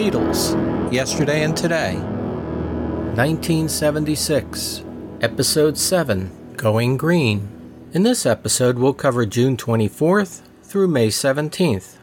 Beatles, 0.00 0.56
Yesterday 0.90 1.44
and 1.44 1.54
Today. 1.54 1.96
1976, 3.16 4.82
Episode 5.20 5.76
7, 5.76 6.54
Going 6.56 6.96
Green. 6.96 7.46
In 7.92 8.02
this 8.02 8.24
episode, 8.24 8.78
we'll 8.78 8.94
cover 8.94 9.26
June 9.26 9.58
24th 9.58 10.40
through 10.62 10.88
May 10.88 11.08
17th. 11.08 11.98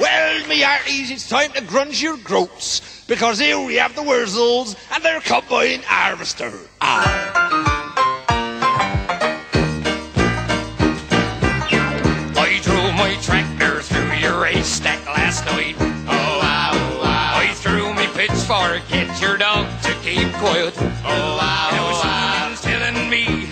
Well, 0.00 0.48
me 0.48 0.62
hearties, 0.62 1.10
it's 1.10 1.28
time 1.28 1.52
to 1.52 1.60
grunge 1.60 2.00
your 2.00 2.16
groats, 2.16 3.04
because 3.06 3.38
here 3.38 3.60
we 3.60 3.74
have 3.74 3.94
the 3.94 4.00
Wurzels 4.00 4.74
and 4.94 5.04
their 5.04 5.20
combine 5.20 5.82
harvester. 5.82 6.50
Ah. 6.80 7.51
To 20.42 20.48
keep 20.48 20.74
quiet. 20.74 20.74
Oh, 21.04 21.36
wow, 21.36 21.68
now 21.72 21.92
someone's 22.02 22.60
telling 22.60 23.10
me 23.10 23.46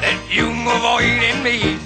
that 0.00 0.18
you 0.30 0.46
avoiding 0.48 1.42
me. 1.42 1.79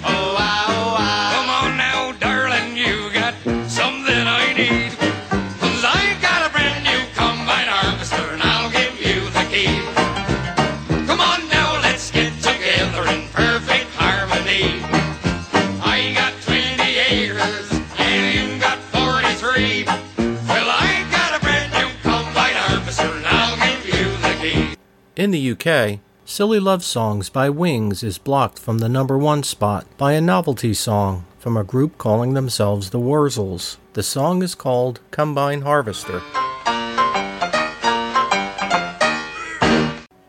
In 25.24 25.30
the 25.30 25.52
UK, 25.52 26.00
Silly 26.26 26.60
Love 26.60 26.84
Songs 26.84 27.30
by 27.30 27.48
Wings 27.48 28.02
is 28.02 28.18
blocked 28.18 28.58
from 28.58 28.76
the 28.76 28.90
number 28.90 29.16
one 29.16 29.42
spot 29.42 29.86
by 29.96 30.12
a 30.12 30.20
novelty 30.20 30.74
song 30.74 31.24
from 31.38 31.56
a 31.56 31.64
group 31.64 31.96
calling 31.96 32.34
themselves 32.34 32.90
the 32.90 32.98
Wurzels. 32.98 33.78
The 33.94 34.02
song 34.02 34.42
is 34.42 34.54
called 34.54 35.00
Combine 35.10 35.62
Harvester. 35.62 36.20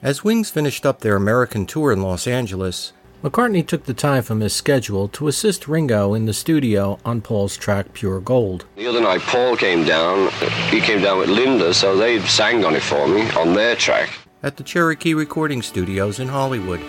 As 0.01 0.23
Wings 0.23 0.49
finished 0.49 0.85
up 0.85 1.01
their 1.01 1.17
American 1.17 1.65
tour 1.65 1.91
in 1.91 2.01
Los 2.01 2.25
Angeles, 2.25 2.93
McCartney 3.21 3.67
took 3.67 3.83
the 3.83 3.93
time 3.93 4.23
from 4.23 4.39
his 4.39 4.53
schedule 4.53 5.09
to 5.09 5.27
assist 5.27 5.67
Ringo 5.67 6.13
in 6.13 6.25
the 6.25 6.33
studio 6.33 6.99
on 7.03 7.19
Paul's 7.19 7.57
track 7.57 7.91
Pure 7.91 8.21
Gold. 8.21 8.63
The 8.77 8.87
other 8.87 9.01
night, 9.01 9.19
Paul 9.19 9.57
came 9.57 9.83
down. 9.83 10.31
He 10.69 10.79
came 10.79 11.01
down 11.01 11.17
with 11.17 11.27
Linda, 11.27 11.73
so 11.73 11.97
they 11.97 12.21
sang 12.21 12.63
on 12.63 12.75
it 12.75 12.83
for 12.83 13.09
me 13.09 13.29
on 13.31 13.53
their 13.53 13.75
track. 13.75 14.09
At 14.45 14.57
the 14.57 14.63
Cherokee 14.63 15.15
Recording 15.15 15.63
Studios 15.63 16.19
in 16.19 16.27
Hollywood. 16.27 16.79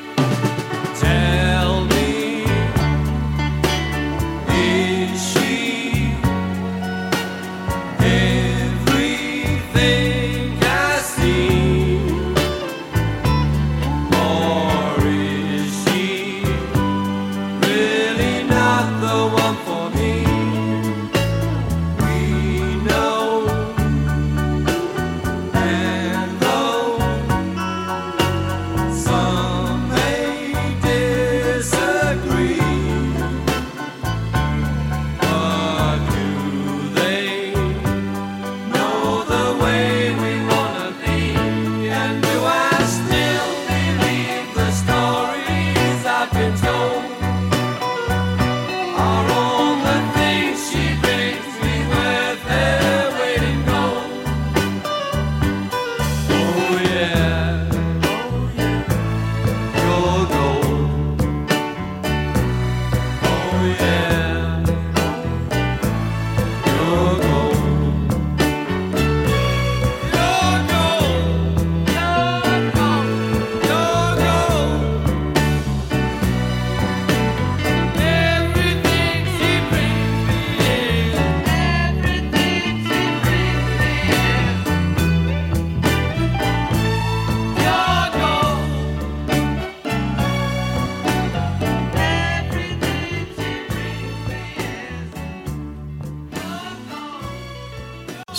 Tell 1.00 1.45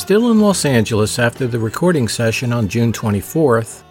Still 0.08 0.32
in 0.32 0.40
Los 0.40 0.64
Angeles 0.64 1.20
after 1.20 1.48
the 1.48 1.60
recording 1.60 2.08
session 2.08 2.54
on 2.54 2.70
June 2.70 2.94
24th, 2.94 3.84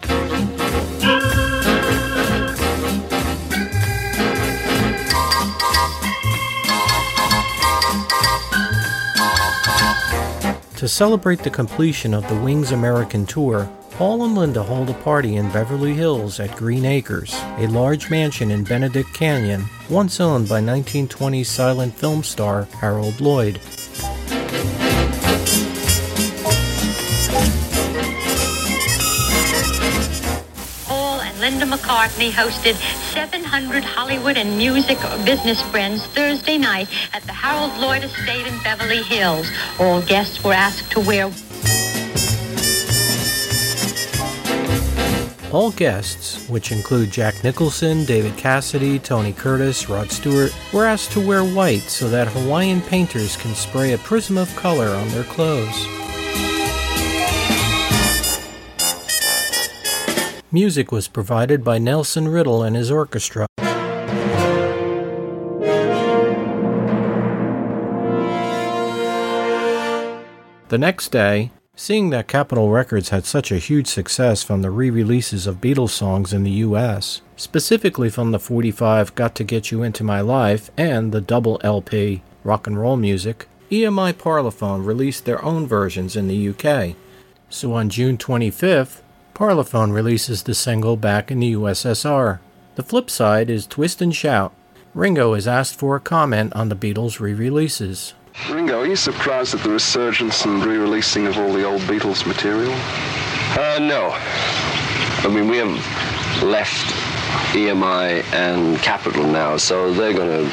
to 10.75 10.87
celebrate 10.87 11.43
the 11.43 11.51
completion 11.51 12.15
of 12.15 12.27
the 12.27 12.41
Wings 12.41 12.71
American 12.71 13.27
tour, 13.27 13.69
Paul 13.91 14.25
and 14.25 14.33
Linda 14.33 14.63
hold 14.63 14.89
a 14.89 14.95
party 14.95 15.35
in 15.35 15.51
Beverly 15.51 15.93
Hills 15.93 16.39
at 16.39 16.55
Green 16.57 16.85
Acres, 16.85 17.39
a 17.59 17.67
large 17.67 18.09
mansion 18.09 18.49
in 18.49 18.63
Benedict 18.63 19.13
Canyon, 19.13 19.65
once 19.87 20.19
owned 20.19 20.49
by 20.49 20.61
1920s 20.61 21.45
silent 21.45 21.93
film 21.93 22.23
star 22.23 22.63
Harold 22.81 23.21
Lloyd. 23.21 23.59
McCartney 32.07 32.31
hosted 32.31 32.75
700 33.11 33.83
Hollywood 33.83 34.37
and 34.37 34.57
music 34.57 34.97
business 35.25 35.61
friends 35.61 36.05
Thursday 36.07 36.57
night 36.57 36.87
at 37.13 37.21
the 37.23 37.33
Harold 37.33 37.77
Lloyd 37.81 38.03
Estate 38.03 38.47
in 38.47 38.57
Beverly 38.63 39.01
Hills. 39.01 39.51
All 39.77 40.01
guests 40.01 40.41
were 40.41 40.53
asked 40.53 40.89
to 40.91 41.01
wear 41.01 41.29
All 45.51 45.71
guests, 45.71 46.47
which 46.49 46.71
include 46.71 47.11
Jack 47.11 47.43
Nicholson, 47.43 48.05
David 48.05 48.37
Cassidy, 48.37 48.99
Tony 48.99 49.33
Curtis, 49.33 49.89
Rod 49.89 50.09
Stewart, 50.09 50.55
were 50.73 50.85
asked 50.85 51.11
to 51.11 51.25
wear 51.25 51.43
white 51.43 51.83
so 51.83 52.09
that 52.09 52.27
Hawaiian 52.27 52.81
painters 52.81 53.35
can 53.35 53.53
spray 53.53 53.93
a 53.93 53.97
prism 53.97 54.37
of 54.37 54.53
color 54.55 54.89
on 54.89 55.09
their 55.09 55.23
clothes. 55.23 55.96
Music 60.51 60.93
was 60.93 61.09
provided 61.09 61.61
by 61.61 61.77
Nelson 61.77 62.29
Riddle 62.29 62.63
and 62.63 62.73
his 62.73 62.89
orchestra. 62.89 63.47
The 70.69 70.77
next 70.77 71.09
day, 71.09 71.51
seeing 71.75 72.11
that 72.11 72.29
Capitol 72.29 72.69
Records 72.69 73.09
had 73.09 73.25
such 73.25 73.51
a 73.51 73.57
huge 73.57 73.87
success 73.87 74.41
from 74.41 74.61
the 74.61 74.71
re 74.71 74.89
releases 74.89 75.47
of 75.47 75.59
Beatles 75.59 75.89
songs 75.89 76.31
in 76.31 76.43
the 76.43 76.51
US, 76.51 77.21
specifically 77.35 78.09
from 78.09 78.31
the 78.31 78.39
45 78.39 79.15
Got 79.15 79.35
to 79.35 79.43
Get 79.43 79.69
You 79.71 79.83
Into 79.83 80.05
My 80.05 80.21
Life 80.21 80.71
and 80.77 81.11
the 81.11 81.19
double 81.19 81.59
LP 81.61 82.21
Rock 82.45 82.67
and 82.67 82.79
Roll 82.79 82.95
Music, 82.95 83.49
EMI 83.69 84.13
Parlophone 84.13 84.85
released 84.85 85.25
their 85.25 85.43
own 85.43 85.67
versions 85.67 86.15
in 86.15 86.29
the 86.29 86.49
UK. 86.49 86.95
So 87.49 87.73
on 87.73 87.89
June 87.89 88.17
25th, 88.17 89.01
Parlophone 89.37 89.93
releases 89.93 90.41
the 90.41 90.55
single 90.55 90.97
back 90.97 91.29
in 91.29 91.39
the 91.39 91.53
USSR. 91.53 92.39
The 92.73 92.81
flip 92.81 93.07
side 93.07 93.51
is 93.51 93.67
Twist 93.67 94.01
and 94.01 94.15
Shout. 94.15 94.51
Ringo 94.95 95.35
is 95.35 95.47
asked 95.47 95.75
for 95.75 95.95
a 95.95 95.99
comment 95.99 96.55
on 96.55 96.69
the 96.69 96.75
Beatles 96.75 97.19
re 97.19 97.35
releases. 97.35 98.15
Ringo, 98.49 98.79
are 98.81 98.87
you 98.87 98.95
surprised 98.95 99.53
at 99.53 99.61
the 99.61 99.69
resurgence 99.69 100.43
and 100.43 100.65
re-releasing 100.65 101.27
of 101.27 101.37
all 101.37 101.53
the 101.53 101.63
old 101.63 101.81
Beatles 101.81 102.25
material? 102.25 102.73
Uh, 103.53 103.77
no. 103.79 104.09
I 104.11 105.27
mean, 105.31 105.47
we 105.47 105.57
have 105.57 106.41
left 106.41 106.91
EMI 107.53 108.23
and 108.33 108.79
Capitol 108.79 109.27
now, 109.27 109.55
so 109.55 109.93
they're 109.93 110.13
going 110.13 110.49
to 110.49 110.51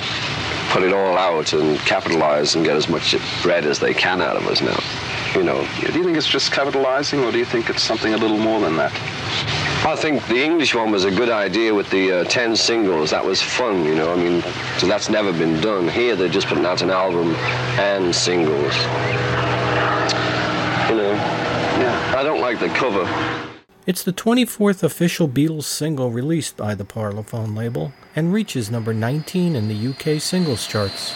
put 0.69 0.83
it 0.83 0.93
all 0.93 1.17
out 1.17 1.55
and 1.55 1.79
capitalize 1.79 2.55
and 2.55 2.67
get 2.67 2.77
as 2.77 2.91
much 2.91 3.17
bread 3.43 3.65
as 3.65 3.79
they 3.79 3.95
can 3.95 4.21
out 4.21 4.37
of 4.37 4.47
us 4.47 4.61
now. 4.61 4.79
You 5.35 5.43
know, 5.43 5.67
Do 5.81 5.99
you 5.99 6.05
think 6.05 6.17
it's 6.17 6.29
just 6.29 6.53
capitalizing, 6.53 7.19
or 7.25 7.33
do 7.33 7.39
you 7.39 7.45
think 7.45 7.69
it's 7.69 7.83
something 7.83 8.15
a 8.15 8.17
little 8.17 8.39
more 8.39 8.61
than 8.61 8.77
that? 8.77 8.93
I 9.85 9.97
think 9.97 10.25
the 10.29 10.41
English 10.43 10.77
one 10.77 10.93
was 10.93 11.05
a 11.05 11.11
good 11.11 11.29
idea 11.29 11.75
with 11.75 11.91
the 11.91 12.21
uh, 12.21 12.25
10 12.25 12.55
singles. 12.55 13.11
That 13.11 13.25
was 13.25 13.43
fun, 13.43 13.85
you 13.85 13.97
know. 13.97 14.13
I 14.13 14.17
mean, 14.17 14.43
so 14.79 14.87
that's 14.87 15.11
never 15.11 15.33
been 15.33 15.61
done. 15.61 15.89
Here, 15.89 16.15
they're 16.15 16.29
just 16.29 16.47
putting 16.47 16.65
out 16.65 16.83
an 16.83 16.91
album 16.91 17.35
and 17.81 18.15
singles. 18.15 18.75
You 20.89 20.97
know, 20.97 21.13
Yeah. 21.83 22.15
I 22.17 22.23
don't 22.23 22.41
like 22.41 22.61
the 22.61 22.69
cover. 22.69 23.05
It's 23.87 24.05
the 24.05 24.13
24th 24.13 24.85
official 24.85 25.29
Beatles 25.29 25.65
single 25.65 26.11
released 26.13 26.57
by 26.57 26.77
the 26.77 26.85
Parlophone 26.85 27.57
label 27.57 27.93
and 28.15 28.33
reaches 28.33 28.71
number 28.71 28.95
19 28.95 29.57
in 29.57 29.69
the 29.69 29.89
UK 29.89 30.21
singles 30.23 30.67
charts. 30.67 31.13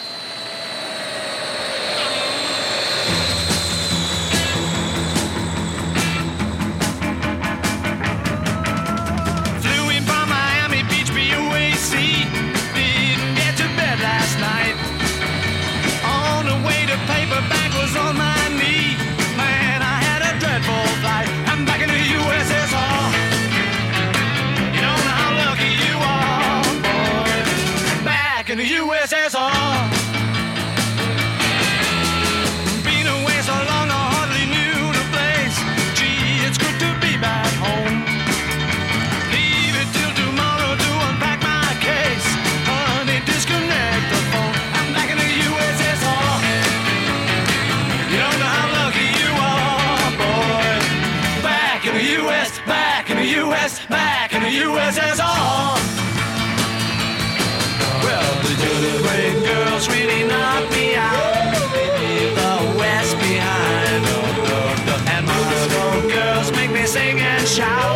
child. 67.55 67.88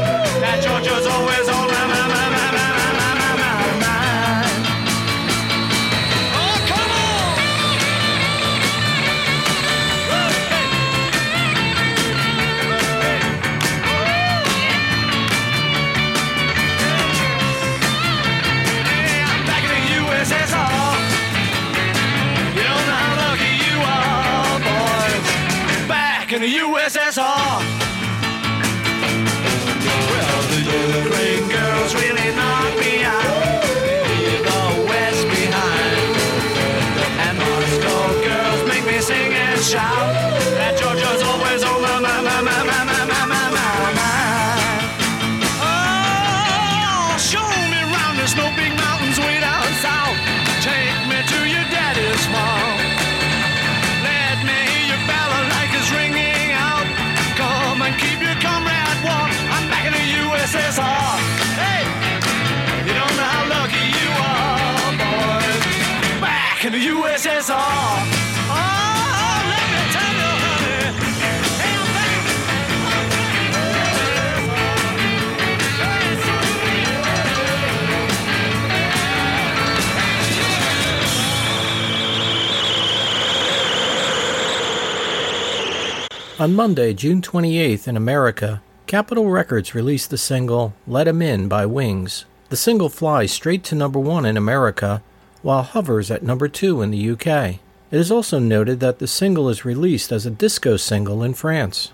On 86.44 86.54
Monday, 86.54 86.94
June 86.94 87.22
28th 87.22 87.88
in 87.88 87.96
America, 87.96 88.62
Capitol 88.86 89.30
Records 89.30 89.74
released 89.74 90.10
the 90.10 90.18
single 90.18 90.74
Let 90.86 91.08
'Em 91.08 91.22
In 91.22 91.48
by 91.48 91.66
Wings. 91.66 92.26
The 92.50 92.58
single 92.58 92.90
flies 92.90 93.32
straight 93.32 93.64
to 93.64 93.76
number 93.76 93.98
one 93.98 94.26
in 94.26 94.36
America, 94.36 95.02
while 95.42 95.64
hovers 95.64 96.12
at 96.12 96.22
number 96.22 96.50
two 96.50 96.82
in 96.82 96.92
the 96.92 96.98
UK. 96.98 97.62
It 97.92 97.98
is 97.98 98.12
also 98.12 98.40
noted 98.40 98.82
that 98.82 99.00
the 99.00 99.08
single 99.08 99.48
is 99.48 99.64
released 99.64 100.12
as 100.12 100.26
a 100.26 100.30
disco 100.30 100.76
single 100.76 101.24
in 101.24 101.34
France. 101.34 101.93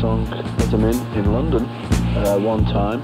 Song, 0.00 0.24
Let 0.30 0.72
'Em 0.72 0.84
In, 0.84 0.96
in 1.18 1.32
London 1.32 1.64
uh, 1.64 2.38
one 2.38 2.64
time, 2.66 3.02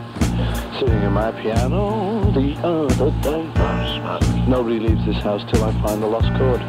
sitting 0.79 0.95
at 1.03 1.11
my 1.11 1.33
piano 1.33 2.31
the 2.33 2.55
other 2.63 3.11
day. 3.23 3.43
Nobody 4.47 4.79
leaves 4.81 5.05
this 5.05 5.17
house 5.23 5.43
till 5.53 5.65
I 5.65 5.73
find 5.83 6.03
the 6.03 6.07
lost 6.07 6.29
chord. 6.39 6.61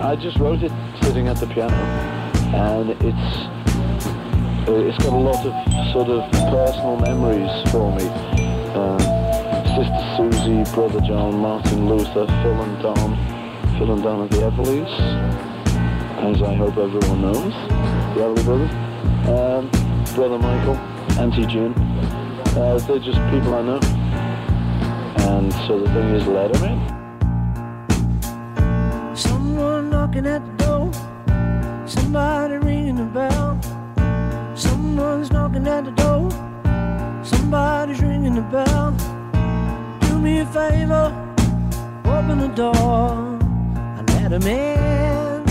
I 0.00 0.16
just 0.16 0.38
wrote 0.38 0.62
it 0.62 0.72
sitting 1.02 1.28
at 1.28 1.36
the 1.36 1.46
piano. 1.46 1.74
and 2.54 2.90
it's 3.02 3.28
it's 4.66 4.98
got 5.04 5.12
a 5.12 5.16
lot 5.16 5.44
of 5.44 5.52
sort 5.92 6.08
of 6.08 6.30
personal 6.50 6.96
memories 7.00 7.50
for 7.70 7.90
me. 7.96 8.06
Um, 8.78 9.00
Sister 9.74 10.02
Susie, 10.16 10.62
Brother 10.74 11.00
John, 11.00 11.34
Martin 11.38 11.88
Luther, 11.88 12.26
Phil 12.26 12.62
and 12.62 12.82
Don, 12.82 13.10
Phil 13.78 13.92
and 13.92 14.02
Don 14.02 14.22
of 14.22 14.30
the 14.30 14.38
Everlys, 14.38 14.88
as 16.22 16.42
I 16.42 16.54
hope 16.54 16.76
everyone 16.76 17.22
knows, 17.22 17.52
the 18.14 18.20
Everly 18.22 18.44
Brothers, 18.44 18.93
um, 19.28 19.70
Brother 20.14 20.38
Michael, 20.38 20.76
Auntie 21.18 21.46
June. 21.46 21.74
Uh, 22.56 22.78
they're 22.86 22.98
just 22.98 23.18
people 23.30 23.54
I 23.54 23.62
know. 23.62 23.80
And 25.26 25.52
so 25.66 25.78
the 25.80 25.86
thing 25.92 26.08
is, 26.14 26.26
let 26.26 26.52
them 26.52 26.64
in. 26.64 26.78
Someone 29.16 29.90
knocking 29.90 30.26
at 30.26 30.42
the 30.44 30.52
door. 30.64 30.92
Somebody 31.86 32.56
ringing 32.58 32.96
the 32.96 33.04
bell. 33.04 33.58
Someone's 34.54 35.30
knocking 35.30 35.66
at 35.66 35.84
the 35.84 35.90
door. 35.92 36.30
Somebody's 37.24 38.00
ringing 38.00 38.34
the 38.34 38.42
bell. 38.42 38.94
Do 40.00 40.18
me 40.18 40.40
a 40.40 40.46
favor. 40.46 41.12
Open 42.04 42.38
the 42.38 42.48
door 42.48 43.38
and 43.98 44.10
let 44.10 44.32
'em 44.32 44.46
in. 44.46 45.42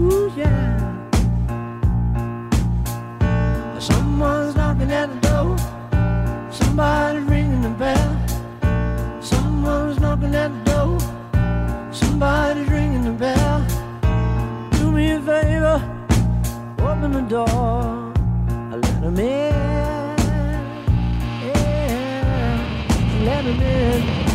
Ooh, 0.00 0.32
yeah. 0.36 0.75
Someone's 4.18 4.56
knocking 4.56 4.90
at 4.92 5.12
the 5.12 5.28
door. 5.28 5.58
Somebody's 6.50 7.24
ringing 7.24 7.60
the 7.60 7.68
bell. 7.68 9.20
Someone's 9.20 10.00
knocking 10.00 10.34
at 10.34 10.48
the 10.48 10.72
door. 10.72 10.98
Somebody's 11.92 12.66
ringing 12.70 13.04
the 13.04 13.10
bell. 13.10 13.60
Do 14.70 14.90
me 14.90 15.10
a 15.10 15.20
favor, 15.20 15.82
open 16.78 17.12
the 17.12 17.26
door, 17.28 18.14
let 18.70 19.04
'em 19.04 19.18
in. 19.18 20.16
Yeah, 21.44 22.56
let 23.26 23.44
'em 23.44 23.60
in. 23.60 24.25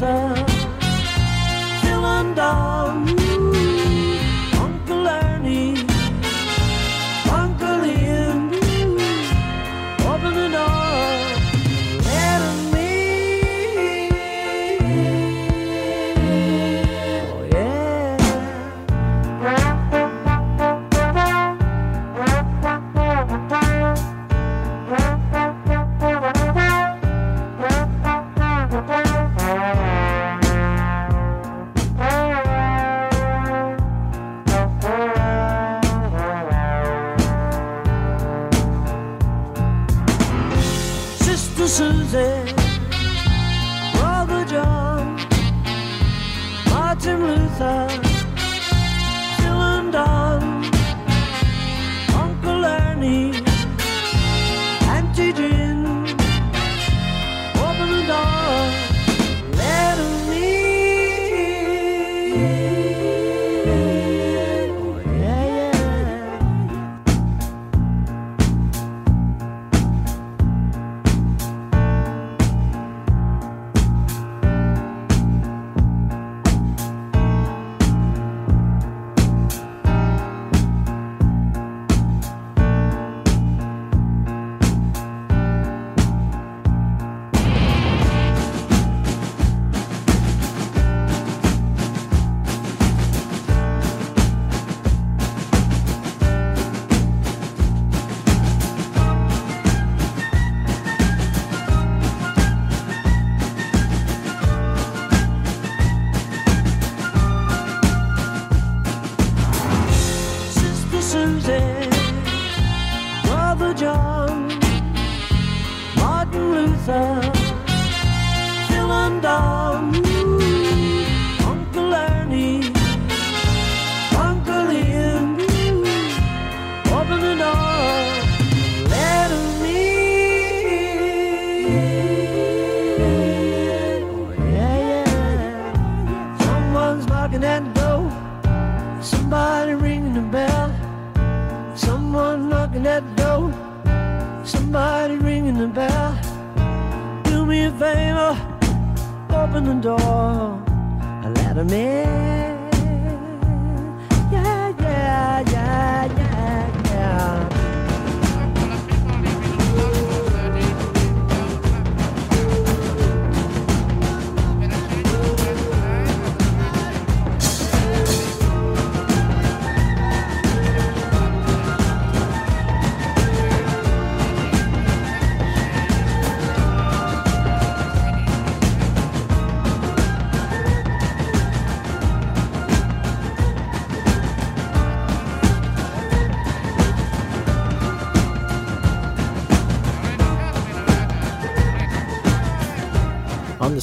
Martin 0.00 0.47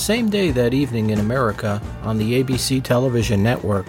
same 0.05 0.29
day 0.29 0.51
that 0.51 0.71
evening 0.71 1.09
in 1.09 1.17
America, 1.17 1.81
on 2.03 2.19
the 2.19 2.43
ABC 2.43 2.83
television 2.83 3.41
network, 3.41 3.87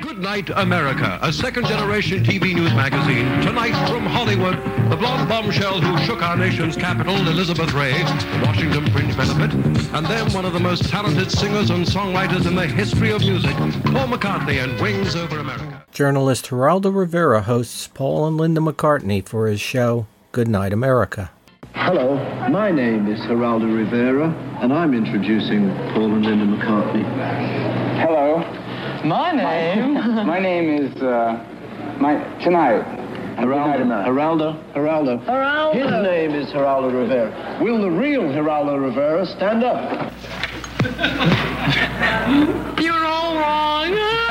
Good 0.00 0.18
Night 0.18 0.48
America, 0.56 1.18
a 1.20 1.30
second 1.30 1.66
generation 1.66 2.24
TV 2.24 2.54
news 2.54 2.72
magazine. 2.72 3.26
Tonight 3.42 3.74
from 3.86 4.06
Hollywood, 4.06 4.56
the 4.90 4.96
blonde 4.96 5.28
bombshell 5.28 5.82
who 5.82 6.02
shook 6.06 6.22
our 6.22 6.38
nation's 6.38 6.74
capital, 6.74 7.16
Elizabeth 7.28 7.74
Ray, 7.74 7.92
the 7.92 8.42
Washington 8.46 8.90
Fringe 8.92 9.14
Benefit, 9.14 9.52
and 9.92 10.06
then 10.06 10.32
one 10.32 10.46
of 10.46 10.54
the 10.54 10.60
most 10.60 10.88
talented 10.88 11.30
singers 11.30 11.68
and 11.68 11.84
songwriters 11.84 12.46
in 12.46 12.54
the 12.54 12.66
history 12.66 13.10
of 13.10 13.20
music, 13.20 13.54
Paul 13.92 14.08
McCartney 14.08 14.64
and 14.64 14.80
Wings 14.80 15.14
Over 15.14 15.40
America. 15.40 15.75
Journalist 15.96 16.50
Geraldo 16.50 16.94
Rivera 16.94 17.40
hosts 17.40 17.88
Paul 17.88 18.26
and 18.26 18.36
Linda 18.36 18.60
McCartney 18.60 19.26
for 19.26 19.46
his 19.46 19.62
show 19.62 20.06
Good 20.30 20.46
Night 20.46 20.74
America. 20.74 21.30
Hello, 21.72 22.16
my 22.50 22.70
name 22.70 23.10
is 23.10 23.18
Geraldo 23.20 23.74
Rivera, 23.74 24.28
and 24.60 24.74
I'm 24.74 24.92
introducing 24.92 25.70
Paul 25.94 26.12
and 26.12 26.26
Linda 26.26 26.44
McCartney. 26.44 27.02
Hello. 27.98 28.40
My 29.08 29.32
name. 29.32 29.94
my 30.26 30.38
name 30.38 30.84
is 30.84 30.94
uh, 31.00 31.42
my 31.98 32.18
tonight. 32.44 32.84
Geraldo, 33.38 34.04
Geraldo, 34.04 34.54
Geraldo. 34.74 35.24
Geraldo. 35.24 35.72
His 35.72 35.90
name 36.02 36.32
is 36.32 36.52
Geraldo 36.52 36.92
Rivera. 36.92 37.58
Will 37.62 37.80
the 37.80 37.90
real 37.90 38.24
Geraldo 38.24 38.78
Rivera 38.78 39.24
stand 39.24 39.64
up? 39.64 40.12
You're 42.82 43.06
all 43.06 43.38
wrong. 43.38 44.25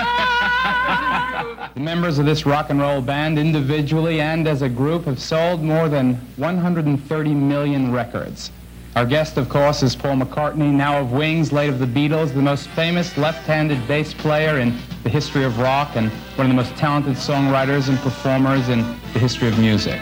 The 0.86 1.82
members 1.82 2.20
of 2.20 2.26
this 2.26 2.46
rock 2.46 2.70
and 2.70 2.80
roll 2.80 3.02
band, 3.02 3.40
individually 3.40 4.22
and 4.22 4.48
as 4.48 4.62
a 4.62 4.70
group, 4.70 5.06
have 5.06 5.20
sold 5.20 5.62
more 5.62 5.90
than 5.90 6.16
130 6.38 7.34
million 7.34 7.92
records. 7.92 8.52
Our 8.96 9.06
guest, 9.06 9.38
of 9.38 9.50
course, 9.50 9.84
is 9.84 9.94
Paul 9.94 10.16
McCartney, 10.16 10.72
now 10.72 11.02
of 11.02 11.12
Wings, 11.12 11.52
late 11.52 11.70
of 11.70 11.80
the 11.80 11.86
Beatles, 11.86 12.34
the 12.34 12.42
most 12.42 12.70
famous 12.70 13.18
left-handed 13.18 13.86
bass 13.90 14.14
player 14.14 14.60
in 14.60 14.78
the 15.04 15.10
history 15.10 15.44
of 15.44 15.60
rock 15.60 15.96
and 15.96 16.10
one 16.38 16.48
of 16.48 16.50
the 16.50 16.56
most 16.56 16.74
talented 16.78 17.16
songwriters 17.16 17.90
and 17.90 17.98
performers 18.00 18.70
in 18.70 18.80
the 19.12 19.20
history 19.20 19.50
of 19.50 19.60
music. 19.60 20.00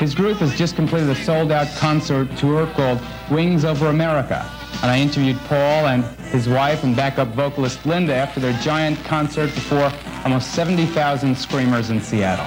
His 0.00 0.14
group 0.14 0.38
has 0.38 0.56
just 0.58 0.74
completed 0.74 1.10
a 1.10 1.14
sold-out 1.14 1.68
concert 1.76 2.28
tour 2.36 2.66
called 2.68 3.00
Wings 3.30 3.64
Over 3.64 3.86
America, 3.86 4.50
and 4.82 4.90
I 4.90 4.98
interviewed 4.98 5.38
Paul 5.46 5.86
and 5.86 6.04
his 6.30 6.48
wife 6.48 6.82
and 6.82 6.96
backup 6.96 7.28
vocalist 7.28 7.86
Linda 7.86 8.14
after 8.14 8.40
their 8.40 8.58
giant 8.60 8.98
concert 9.04 9.54
before 9.54 9.92
almost 10.24 10.54
70,000 10.54 11.36
screamers 11.36 11.90
in 11.90 12.00
Seattle. 12.00 12.46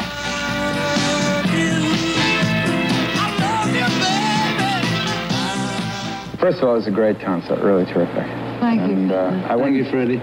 First 6.39 6.59
of 6.59 6.65
all, 6.65 6.73
it 6.73 6.77
was 6.77 6.87
a 6.87 6.91
great 6.91 7.19
concert, 7.19 7.59
really 7.59 7.85
terrific. 7.85 8.25
Thank 8.61 8.81
you. 8.81 8.95
And 8.95 9.11
uh, 9.11 9.47
I 9.49 9.55
went, 9.55 9.75
you, 9.75 9.85
Freddie. 9.89 10.17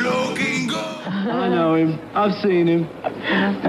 Looking 0.00 0.66
good. 0.68 1.06
I 1.06 1.48
know 1.48 1.74
him. 1.74 1.98
I've 2.14 2.34
seen 2.42 2.66
him. 2.66 2.88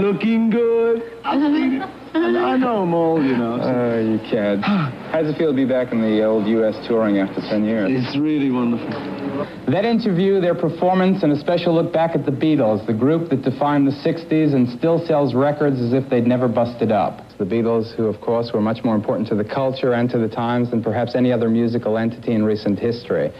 Looking 0.01 0.49
good. 0.49 1.03
I've 1.23 1.41
seen 1.41 1.71
him. 1.71 1.98
And 2.13 2.37
I 2.37 2.57
know 2.57 2.81
them 2.81 2.93
all, 2.93 3.23
you 3.23 3.37
know. 3.37 3.61
Uh, 3.61 3.99
you 3.99 4.19
kid. 4.29 4.59
How 4.63 5.21
does 5.21 5.33
it 5.33 5.37
feel 5.37 5.51
to 5.51 5.55
be 5.55 5.65
back 5.65 5.91
in 5.91 6.01
the 6.01 6.23
old 6.23 6.47
U.S. 6.47 6.75
touring 6.87 7.19
after 7.19 7.41
10 7.41 7.63
years? 7.63 7.89
It's 7.91 8.17
really 8.17 8.49
wonderful. 8.49 8.89
That 9.67 9.85
interview, 9.85 10.41
their 10.41 10.55
performance, 10.55 11.21
and 11.23 11.31
a 11.31 11.39
special 11.39 11.73
look 11.73 11.93
back 11.93 12.15
at 12.15 12.25
the 12.25 12.31
Beatles, 12.31 12.85
the 12.87 12.93
group 12.93 13.29
that 13.29 13.43
defined 13.43 13.87
the 13.87 13.91
60s 13.91 14.53
and 14.55 14.67
still 14.77 15.05
sells 15.05 15.35
records 15.35 15.79
as 15.79 15.93
if 15.93 16.09
they'd 16.09 16.25
never 16.27 16.47
busted 16.47 16.91
up. 16.91 17.21
The 17.37 17.45
Beatles, 17.45 17.95
who, 17.95 18.07
of 18.07 18.19
course, 18.21 18.51
were 18.53 18.61
much 18.61 18.83
more 18.83 18.95
important 18.95 19.27
to 19.29 19.35
the 19.35 19.45
culture 19.45 19.93
and 19.93 20.09
to 20.09 20.17
the 20.17 20.27
times 20.27 20.71
than 20.71 20.83
perhaps 20.83 21.15
any 21.15 21.31
other 21.31 21.49
musical 21.49 21.97
entity 21.97 22.33
in 22.33 22.43
recent 22.43 22.79
history. 22.79 23.31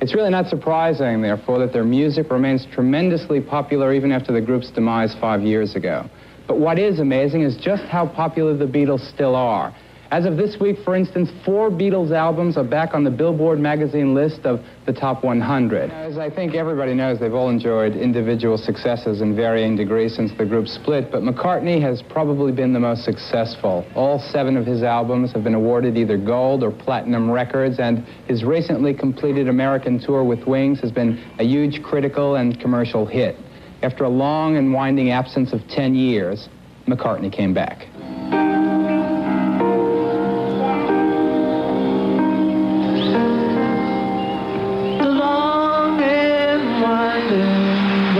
It's 0.00 0.14
really 0.14 0.30
not 0.30 0.48
surprising, 0.48 1.22
therefore, 1.22 1.58
that 1.58 1.72
their 1.72 1.84
music 1.84 2.30
remains 2.30 2.66
tremendously 2.72 3.40
popular 3.40 3.92
even 3.92 4.12
after 4.12 4.32
the 4.32 4.40
group's 4.40 4.70
demise 4.70 5.14
five 5.20 5.42
years 5.42 5.74
ago. 5.74 6.08
But 6.48 6.58
what 6.58 6.78
is 6.78 6.98
amazing 6.98 7.42
is 7.42 7.56
just 7.56 7.84
how 7.84 8.06
popular 8.06 8.56
the 8.56 8.64
Beatles 8.66 9.06
still 9.12 9.36
are. 9.36 9.72
As 10.10 10.24
of 10.24 10.38
this 10.38 10.58
week, 10.58 10.78
for 10.86 10.96
instance, 10.96 11.28
four 11.44 11.68
Beatles 11.68 12.12
albums 12.12 12.56
are 12.56 12.64
back 12.64 12.94
on 12.94 13.04
the 13.04 13.10
Billboard 13.10 13.60
magazine 13.60 14.14
list 14.14 14.46
of 14.46 14.64
the 14.86 14.92
top 14.94 15.22
100. 15.22 15.90
As 15.90 16.16
I 16.16 16.30
think 16.30 16.54
everybody 16.54 16.94
knows, 16.94 17.20
they've 17.20 17.34
all 17.34 17.50
enjoyed 17.50 17.94
individual 17.94 18.56
successes 18.56 19.20
in 19.20 19.36
varying 19.36 19.76
degrees 19.76 20.16
since 20.16 20.32
the 20.38 20.46
group 20.46 20.66
split, 20.66 21.12
but 21.12 21.20
McCartney 21.20 21.78
has 21.82 22.00
probably 22.00 22.52
been 22.52 22.72
the 22.72 22.80
most 22.80 23.04
successful. 23.04 23.84
All 23.94 24.18
seven 24.18 24.56
of 24.56 24.64
his 24.64 24.82
albums 24.82 25.30
have 25.32 25.44
been 25.44 25.54
awarded 25.54 25.98
either 25.98 26.16
gold 26.16 26.64
or 26.64 26.70
platinum 26.70 27.30
records, 27.30 27.78
and 27.78 27.98
his 28.26 28.44
recently 28.44 28.94
completed 28.94 29.46
American 29.46 30.00
tour 30.00 30.24
with 30.24 30.46
Wings 30.46 30.80
has 30.80 30.90
been 30.90 31.22
a 31.38 31.44
huge 31.44 31.82
critical 31.82 32.36
and 32.36 32.58
commercial 32.58 33.04
hit. 33.04 33.36
After 33.80 34.02
a 34.02 34.08
long 34.08 34.56
and 34.56 34.72
winding 34.72 35.10
absence 35.10 35.52
of 35.52 35.66
10 35.68 35.94
years, 35.94 36.48
McCartney 36.88 37.30
came 37.30 37.54
back. 37.54 37.86
The 44.98 45.08
long 45.08 46.00
and 46.02 46.82
winding 46.82 48.16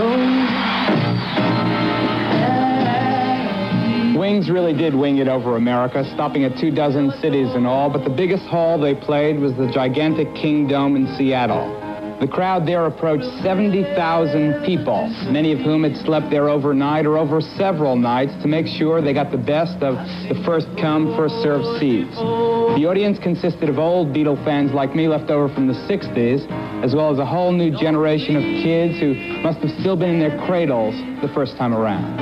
road. 4.13 4.17
Wings 4.17 4.49
really 4.49 4.71
did 4.73 4.95
wing 4.95 5.17
it 5.17 5.27
over 5.27 5.57
America, 5.57 6.09
stopping 6.13 6.45
at 6.45 6.57
two 6.57 6.71
dozen 6.71 7.11
cities 7.19 7.53
in 7.53 7.65
all, 7.65 7.89
but 7.89 8.05
the 8.05 8.09
biggest 8.09 8.45
hall 8.45 8.79
they 8.79 8.95
played 8.95 9.37
was 9.37 9.53
the 9.57 9.69
gigantic 9.69 10.33
Kingdome 10.35 10.95
in 10.95 11.13
Seattle. 11.17 11.78
The 12.19 12.27
crowd 12.27 12.67
there 12.67 12.85
approached 12.85 13.23
70,000 13.41 14.65
people, 14.65 15.07
many 15.31 15.53
of 15.53 15.59
whom 15.59 15.83
had 15.83 15.95
slept 16.05 16.29
there 16.29 16.49
overnight 16.49 17.05
or 17.05 17.17
over 17.17 17.39
several 17.39 17.95
nights 17.95 18.33
to 18.41 18.47
make 18.49 18.67
sure 18.67 19.01
they 19.01 19.13
got 19.13 19.31
the 19.31 19.37
best 19.37 19.81
of 19.81 19.95
the 20.27 20.43
first 20.43 20.67
come, 20.81 21.15
first 21.15 21.35
served 21.41 21.79
seats. 21.79 22.13
The 22.17 22.85
audience 22.85 23.19
consisted 23.19 23.69
of 23.69 23.79
old 23.79 24.09
Beatle 24.09 24.43
fans 24.43 24.73
like 24.73 24.93
me 24.93 25.07
left 25.07 25.29
over 25.29 25.47
from 25.53 25.67
the 25.67 25.73
60s, 25.73 26.45
as 26.83 26.93
well 26.93 27.09
as 27.09 27.19
a 27.19 27.25
whole 27.25 27.53
new 27.53 27.71
generation 27.71 28.35
of 28.35 28.43
kids 28.43 28.99
who 28.99 29.15
must 29.41 29.59
have 29.59 29.71
still 29.79 29.95
been 29.95 30.09
in 30.09 30.19
their 30.19 30.45
cradles 30.45 30.95
the 31.21 31.31
first 31.33 31.55
time 31.55 31.73
around. 31.73 32.19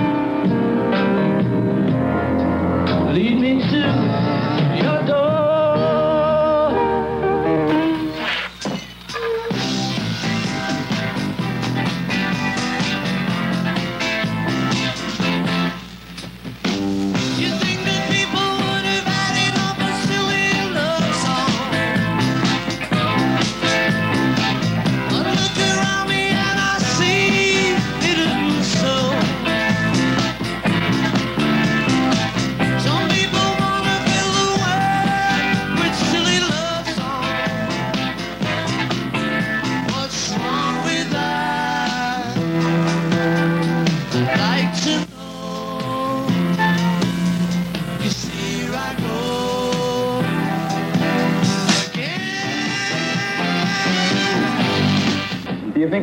Lead 3.16 3.40
me 3.40 3.60
to 3.72 4.17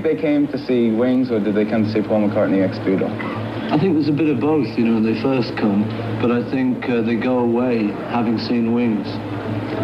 they 0.04 0.14
came 0.14 0.46
to 0.48 0.58
see 0.66 0.92
Wings 0.92 1.30
or 1.30 1.40
did 1.40 1.56
they 1.56 1.64
come 1.64 1.82
to 1.84 1.90
see 1.90 2.02
Paul 2.02 2.28
McCartney 2.28 2.62
ex 2.62 2.76
Beatle? 2.84 3.08
I 3.72 3.80
think 3.80 3.94
there's 3.94 4.08
a 4.08 4.12
bit 4.12 4.28
of 4.28 4.38
both, 4.38 4.68
you 4.76 4.84
know, 4.84 5.00
when 5.00 5.02
they 5.02 5.20
first 5.20 5.56
come, 5.56 5.88
but 6.20 6.30
I 6.30 6.48
think 6.52 6.84
uh, 6.84 7.00
they 7.00 7.16
go 7.16 7.38
away 7.40 7.88
having 8.12 8.38
seen 8.38 8.74
Wings. 8.74 9.08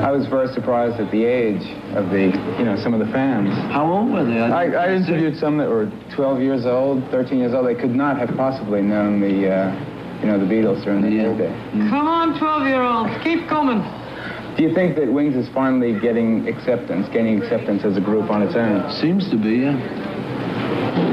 I 0.05 0.13
was 0.13 0.27
very 0.27 0.53
surprised 0.53 1.01
at 1.01 1.11
the 1.11 1.25
age 1.25 1.65
of 1.97 2.11
the, 2.11 2.29
you 2.59 2.65
know, 2.65 2.77
some 2.77 2.93
of 2.93 3.01
the 3.01 3.11
fans. 3.11 3.49
How 3.73 3.91
old 3.91 4.13
were 4.13 4.25
they? 4.25 4.39
I, 4.39 4.69
I 4.69 4.95
interviewed 4.95 5.39
some 5.39 5.57
that 5.59 5.69
were 5.69 5.91
12 6.15 6.41
years 6.41 6.67
old, 6.67 7.03
13 7.11 7.39
years 7.39 7.55
old. 7.55 7.67
They 7.67 7.75
could 7.75 7.97
not 7.97 8.19
have 8.19 8.37
possibly 8.37 8.83
known 8.83 9.21
the, 9.21 9.49
uh, 9.49 10.21
you 10.21 10.27
know, 10.27 10.39
the 10.39 10.47
Beatles 10.47 10.85
during 10.85 11.01
the 11.01 11.11
heyday. 11.11 11.51
Come 11.89 12.07
on, 12.07 12.39
12 12.39 12.69
year 12.69 12.83
olds, 12.83 13.11
keep 13.25 13.49
coming. 13.49 13.81
Do 14.57 14.63
you 14.63 14.75
think 14.75 14.97
that 14.97 15.11
Wings 15.11 15.35
is 15.37 15.49
finally 15.55 15.99
getting 15.99 16.47
acceptance, 16.47 17.09
gaining 17.09 17.43
acceptance 17.43 17.83
as 17.83 17.97
a 17.97 18.01
group 18.01 18.31
on 18.31 18.43
its 18.43 18.55
own? 18.55 18.93
Seems 19.01 19.31
to 19.31 19.37
be, 19.37 19.65
yeah. 19.65 20.10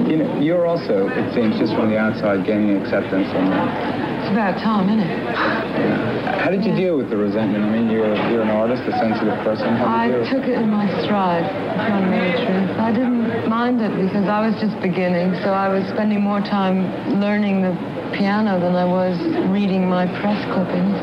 You 0.07 0.15
know, 0.23 0.39
you're 0.39 0.65
also, 0.65 1.09
it 1.11 1.33
seems, 1.35 1.59
just 1.59 1.75
from 1.75 1.89
the 1.89 1.97
outside, 1.99 2.45
gaining 2.45 2.79
acceptance. 2.79 3.27
And, 3.27 3.51
uh, 3.51 4.23
It's 4.23 4.31
about 4.31 4.55
time, 4.63 4.87
isn't 4.87 5.03
it? 5.03 5.19
Yeah. 5.19 6.39
how 6.39 6.49
did 6.49 6.63
you 6.63 6.73
deal 6.75 6.95
with 6.95 7.09
the 7.09 7.17
resentment? 7.17 7.65
I 7.65 7.69
mean, 7.69 7.91
you're 7.91 8.15
you're 8.31 8.41
an 8.41 8.49
artist, 8.49 8.83
a 8.87 8.95
sensitive 9.03 9.35
person. 9.43 9.75
How 9.75 10.07
I 10.07 10.07
took 10.31 10.47
it 10.47 10.59
in 10.63 10.71
my 10.71 10.87
stride, 11.03 11.43
if 11.43 11.87
you 11.87 11.91
want 11.91 12.07
to 12.07 12.11
know 12.11 12.23
the 12.23 12.39
truth. 12.47 12.71
I 12.79 12.91
didn't 12.95 13.49
mind 13.49 13.81
it 13.81 13.91
because 13.99 14.27
I 14.31 14.39
was 14.47 14.55
just 14.63 14.79
beginning, 14.79 15.35
so 15.43 15.51
I 15.51 15.67
was 15.67 15.83
spending 15.91 16.21
more 16.21 16.39
time 16.39 16.87
learning 17.19 17.61
the 17.67 17.75
piano 18.15 18.59
than 18.59 18.75
I 18.75 18.85
was 18.87 19.19
reading 19.51 19.89
my 19.89 20.07
press 20.23 20.39
clippings. 20.55 20.95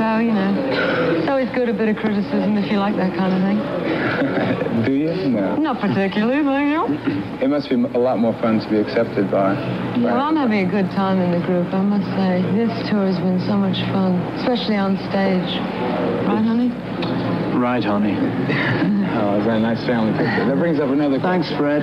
So, 0.00 0.16
you 0.24 0.32
know, 0.32 0.50
it's 1.20 1.28
always 1.28 1.48
good 1.52 1.68
a 1.68 1.74
bit 1.76 1.88
of 1.92 1.96
criticism 1.96 2.56
if 2.56 2.72
you 2.72 2.78
like 2.78 2.96
that 2.96 3.12
kind 3.12 3.36
of 3.36 3.40
thing. 3.44 3.60
Do 4.88 4.92
you? 4.92 5.12
No. 5.28 5.56
Not 5.56 5.80
particularly, 5.80 6.42
but. 6.42 6.77
It 6.90 7.48
must 7.50 7.68
be 7.68 7.74
a 7.74 7.98
lot 7.98 8.18
more 8.18 8.32
fun 8.40 8.60
to 8.60 8.68
be 8.70 8.78
accepted 8.78 9.30
by. 9.30 9.52
Well, 10.00 10.16
I'm 10.20 10.36
having 10.36 10.66
a 10.66 10.70
good 10.70 10.90
time 10.92 11.20
in 11.20 11.38
the 11.38 11.46
group, 11.46 11.72
I 11.74 11.82
must 11.82 12.06
say. 12.16 12.40
This 12.56 12.88
tour 12.88 13.04
has 13.06 13.18
been 13.18 13.40
so 13.40 13.56
much 13.56 13.76
fun, 13.92 14.14
especially 14.40 14.76
on 14.76 14.96
stage. 15.10 15.60
Right, 16.26 16.44
honey? 16.44 16.70
Right, 17.58 17.84
honey. 17.84 18.16
Oh, 19.18 19.40
is 19.40 19.46
that 19.46 19.56
a 19.56 19.60
nice 19.60 19.84
family 19.84 20.12
picture? 20.12 20.46
That 20.46 20.58
brings 20.58 20.78
up 20.78 20.90
another 20.90 21.18
Thanks, 21.18 21.50
Fred. 21.56 21.82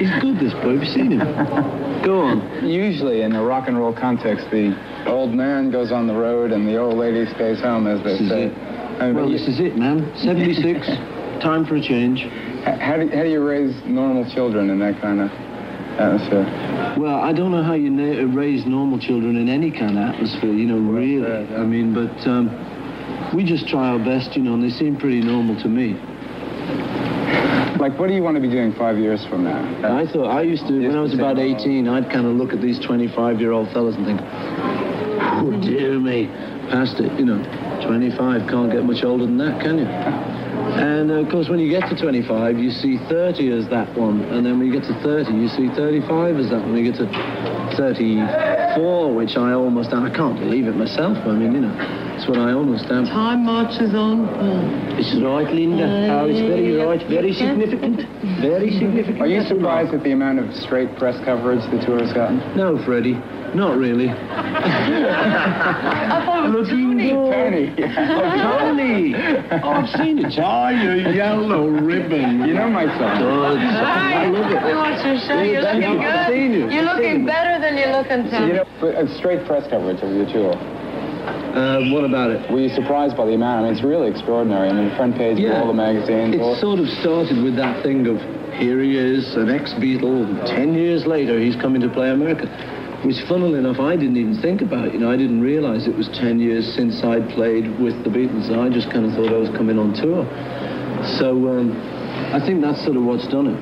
He's 0.00 0.10
good, 0.20 0.40
this 0.40 0.52
boy. 0.54 0.72
Have 0.74 0.82
you 0.82 0.88
seen 0.90 1.12
him? 1.12 2.02
Go 2.02 2.22
on. 2.22 2.66
Usually, 2.66 3.20
in 3.22 3.36
a 3.36 3.44
rock 3.44 3.68
and 3.68 3.78
roll 3.78 3.92
context, 3.92 4.50
the 4.50 4.74
old 5.06 5.32
man 5.32 5.70
goes 5.70 5.92
on 5.92 6.08
the 6.08 6.14
road 6.14 6.50
and 6.50 6.66
the 6.66 6.76
old 6.76 6.96
lady 6.98 7.24
stays 7.34 7.60
home, 7.60 7.86
as 7.86 8.02
they 8.02 8.12
This 8.12 8.20
is 8.22 8.28
say. 8.30 8.42
it. 8.46 8.58
I 9.00 9.06
mean, 9.06 9.14
Well, 9.14 9.30
this 9.30 9.46
is 9.46 9.60
it, 9.60 9.76
man. 9.76 10.10
76. 10.16 10.86
Time 11.40 11.64
for 11.66 11.76
a 11.76 11.80
change. 11.80 12.26
How, 12.74 12.96
do, 12.96 13.08
how 13.08 13.22
do 13.22 13.28
you 13.30 13.46
raise 13.46 13.74
normal 13.84 14.28
children 14.30 14.70
in 14.70 14.78
that 14.80 15.00
kind 15.00 15.20
of 15.20 15.30
atmosphere? 16.00 16.44
Well, 16.98 17.16
I 17.20 17.32
don't 17.32 17.52
know 17.52 17.62
how 17.62 17.74
you 17.74 17.90
na- 17.90 18.34
raise 18.34 18.66
normal 18.66 18.98
children 18.98 19.36
in 19.36 19.48
any 19.48 19.70
kind 19.70 19.98
of 19.98 20.14
atmosphere, 20.14 20.52
you 20.52 20.66
know, 20.66 20.78
really. 20.78 21.24
I 21.54 21.64
mean, 21.64 21.94
but 21.94 22.26
um, 22.26 22.50
we 23.34 23.44
just 23.44 23.68
try 23.68 23.88
our 23.88 23.98
best, 23.98 24.36
you 24.36 24.42
know, 24.42 24.54
and 24.54 24.62
they 24.62 24.70
seem 24.70 24.96
pretty 24.96 25.20
normal 25.20 25.60
to 25.62 25.68
me. 25.68 25.94
Like, 27.78 27.98
what 27.98 28.08
do 28.08 28.14
you 28.14 28.22
want 28.22 28.36
to 28.36 28.40
be 28.40 28.48
doing 28.48 28.72
five 28.74 28.98
years 28.98 29.24
from 29.26 29.44
now? 29.44 29.60
I 29.96 30.06
thought, 30.10 30.26
I 30.26 30.42
used 30.42 30.66
to, 30.66 30.72
when 30.80 30.96
I 30.96 31.00
was 31.00 31.14
about 31.14 31.38
18, 31.38 31.86
I'd 31.86 32.10
kind 32.10 32.26
of 32.26 32.34
look 32.34 32.52
at 32.52 32.60
these 32.60 32.80
25-year-old 32.80 33.70
fellas 33.72 33.94
and 33.96 34.06
think, 34.06 34.20
oh, 34.22 35.60
dear 35.62 36.00
me, 36.00 36.26
past 36.70 36.98
it, 36.98 37.12
you 37.18 37.26
know, 37.26 37.38
25, 37.86 38.48
can't 38.48 38.72
get 38.72 38.84
much 38.84 39.04
older 39.04 39.26
than 39.26 39.36
that, 39.38 39.60
can 39.60 39.78
you? 39.78 40.35
And, 40.76 41.10
uh, 41.10 41.14
of 41.14 41.30
course, 41.30 41.48
when 41.48 41.58
you 41.58 41.70
get 41.70 41.88
to 41.88 41.96
25, 41.96 42.58
you 42.58 42.70
see 42.70 42.98
30 43.08 43.50
as 43.52 43.68
that 43.68 43.96
one, 43.96 44.20
and 44.24 44.44
then 44.44 44.58
when 44.58 44.68
you 44.68 44.78
get 44.78 44.86
to 44.88 44.94
30, 45.02 45.32
you 45.32 45.48
see 45.48 45.68
35 45.68 46.36
as 46.36 46.50
that 46.50 46.60
one. 46.60 46.72
When 46.72 46.84
you 46.84 46.92
get 46.92 46.98
to 47.00 47.76
34, 47.76 49.14
which 49.14 49.36
I 49.36 49.52
almost, 49.52 49.92
I 49.92 50.10
can't 50.10 50.38
believe 50.38 50.66
it 50.66 50.76
myself, 50.76 51.16
I 51.26 51.32
mean, 51.32 51.54
you 51.54 51.60
know, 51.60 52.05
it's 52.16 52.26
what 52.26 52.38
I 52.38 52.52
almost 52.52 52.88
am. 52.88 53.04
Time 53.04 53.44
marches 53.44 53.94
on. 53.94 54.24
It's 54.96 55.12
right, 55.20 55.52
Linda. 55.52 55.84
Uh, 55.84 56.24
oh, 56.24 56.32
it's 56.32 56.40
very 56.40 56.72
right, 56.80 57.04
very 57.12 57.32
significant, 57.36 58.08
very 58.40 58.72
significant. 58.72 59.20
Are 59.20 59.28
you 59.28 59.44
surprised 59.44 59.92
at 59.92 60.02
the 60.02 60.12
amount 60.12 60.40
of 60.40 60.48
straight 60.56 60.96
press 60.96 61.22
coverage 61.28 61.60
the 61.68 61.76
tour 61.84 62.00
has 62.00 62.16
gotten? 62.16 62.40
No, 62.56 62.80
Freddie, 62.88 63.20
not 63.52 63.76
really. 63.76 64.08
I 64.32 66.24
thought 66.24 66.48
it 66.48 66.56
was 66.56 66.68
Tony. 66.72 67.12
Tony. 67.12 67.68
Oh, 67.84 67.84
Tony! 68.64 69.12
Oh, 69.60 69.76
I've 69.76 69.90
seen 70.00 70.24
it. 70.24 70.32
Oh, 70.40 70.68
you 70.72 71.12
yellow 71.12 71.68
ribbon. 71.68 72.48
You 72.48 72.54
know 72.56 72.70
my 72.72 72.88
son. 72.96 73.20
Good. 73.20 73.60
Hi. 73.60 74.24
I 74.24 74.26
love 74.32 74.50
it. 74.52 74.64
We 74.64 74.72
want 74.72 75.04
you 75.04 75.20
to 75.20 75.20
show 75.20 75.42
you. 75.42 75.52
You're 75.52 75.68
looking 75.68 76.00
you. 76.00 76.08
I've 76.08 76.32
seen 76.32 76.52
you. 76.52 76.70
You're 76.72 76.88
looking 76.88 77.20
seen 77.20 77.26
better 77.26 77.60
than 77.60 77.76
you're 77.76 77.92
looking, 77.92 78.30
Tony. 78.32 78.46
You 78.48 78.64
know, 78.64 78.66
but 78.80 78.96
a 78.96 79.04
straight 79.18 79.44
press 79.46 79.68
coverage 79.68 80.00
of 80.00 80.16
your 80.16 80.24
tour. 80.32 80.75
Uh, 81.56 81.80
what 81.88 82.04
about 82.04 82.30
it? 82.30 82.50
Were 82.50 82.60
you 82.60 82.68
surprised 82.68 83.16
by 83.16 83.24
the 83.24 83.32
amount? 83.32 83.60
I 83.60 83.62
mean, 83.64 83.72
it's 83.72 83.82
really 83.82 84.08
extraordinary. 84.10 84.68
I 84.68 84.72
mean, 84.72 84.90
the 84.90 84.96
front 84.96 85.16
page 85.16 85.38
of 85.40 85.62
all 85.62 85.66
the 85.68 85.72
magazines. 85.72 86.36
all- 86.38 86.52
It 86.54 86.60
sort 86.60 86.78
of 86.78 86.88
started 87.00 87.42
with 87.42 87.56
that 87.56 87.82
thing 87.82 88.06
of 88.06 88.20
here 88.60 88.80
he 88.82 88.96
is, 88.98 89.34
an 89.36 89.48
ex-Beatle, 89.50 90.44
ten 90.44 90.74
years 90.74 91.06
later 91.06 91.38
he's 91.40 91.56
coming 91.56 91.80
to 91.80 91.88
play 91.88 92.10
America. 92.10 92.46
Which, 93.04 93.20
funnily 93.22 93.58
enough, 93.58 93.78
I 93.80 93.94
didn't 93.96 94.16
even 94.16 94.34
think 94.42 94.60
about. 94.62 94.92
You 94.92 94.98
know, 94.98 95.10
I 95.10 95.16
didn't 95.16 95.40
realize 95.40 95.86
it 95.86 95.96
was 95.96 96.08
ten 96.08 96.40
years 96.40 96.66
since 96.74 97.02
I'd 97.04 97.28
played 97.30 97.78
with 97.80 98.02
the 98.04 98.10
Beatles. 98.10 98.50
I 98.50 98.68
just 98.68 98.90
kind 98.90 99.06
of 99.06 99.12
thought 99.14 99.32
I 99.32 99.36
was 99.38 99.48
coming 99.50 99.78
on 99.78 99.92
tour. 99.94 100.24
So 101.18 101.30
um, 101.56 101.72
I 102.34 102.40
think 102.44 102.60
that's 102.62 102.82
sort 102.84 102.96
of 102.96 103.04
what's 103.04 103.26
done 103.28 103.46
it. 103.48 103.58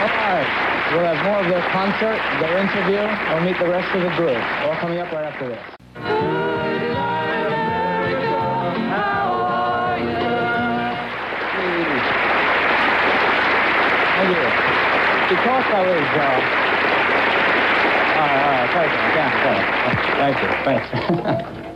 All 0.00 0.08
right. 0.08 0.75
We'll 0.92 1.04
have 1.04 1.24
more 1.24 1.40
of 1.40 1.48
their 1.48 1.62
concert, 1.70 2.14
their 2.38 2.58
interview. 2.62 3.02
We'll 3.34 3.42
meet 3.42 3.58
the 3.58 3.66
rest 3.66 3.92
of 3.92 4.02
the 4.02 4.14
group. 4.14 4.38
All 4.62 4.76
coming 4.76 5.00
up 5.00 5.10
right 5.10 5.24
after 5.24 5.48
this. 5.48 5.58
Thank 14.14 14.30
you. 14.30 14.46
Because 15.34 15.66
I 15.74 15.82
was, 15.82 16.06
uh... 16.14 16.66
All 18.16 18.30
right, 18.30 18.46
all 18.46 18.54
right, 18.54 18.70
thank 19.12 19.34
you, 19.34 19.50
thank 20.16 20.38
you, 20.40 20.48
thank 20.64 21.64
you. 21.64 21.70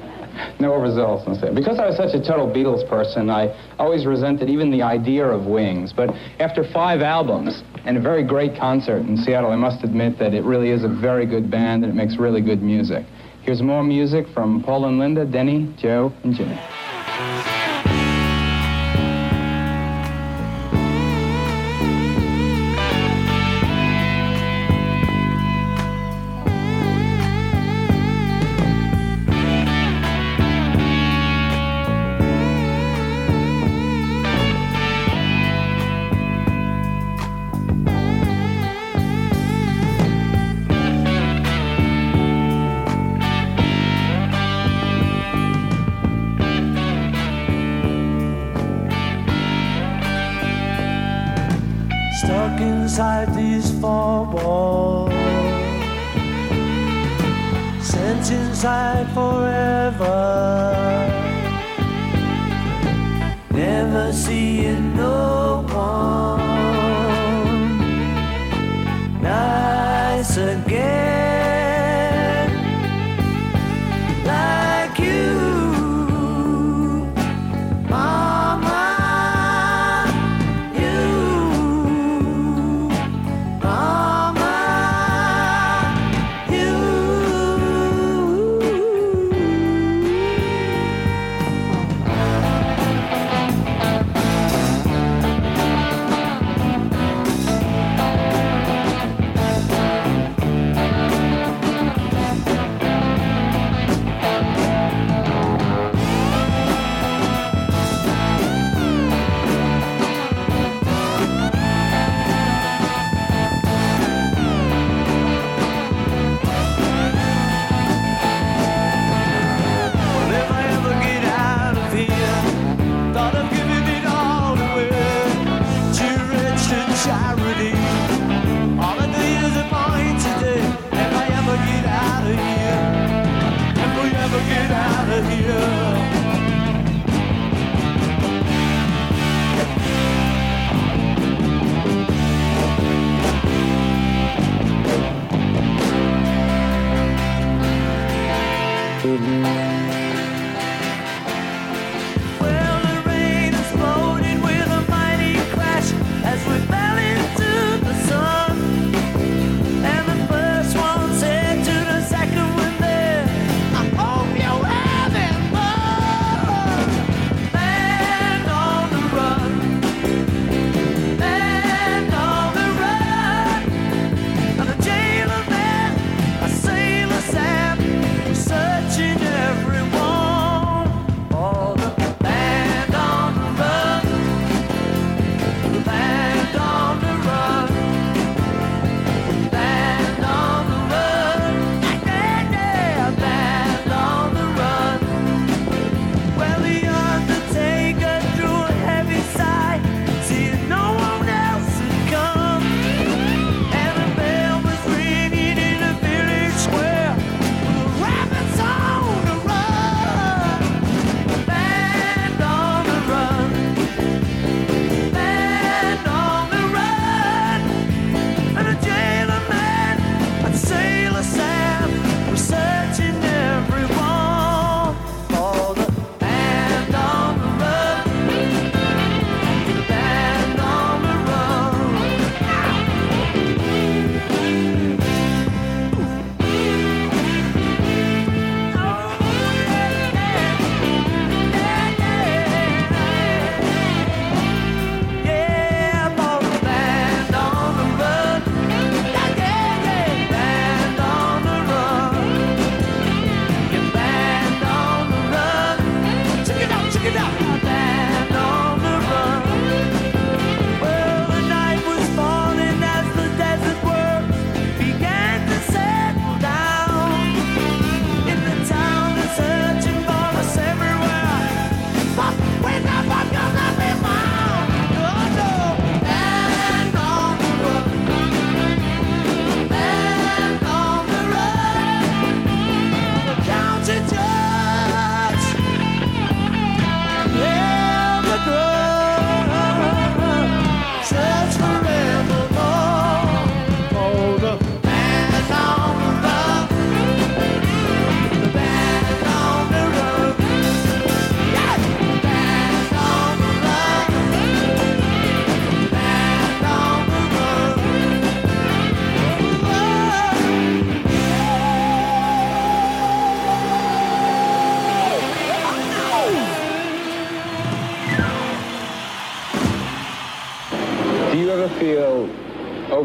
no 0.60 0.76
results. 0.76 1.24
Because 1.54 1.78
I 1.78 1.86
was 1.86 1.96
such 1.96 2.14
a 2.14 2.20
total 2.20 2.46
Beatles 2.46 2.88
person, 2.88 3.30
I 3.30 3.54
always 3.78 4.06
resented 4.06 4.48
even 4.48 4.70
the 4.70 4.82
idea 4.82 5.26
of 5.26 5.46
Wings. 5.46 5.92
But 5.92 6.10
after 6.38 6.64
five 6.72 7.00
albums 7.00 7.62
and 7.84 7.96
a 7.96 8.00
very 8.00 8.22
great 8.22 8.56
concert 8.58 8.98
in 8.98 9.16
Seattle, 9.16 9.50
I 9.50 9.56
must 9.56 9.84
admit 9.84 10.18
that 10.18 10.34
it 10.34 10.44
really 10.44 10.70
is 10.70 10.84
a 10.84 10.88
very 10.88 11.26
good 11.26 11.50
band 11.50 11.84
and 11.84 11.92
it 11.92 11.96
makes 11.96 12.16
really 12.16 12.40
good 12.40 12.62
music. 12.62 13.04
Here's 13.42 13.62
more 13.62 13.82
music 13.82 14.26
from 14.34 14.62
Paul 14.62 14.84
and 14.84 14.98
Linda, 14.98 15.24
Denny, 15.24 15.74
Joe, 15.78 16.12
and 16.24 16.34
Jimmy. 16.34 16.79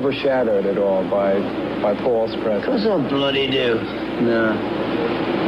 Overshadowed 0.06 0.66
at 0.66 0.78
all 0.78 1.04
by 1.10 1.34
by 1.82 1.96
Paul's 1.96 2.36
presence? 2.38 2.66
Because 2.66 2.86
I 2.86 3.10
bloody 3.10 3.50
do. 3.50 3.76
No. 4.22 4.54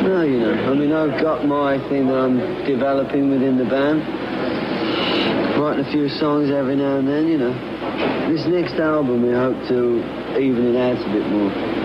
No, 0.01 0.21
you 0.23 0.39
know. 0.39 0.53
I 0.53 0.73
mean, 0.73 0.91
I've 0.93 1.21
got 1.21 1.45
my 1.45 1.77
thing 1.89 2.07
that 2.07 2.17
I'm 2.17 2.37
developing 2.65 3.29
within 3.29 3.57
the 3.57 3.65
band. 3.65 4.01
Writing 5.59 5.85
a 5.85 5.91
few 5.91 6.09
songs 6.09 6.51
every 6.51 6.75
now 6.75 6.97
and 6.97 7.07
then, 7.07 7.27
you 7.27 7.37
know. 7.37 7.53
This 8.31 8.45
next 8.47 8.79
album, 8.79 9.23
we 9.23 9.33
hope 9.33 9.57
to 9.69 10.37
even 10.37 10.73
it 10.73 10.77
out 10.77 10.97
a 10.97 11.13
bit 11.13 11.27
more. 11.29 11.76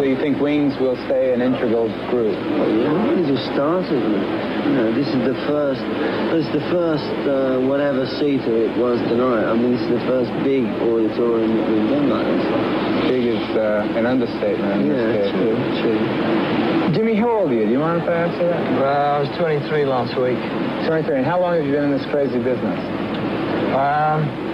So 0.00 0.08
you 0.08 0.16
think 0.16 0.40
Wings 0.40 0.72
will 0.80 0.96
stay 1.04 1.36
an 1.36 1.44
integral 1.44 1.84
group? 2.08 2.32
Well, 2.32 2.72
yeah, 2.72 2.88
we 2.88 3.20
only 3.20 3.36
just 3.36 3.52
started. 3.52 4.00
You 4.00 4.72
know. 4.72 4.88
This 4.96 5.12
is 5.12 5.20
the 5.28 5.36
first, 5.44 5.84
this 6.32 6.48
is 6.48 6.52
the 6.56 6.64
first 6.72 7.04
uh, 7.28 7.60
whatever 7.68 8.08
seater 8.16 8.64
it 8.64 8.72
was 8.80 8.96
tonight. 9.12 9.44
I 9.44 9.52
mean, 9.52 9.76
this 9.76 9.84
is 9.84 10.00
the 10.00 10.04
first 10.08 10.32
big 10.40 10.64
auditorium 10.80 11.52
that 11.52 11.66
we've 11.68 11.90
done 11.92 12.08
like 12.08 12.24
this. 12.32 13.12
Big 13.12 13.24
is 13.28 13.44
uh, 13.52 14.00
an 14.00 14.08
understatement. 14.08 14.88
Yeah, 14.88 15.20
case. 15.20 15.36
true, 15.36 15.56
true. 15.84 16.00
Jimmy, 16.96 17.20
how 17.20 17.44
old 17.44 17.52
are 17.52 17.60
you? 17.60 17.68
Do 17.68 17.72
you 17.76 17.84
mind 17.84 18.00
if 18.00 18.08
I 18.08 18.24
answer 18.24 18.48
that? 18.48 18.80
Well, 18.80 19.04
I 19.04 19.20
was 19.20 19.28
23 19.36 19.84
last 19.84 20.16
week. 20.16 20.40
23. 20.88 21.12
And 21.12 21.28
how 21.28 21.36
long 21.44 21.60
have 21.60 21.66
you 21.68 21.76
been 21.76 21.92
in 21.92 22.00
this 22.00 22.08
crazy 22.08 22.40
business? 22.40 22.80
Um, 23.76 24.49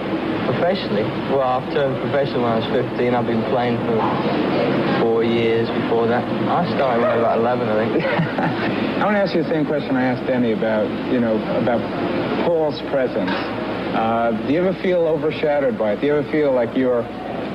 professionally, 0.47 1.03
well, 1.35 1.43
I've 1.43 1.67
turned 1.73 1.99
professional 2.01 2.43
when 2.43 2.51
I 2.51 2.59
was 2.63 2.69
15. 2.71 3.13
I've 3.13 3.27
been 3.27 3.43
playing 3.51 3.77
for 3.83 3.99
four 5.03 5.23
years 5.23 5.67
before 5.67 6.07
that. 6.07 6.23
I 6.23 6.63
started 6.75 7.03
when 7.03 7.11
I 7.11 7.15
was 7.15 7.23
about 7.27 7.39
11, 7.39 7.67
I 7.67 7.75
think. 7.75 8.03
I 8.97 9.03
want 9.03 9.15
to 9.15 9.21
ask 9.21 9.35
you 9.35 9.43
the 9.43 9.49
same 9.49 9.65
question 9.65 9.95
I 9.95 10.03
asked 10.15 10.25
Denny 10.25 10.53
about, 10.53 10.87
you 11.11 11.19
know, 11.19 11.35
about 11.59 11.83
Paul's 12.47 12.79
presence. 12.89 13.29
Uh, 13.29 14.31
do 14.47 14.53
you 14.53 14.63
ever 14.63 14.73
feel 14.81 15.07
overshadowed 15.07 15.77
by 15.77 15.93
it? 15.93 16.01
Do 16.01 16.07
you 16.07 16.15
ever 16.15 16.31
feel 16.31 16.53
like 16.53 16.75
you're 16.75 17.03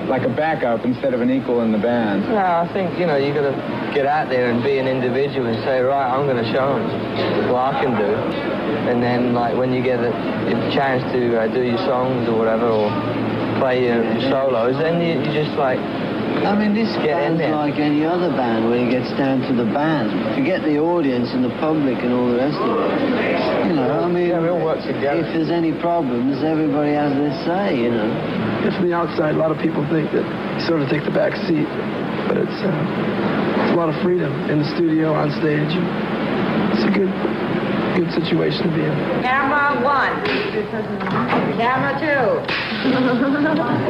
like 0.08 0.22
a 0.22 0.34
backup 0.34 0.84
instead 0.84 1.14
of 1.14 1.20
an 1.20 1.30
equal 1.30 1.62
in 1.62 1.72
the 1.72 1.78
band? 1.78 2.28
No, 2.28 2.36
I 2.36 2.68
think, 2.72 2.98
you 2.98 3.06
know, 3.06 3.16
you've 3.16 3.34
got 3.34 3.48
to 3.48 3.92
get 3.94 4.06
out 4.06 4.28
there 4.28 4.50
and 4.50 4.62
be 4.62 4.78
an 4.78 4.86
individual 4.88 5.46
and 5.46 5.62
say, 5.64 5.80
right, 5.80 6.12
I'm 6.12 6.26
going 6.26 6.42
to 6.42 6.50
show 6.52 6.76
them 6.76 7.52
what 7.52 7.74
I 7.74 7.84
can 7.84 7.96
do. 7.96 8.51
And 8.88 9.02
then, 9.02 9.32
like, 9.34 9.56
when 9.56 9.72
you 9.72 9.82
get 9.82 10.00
a, 10.00 10.10
a 10.12 10.56
chance 10.72 11.02
to 11.12 11.40
uh, 11.40 11.46
do 11.48 11.62
your 11.62 11.78
songs 11.86 12.28
or 12.28 12.36
whatever, 12.38 12.66
or 12.68 12.90
play 13.60 13.84
your, 13.86 14.02
your 14.02 14.22
solos, 14.30 14.76
then 14.78 15.00
you, 15.00 15.20
you 15.22 15.30
just, 15.32 15.56
like, 15.58 15.78
I 16.42 16.58
mean, 16.58 16.74
this 16.74 16.90
Get 17.04 17.14
band's 17.14 17.38
there. 17.38 17.54
like 17.54 17.78
any 17.78 18.04
other 18.04 18.30
band 18.34 18.66
when 18.68 18.88
it 18.88 18.90
gets 18.90 19.12
down 19.16 19.40
to 19.46 19.52
the 19.54 19.68
band. 19.70 20.10
Forget 20.34 20.62
the 20.66 20.78
audience 20.80 21.30
and 21.30 21.44
the 21.44 21.54
public 21.62 21.98
and 22.02 22.10
all 22.12 22.26
the 22.32 22.38
rest 22.40 22.58
of 22.58 22.72
it. 22.82 23.68
You 23.68 23.74
know, 23.78 24.00
I 24.02 24.08
mean, 24.10 24.26
Yeah, 24.32 24.40
we 24.40 24.48
all 24.48 24.58
work 24.64 24.82
together. 24.82 25.22
if 25.22 25.30
there's 25.30 25.50
any 25.54 25.70
problems, 25.78 26.42
everybody 26.42 26.92
has 26.98 27.12
their 27.14 27.36
say, 27.46 27.78
you 27.86 27.90
know. 27.94 28.10
If 28.66 28.74
from 28.74 28.88
the 28.90 28.94
outside, 28.96 29.36
a 29.36 29.38
lot 29.38 29.52
of 29.52 29.58
people 29.62 29.86
think 29.92 30.10
that 30.12 30.24
you 30.26 30.60
sort 30.66 30.80
of 30.82 30.88
take 30.90 31.04
the 31.04 31.14
back 31.14 31.36
seat, 31.46 31.68
but 32.26 32.38
it's, 32.42 32.58
uh, 32.64 33.62
it's 33.62 33.72
a 33.72 33.78
lot 33.78 33.88
of 33.92 33.94
freedom 34.02 34.32
in 34.50 34.58
the 34.58 34.68
studio, 34.74 35.12
on 35.14 35.30
stage. 35.38 35.70
It's 36.74 36.82
a 36.82 36.90
good, 36.90 37.12
good 37.94 38.10
situation 38.12 38.68
to 38.68 38.74
be 38.74 38.82
in. 38.84 38.92
Camera 39.22 39.80
one. 39.84 40.24
Camera 41.56 41.98
two. 42.00 42.40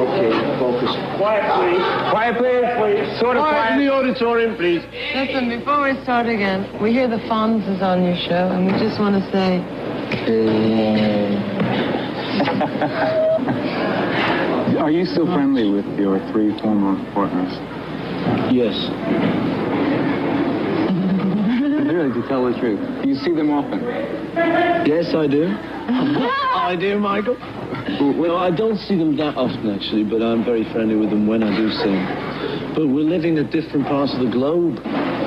Okay, 0.02 0.32
focus. 0.58 0.90
Quiet, 1.16 1.44
please. 1.54 1.82
Quiet, 2.10 2.36
please. 2.38 2.66
please. 2.78 3.06
Sort 3.20 3.36
of 3.36 3.42
quiet. 3.42 3.72
In 3.72 3.78
the 3.86 3.92
auditorium, 3.92 4.54
please. 4.56 4.82
Listen, 5.14 5.48
before 5.48 5.82
we 5.82 5.94
start 6.02 6.26
again, 6.26 6.66
we 6.82 6.92
hear 6.92 7.08
the 7.08 7.18
Fonz 7.28 7.66
is 7.74 7.82
on 7.82 8.02
your 8.04 8.16
show, 8.16 8.48
and 8.50 8.66
we 8.66 8.72
just 8.78 8.98
want 9.00 9.14
to 9.14 9.22
say, 9.30 9.60
uh, 10.28 10.32
Are 14.82 14.90
you 14.90 15.04
still 15.04 15.26
friendly 15.26 15.70
with 15.70 15.86
your 15.98 16.18
three 16.32 16.58
former 16.60 16.96
partners? 17.14 17.52
Yes. 18.52 18.74
Really, 21.92 22.09
to 22.09 22.26
tell 22.26 22.48
the 22.50 22.59
truth. 22.59 22.81
Do 23.02 23.09
you 23.09 23.16
see 23.16 23.35
them 23.37 23.50
often? 23.50 23.85
Yes, 24.88 25.12
I 25.12 25.26
do. 25.28 25.44
I 25.52 26.74
do, 26.74 26.98
Michael. 26.98 27.37
Well, 28.16 28.38
I 28.38 28.48
don't 28.48 28.78
see 28.78 28.96
them 28.96 29.14
that 29.18 29.37
often, 29.37 29.68
actually, 29.68 30.05
but 30.05 30.22
I'm 30.24 30.42
very 30.42 30.64
friendly 30.72 30.96
with 30.96 31.11
them 31.11 31.26
when 31.26 31.42
I 31.42 31.55
do 31.55 31.68
see 31.68 31.92
them. 31.92 32.72
But 32.72 32.88
we're 32.88 33.05
living 33.05 33.37
at 33.37 33.52
different 33.52 33.85
parts 33.85 34.14
of 34.14 34.24
the 34.24 34.33
globe. 34.33 34.81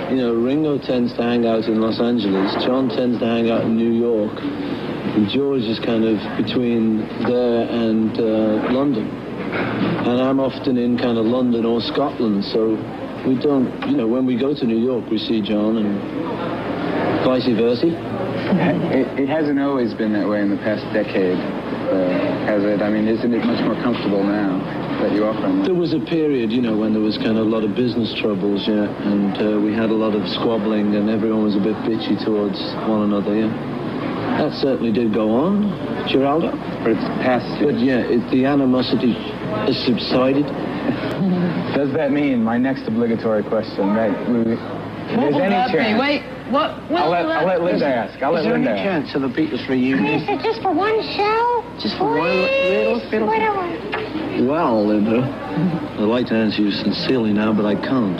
You 0.10 0.18
know, 0.18 0.34
Ringo 0.34 0.80
tends 0.82 1.14
to 1.18 1.22
hang 1.22 1.46
out 1.46 1.66
in 1.66 1.80
Los 1.80 2.02
Angeles. 2.02 2.58
John 2.66 2.90
tends 2.90 3.20
to 3.20 3.26
hang 3.30 3.52
out 3.52 3.70
in 3.70 3.78
New 3.78 3.94
York. 3.94 4.34
And 4.42 5.30
George 5.30 5.70
is 5.70 5.78
kind 5.78 6.02
of 6.02 6.18
between 6.34 7.06
there 7.30 7.70
and 7.70 8.10
uh, 8.18 8.74
London. 8.74 9.06
And 9.06 10.18
I'm 10.20 10.40
often 10.40 10.78
in 10.78 10.98
kind 10.98 11.20
of 11.20 11.26
London 11.30 11.64
or 11.64 11.80
Scotland, 11.80 12.44
so 12.46 12.74
we 13.28 13.36
don't, 13.42 13.68
you 13.90 13.98
know, 13.98 14.08
when 14.08 14.26
we 14.26 14.38
go 14.38 14.54
to 14.54 14.66
New 14.66 14.78
York, 14.78 15.10
we 15.10 15.18
see 15.18 15.42
John 15.42 15.78
and 15.78 17.26
vice 17.26 17.48
versa. 17.48 17.90
It, 18.56 19.26
it 19.26 19.28
hasn't 19.28 19.60
always 19.60 19.94
been 19.96 20.14
that 20.14 20.30
way 20.30 20.40
in 20.40 20.50
the 20.50 20.62
past 20.62 20.86
decade, 20.94 21.36
uh, 21.36 22.46
has 22.46 22.64
it? 22.64 22.82
I 22.82 22.90
mean, 22.90 23.08
isn't 23.08 23.34
it 23.34 23.44
much 23.44 23.60
more 23.66 23.76
comfortable 23.82 24.24
now 24.24 24.62
that 25.02 25.12
you 25.12 25.26
them? 25.26 25.66
There 25.66 25.76
was 25.76 25.94
a 25.94 26.00
period, 26.00 26.52
you 26.52 26.62
know, 26.62 26.78
when 26.78 26.94
there 26.94 27.02
was 27.02 27.18
kind 27.18 27.36
of 27.36 27.48
a 27.48 27.50
lot 27.50 27.66
of 27.66 27.76
business 27.76 28.14
troubles, 28.22 28.64
yeah, 28.68 28.88
and 28.88 29.36
uh, 29.36 29.60
we 29.60 29.74
had 29.74 29.90
a 29.90 29.98
lot 29.98 30.16
of 30.16 30.30
squabbling, 30.30 30.96
and 30.96 31.10
everyone 31.10 31.44
was 31.44 31.58
a 31.58 31.60
bit 31.60 31.76
bitchy 31.84 32.16
towards 32.24 32.62
one 32.88 33.12
another, 33.12 33.36
yeah. 33.36 33.52
That 34.38 34.54
certainly 34.54 34.92
did 34.92 35.14
go 35.14 35.32
on, 35.32 35.72
Geraldo. 36.08 36.52
But 36.84 36.92
it's 36.92 37.08
past. 37.24 37.48
But 37.64 37.80
yeah, 37.80 38.04
it, 38.04 38.30
the 38.32 38.46
animosity 38.46 39.14
has 39.66 39.76
subsided. 39.84 40.46
Does 41.76 41.92
that 41.94 42.12
mean 42.12 42.44
my 42.44 42.58
next 42.58 42.88
obligatory 42.88 43.44
question 43.44 43.94
that 43.96 44.12
we, 44.30 44.56
What 44.56 44.56
there's 45.22 45.34
will 45.36 45.42
any 45.42 45.50
that 45.56 45.72
be? 45.72 45.78
chance? 45.78 46.00
Wait, 46.00 46.22
what? 46.52 46.78
what 46.90 47.02
I'll 47.04 47.10
let, 47.10 47.26
will 47.26 47.32
I'll 47.32 47.46
let 47.48 47.60
be? 47.60 47.66
Linda 47.66 47.86
ask. 47.88 48.22
I'll 48.24 48.32
let 48.32 48.40
Is 48.42 48.46
there 48.46 48.54
Linda 48.54 48.72
any 48.72 48.80
ask. 48.80 49.12
chance 49.12 49.16
of 49.16 49.22
the 49.24 49.28
Beatles 49.34 49.68
reunion? 49.68 50.06
Is 50.22 50.30
it 50.30 50.42
just 50.44 50.62
for 50.62 50.74
one 50.74 51.02
show? 51.16 51.64
Just 51.80 51.98
for 51.98 52.06
one 52.18 52.30
little 52.32 53.00
fiddle? 53.10 53.28
Well, 54.48 54.86
Linda, 54.88 55.24
I'd 56.00 56.02
like 56.12 56.28
to 56.28 56.36
answer 56.36 56.62
you 56.62 56.72
sincerely 56.72 57.34
now, 57.34 57.54
but 57.54 57.66
I 57.66 57.76
can't. 57.76 58.20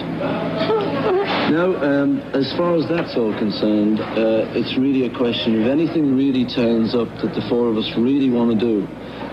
No, 1.52 1.76
um, 1.78 2.20
as 2.34 2.52
far 2.58 2.76
as 2.76 2.88
that's 2.88 3.16
all 3.16 3.32
concerned, 3.38 4.00
uh, 4.00 4.50
it's 4.58 4.78
really 4.78 5.06
a 5.06 5.16
question 5.16 5.62
of 5.62 5.68
anything 5.68 6.16
really 6.16 6.46
turns 6.46 6.96
up 6.96 7.08
that 7.22 7.36
the 7.36 7.42
four 7.48 7.68
of 7.70 7.78
us 7.78 7.92
really 7.98 8.30
want 8.32 8.58
to 8.58 8.58
do, 8.58 8.88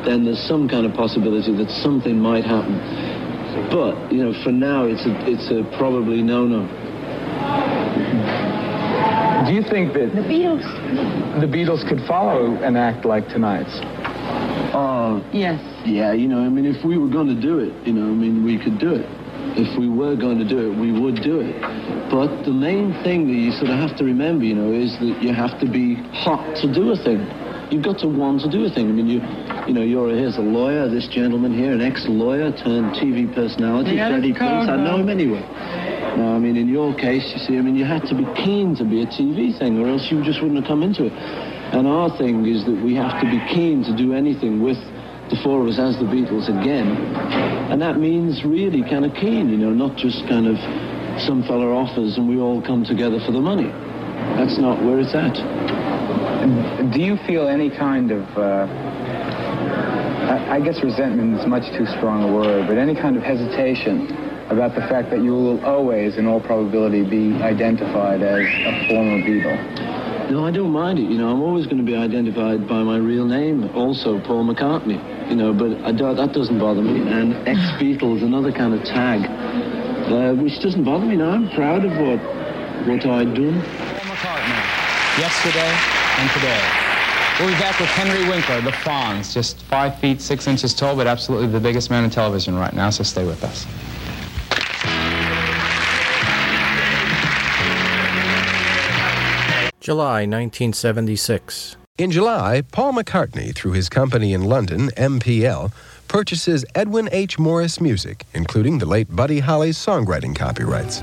then 0.05 0.25
there's 0.25 0.43
some 0.43 0.69
kind 0.69 0.85
of 0.85 0.93
possibility 0.93 1.55
that 1.57 1.71
something 1.71 2.19
might 2.21 2.45
happen. 2.45 2.77
But, 3.73 4.13
you 4.13 4.23
know, 4.23 4.35
for 4.45 4.53
now, 4.53 4.85
it's 4.85 5.07
a, 5.07 5.13
it's 5.27 5.49
a 5.51 5.65
probably 5.79 6.23
no-no. 6.23 6.69
Do 9.47 9.53
you 9.53 9.63
think 9.63 9.95
that 9.95 10.13
The 10.15 10.21
Beatles. 10.23 11.41
the 11.41 11.47
Beatles 11.47 11.89
could 11.89 12.07
follow 12.07 12.55
an 12.63 12.77
act 12.77 13.05
like 13.05 13.29
tonight's? 13.29 13.81
Oh, 14.75 15.25
Yes. 15.33 15.59
Yeah, 15.85 16.13
you 16.13 16.29
know, 16.29 16.39
I 16.45 16.49
mean, 16.49 16.65
if 16.65 16.85
we 16.85 16.97
were 16.97 17.09
going 17.09 17.27
to 17.27 17.41
do 17.41 17.59
it, 17.59 17.73
you 17.87 17.93
know, 17.93 18.07
I 18.07 18.15
mean, 18.15 18.45
we 18.45 18.57
could 18.57 18.79
do 18.79 18.95
it. 18.95 19.07
If 19.59 19.77
we 19.77 19.89
were 19.89 20.15
going 20.15 20.39
to 20.39 20.47
do 20.49 20.71
it, 20.71 20.79
we 20.79 20.93
would 20.93 21.17
do 21.23 21.41
it. 21.41 21.61
But 22.09 22.45
the 22.45 22.53
main 22.53 22.93
thing 23.03 23.27
that 23.27 23.35
you 23.35 23.51
sort 23.53 23.71
of 23.71 23.79
have 23.79 23.97
to 23.99 24.05
remember, 24.05 24.45
you 24.45 24.55
know, 24.55 24.71
is 24.73 24.97
that 25.01 25.21
you 25.21 25.35
have 25.35 25.59
to 25.61 25.67
be 25.67 25.97
hot 26.13 26.55
to 26.63 26.73
do 26.73 26.93
a 26.93 26.97
thing. 26.97 27.27
You've 27.73 27.83
got 27.83 27.99
to 28.01 28.07
want 28.07 28.43
to 28.43 28.51
do 28.51 28.65
a 28.65 28.71
thing. 28.71 28.89
I 28.89 28.93
mean, 28.93 29.09
you, 29.09 29.21
you 29.67 29.75
know, 29.75 29.83
you're 29.83 30.09
here's 30.11 30.37
a 30.37 30.43
lawyer. 30.43 30.89
This 30.89 31.07
gentleman 31.07 31.57
here, 31.57 31.73
an 31.73 31.81
ex-lawyer 31.81 32.53
turned 32.53 32.95
TV 32.97 33.33
personality, 33.33 33.93
Yeah, 33.97 34.11
Freddie 34.11 34.33
that's 34.33 34.67
Prince. 34.67 34.69
I 34.69 34.77
know 34.77 34.99
him 34.99 35.09
anyway. 35.09 35.41
Now, 36.17 36.35
I 36.35 36.39
mean, 36.39 36.57
in 36.57 36.69
your 36.69 36.95
case, 36.95 37.33
you 37.33 37.39
see, 37.39 37.57
I 37.57 37.63
mean, 37.63 37.77
you 37.77 37.85
had 37.85 38.03
to 38.07 38.15
be 38.15 38.27
keen 38.35 38.75
to 38.77 38.85
be 38.85 39.03
a 39.03 39.07
TV 39.07 39.57
thing, 39.59 39.79
or 39.79 39.89
else 39.89 40.11
you 40.11 40.23
just 40.25 40.43
wouldn't 40.43 40.61
have 40.61 40.69
come 40.69 40.83
into 40.83 41.07
it. 41.07 41.13
And 41.13 41.87
our 41.89 42.11
thing 42.19 42.45
is 42.47 42.65
that 42.67 42.83
we 42.85 42.95
have 42.97 43.21
to 43.23 43.27
be 43.31 43.41
keen 43.49 43.83
to 43.85 43.97
do 43.97 44.13
anything 44.13 44.63
with 44.63 44.77
the 45.31 45.41
four 45.43 45.63
of 45.63 45.69
us 45.69 45.79
as 45.79 45.97
the 45.97 46.05
Beatles 46.05 46.49
again. 46.49 46.93
And 47.73 47.81
that 47.81 47.99
means 47.99 48.45
really 48.45 48.83
kind 48.83 49.07
of 49.07 49.15
keen, 49.15 49.49
you 49.49 49.57
know, 49.57 49.71
not 49.71 49.97
just 49.97 50.27
kind 50.29 50.47
of 50.47 50.59
some 51.23 51.43
fella 51.45 51.73
offers 51.73 52.19
and 52.19 52.29
we 52.29 52.39
all 52.39 52.61
come 52.61 52.85
together 52.85 53.19
for 53.25 53.33
the 53.33 53.41
money. 53.41 53.71
That's 54.37 54.59
not 54.59 54.85
where 54.85 55.01
it's 55.01 55.15
at. 55.15 55.33
Do 56.93 57.01
you 57.01 57.17
feel 57.27 57.49
any 57.49 57.71
kind 57.71 58.11
of, 58.11 58.23
uh, 58.37 58.67
I, 59.63 60.57
I 60.57 60.61
guess 60.61 60.83
resentment 60.83 61.39
is 61.41 61.47
much 61.47 61.67
too 61.77 61.87
strong 61.87 62.23
a 62.23 62.33
word, 62.33 62.67
but 62.67 62.79
any 62.79 62.95
kind 62.95 63.17
of 63.17 63.23
hesitation 63.23 64.11
about 64.49 64.75
the 64.75 64.83
fact 64.83 65.11
that 65.11 65.23
you 65.23 65.33
will 65.33 65.65
always, 65.65 66.19
in 66.19 66.27
all 66.27 66.41
probability, 66.41 67.03
be 67.05 67.35
identified 67.43 68.23
as 68.23 68.41
a 68.41 68.89
former 68.89 69.19
Beatle? 69.23 70.31
No, 70.31 70.47
I 70.47 70.51
don't 70.51 70.71
mind 70.71 70.99
it. 70.99 71.11
You 71.11 71.19
know, 71.19 71.29
I'm 71.29 71.43
always 71.43 71.67
going 71.67 71.79
to 71.79 71.85
be 71.85 71.97
identified 71.97 72.69
by 72.69 72.83
my 72.83 72.97
real 72.97 73.27
name, 73.27 73.71
also 73.75 74.21
Paul 74.21 74.45
McCartney. 74.45 75.01
You 75.29 75.37
know, 75.37 75.53
but 75.53 75.73
I 75.85 75.93
don't, 75.93 76.17
that 76.17 76.33
doesn't 76.33 76.59
bother 76.59 76.83
me. 76.83 77.01
And 77.11 77.35
ex-Beatles, 77.49 78.23
another 78.23 78.53
kind 78.53 78.75
of 78.75 78.85
tag, 78.85 79.29
uh, 80.11 80.35
which 80.35 80.61
doesn't 80.61 80.85
bother 80.85 81.07
me. 81.07 81.17
Now 81.17 81.31
I'm 81.31 81.49
proud 81.51 81.85
of 81.85 81.93
what 81.93 82.21
what 82.87 83.07
I'd 83.07 83.35
done. 83.35 83.63
Paul 83.63 84.15
McCartney, 84.15 85.19
yesterday 85.19 85.73
and 86.19 86.31
today. 86.31 86.82
We'll 87.39 87.49
be 87.49 87.55
back 87.55 87.81
with 87.81 87.89
Henry 87.89 88.29
Winkler, 88.29 88.61
the 88.61 88.71
Fonz, 88.71 89.33
just 89.33 89.63
five 89.63 89.99
feet 89.99 90.21
six 90.21 90.47
inches 90.47 90.75
tall, 90.75 90.95
but 90.95 91.07
absolutely 91.07 91.49
the 91.49 91.61
biggest 91.61 91.91
man 91.91 92.05
in 92.05 92.11
television 92.11 92.55
right 92.55 92.73
now, 92.75 92.91
so 92.91 93.03
stay 93.03 93.25
with 93.25 93.43
us. 93.43 93.67
July 99.81 100.21
1976. 100.27 101.77
In 101.99 102.11
July, 102.11 102.63
Paul 102.71 102.93
McCartney, 102.93 103.55
through 103.55 103.73
his 103.73 103.89
company 103.89 104.33
in 104.33 104.43
London, 104.43 104.91
MPL, 104.91 105.73
purchases 106.09 106.65
Edwin 106.75 107.09
H. 107.11 107.39
Morris 107.39 107.81
Music, 107.81 108.25
including 108.35 108.79
the 108.79 108.87
late 108.87 109.15
Buddy 109.17 109.41
Holly's 109.41 109.79
songwriting 109.79 110.37
copyrights. 110.37 111.03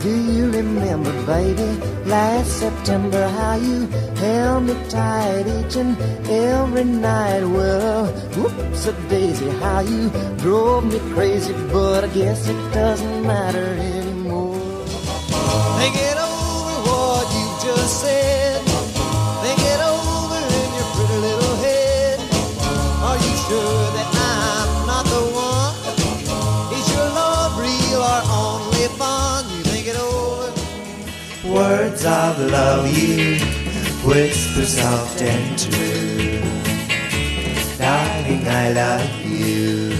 Do 0.00 0.10
you 0.10 0.48
remember, 0.52 1.10
baby, 1.26 1.70
last 2.06 2.60
September 2.60 3.28
how 3.30 3.56
you 3.56 3.88
held 4.14 4.62
me 4.62 4.74
tight 4.88 5.44
each 5.48 5.74
and 5.74 5.98
every 6.30 6.84
night? 6.84 7.42
Well, 7.42 8.06
whoops 8.36 8.86
a 8.86 8.92
daisy, 9.08 9.50
how 9.58 9.80
you 9.80 10.08
drove 10.36 10.84
me 10.84 11.00
crazy, 11.12 11.52
but 11.72 12.04
I 12.04 12.08
guess 12.14 12.48
it 12.48 12.72
doesn't 12.72 13.26
matter 13.26 13.74
anymore. 13.74 14.54
Think 15.78 15.96
it 15.96 16.16
over 16.16 16.74
what 16.86 17.26
you 17.34 17.46
just 17.66 18.00
said. 18.00 18.62
Think 19.42 19.58
it 19.58 19.80
over 19.82 20.38
in 20.62 20.68
your 20.78 20.88
pretty 20.94 21.18
little 21.26 21.56
head. 21.56 22.20
Are 23.02 23.16
you 23.16 23.34
sure 23.48 23.86
that 23.98 24.08
I'm 24.14 24.86
not 24.86 25.04
the 25.06 25.22
one? 25.34 25.74
Is 26.78 26.86
your 26.94 27.08
love 27.18 27.58
real 27.58 28.00
or 28.00 28.22
only 28.30 28.86
fun? 28.96 29.27
Words 31.48 32.04
of 32.04 32.38
love 32.50 32.86
you 32.96 33.38
whisper 34.04 34.64
soft 34.64 35.22
and 35.22 35.58
true. 35.58 36.40
Darling, 37.78 38.46
I 38.46 38.72
love 38.72 39.24
you. 39.24 39.90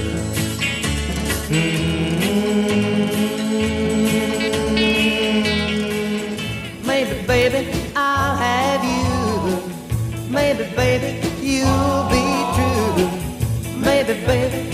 Mm. 1.49 1.89
Maybe, 6.87 7.27
baby, 7.27 7.93
I'll 7.97 8.37
have 8.37 8.85
you. 8.85 10.29
Maybe, 10.31 10.65
baby, 10.77 11.21
you'll 11.41 12.09
be 12.11 12.25
true. 12.57 13.09
Maybe, 13.81 14.15
baby, 14.27 14.68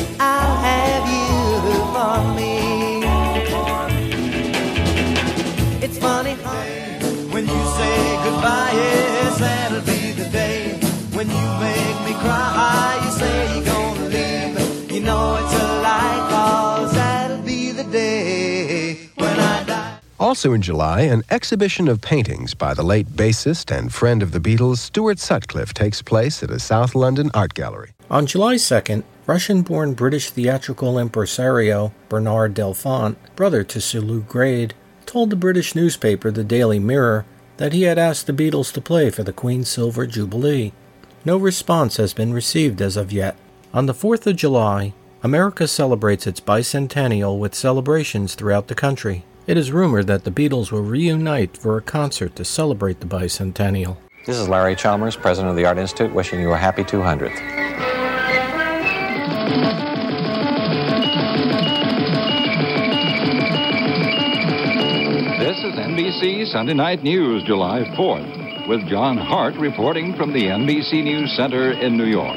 Also 20.35 20.53
in 20.53 20.63
July, 20.63 21.03
an 21.03 21.23
exhibition 21.31 21.87
of 21.87 22.01
paintings 22.01 22.55
by 22.55 22.75
the 22.75 22.83
late 22.83 23.07
bassist 23.11 23.71
and 23.71 23.95
friend 23.95 24.21
of 24.21 24.33
the 24.33 24.41
Beatles, 24.41 24.79
Stuart 24.79 25.21
Sutcliffe, 25.21 25.73
takes 25.73 26.03
place 26.03 26.43
at 26.43 26.51
a 26.51 26.59
South 26.59 26.97
London 26.97 27.31
art 27.35 27.55
gallery. 27.55 27.93
On 28.11 28.27
July 28.27 28.57
2nd, 28.57 29.05
Russian 29.29 29.63
born 29.63 29.95
British 29.95 30.31
theatrical 30.31 30.99
impresario 30.99 31.95
Bernard 32.09 32.53
Delfont, 32.53 33.17
brother 33.37 33.63
to 33.63 33.81
Sir 33.81 34.01
Lew 34.01 34.23
Grade, 34.23 34.75
told 35.07 35.31
the 35.31 35.37
British 35.37 35.77
newspaper 35.77 36.33
The 36.33 36.43
Daily 36.43 36.81
Mirror 36.81 37.27
that 37.59 37.73
he 37.73 37.83
had 37.83 37.97
asked 37.97 38.27
the 38.27 38.33
Beatles 38.33 38.73
to 38.73 38.81
play 38.81 39.11
for 39.11 39.23
the 39.23 39.33
Queen's 39.33 39.69
Silver 39.69 40.05
Jubilee. 40.05 40.73
No 41.25 41.37
response 41.37 41.97
has 41.99 42.13
been 42.13 42.33
received 42.33 42.83
as 42.83 42.97
of 42.97 43.13
yet. 43.13 43.37
On 43.73 43.87
the 43.87 43.95
4th 43.95 44.27
of 44.27 44.35
July, 44.35 44.95
America 45.23 45.69
celebrates 45.69 46.27
its 46.27 46.41
bicentennial 46.41 47.39
with 47.39 47.55
celebrations 47.55 48.35
throughout 48.35 48.67
the 48.67 48.75
country. 48.75 49.25
It 49.47 49.59
is 49.59 49.71
rumored 49.71 50.07
that 50.07 50.25
the 50.25 50.31
Beatles 50.31 50.73
will 50.73 50.81
reunite 50.81 51.59
for 51.59 51.77
a 51.77 51.83
concert 51.83 52.35
to 52.37 52.47
celebrate 52.47 53.01
the 53.01 53.07
bicentennial. 53.07 53.99
This 54.25 54.39
is 54.39 54.49
Larry 54.49 54.75
Chalmers, 54.75 55.17
president 55.17 55.51
of 55.51 55.57
the 55.57 55.67
Art 55.67 55.77
Institute, 55.77 56.15
wishing 56.15 56.41
you 56.41 56.53
a 56.53 56.57
happy 56.57 56.83
200th. 56.83 57.29
This 65.39 65.59
is 65.59 65.75
NBC 65.79 66.47
Sunday 66.51 66.73
Night 66.73 67.03
News, 67.03 67.45
July 67.45 67.85
4th, 67.99 68.67
with 68.67 68.89
John 68.89 69.19
Hart 69.19 69.57
reporting 69.57 70.17
from 70.17 70.33
the 70.33 70.45
NBC 70.45 71.05
News 71.05 71.37
Center 71.37 71.73
in 71.73 71.99
New 71.99 72.07
York. 72.07 72.35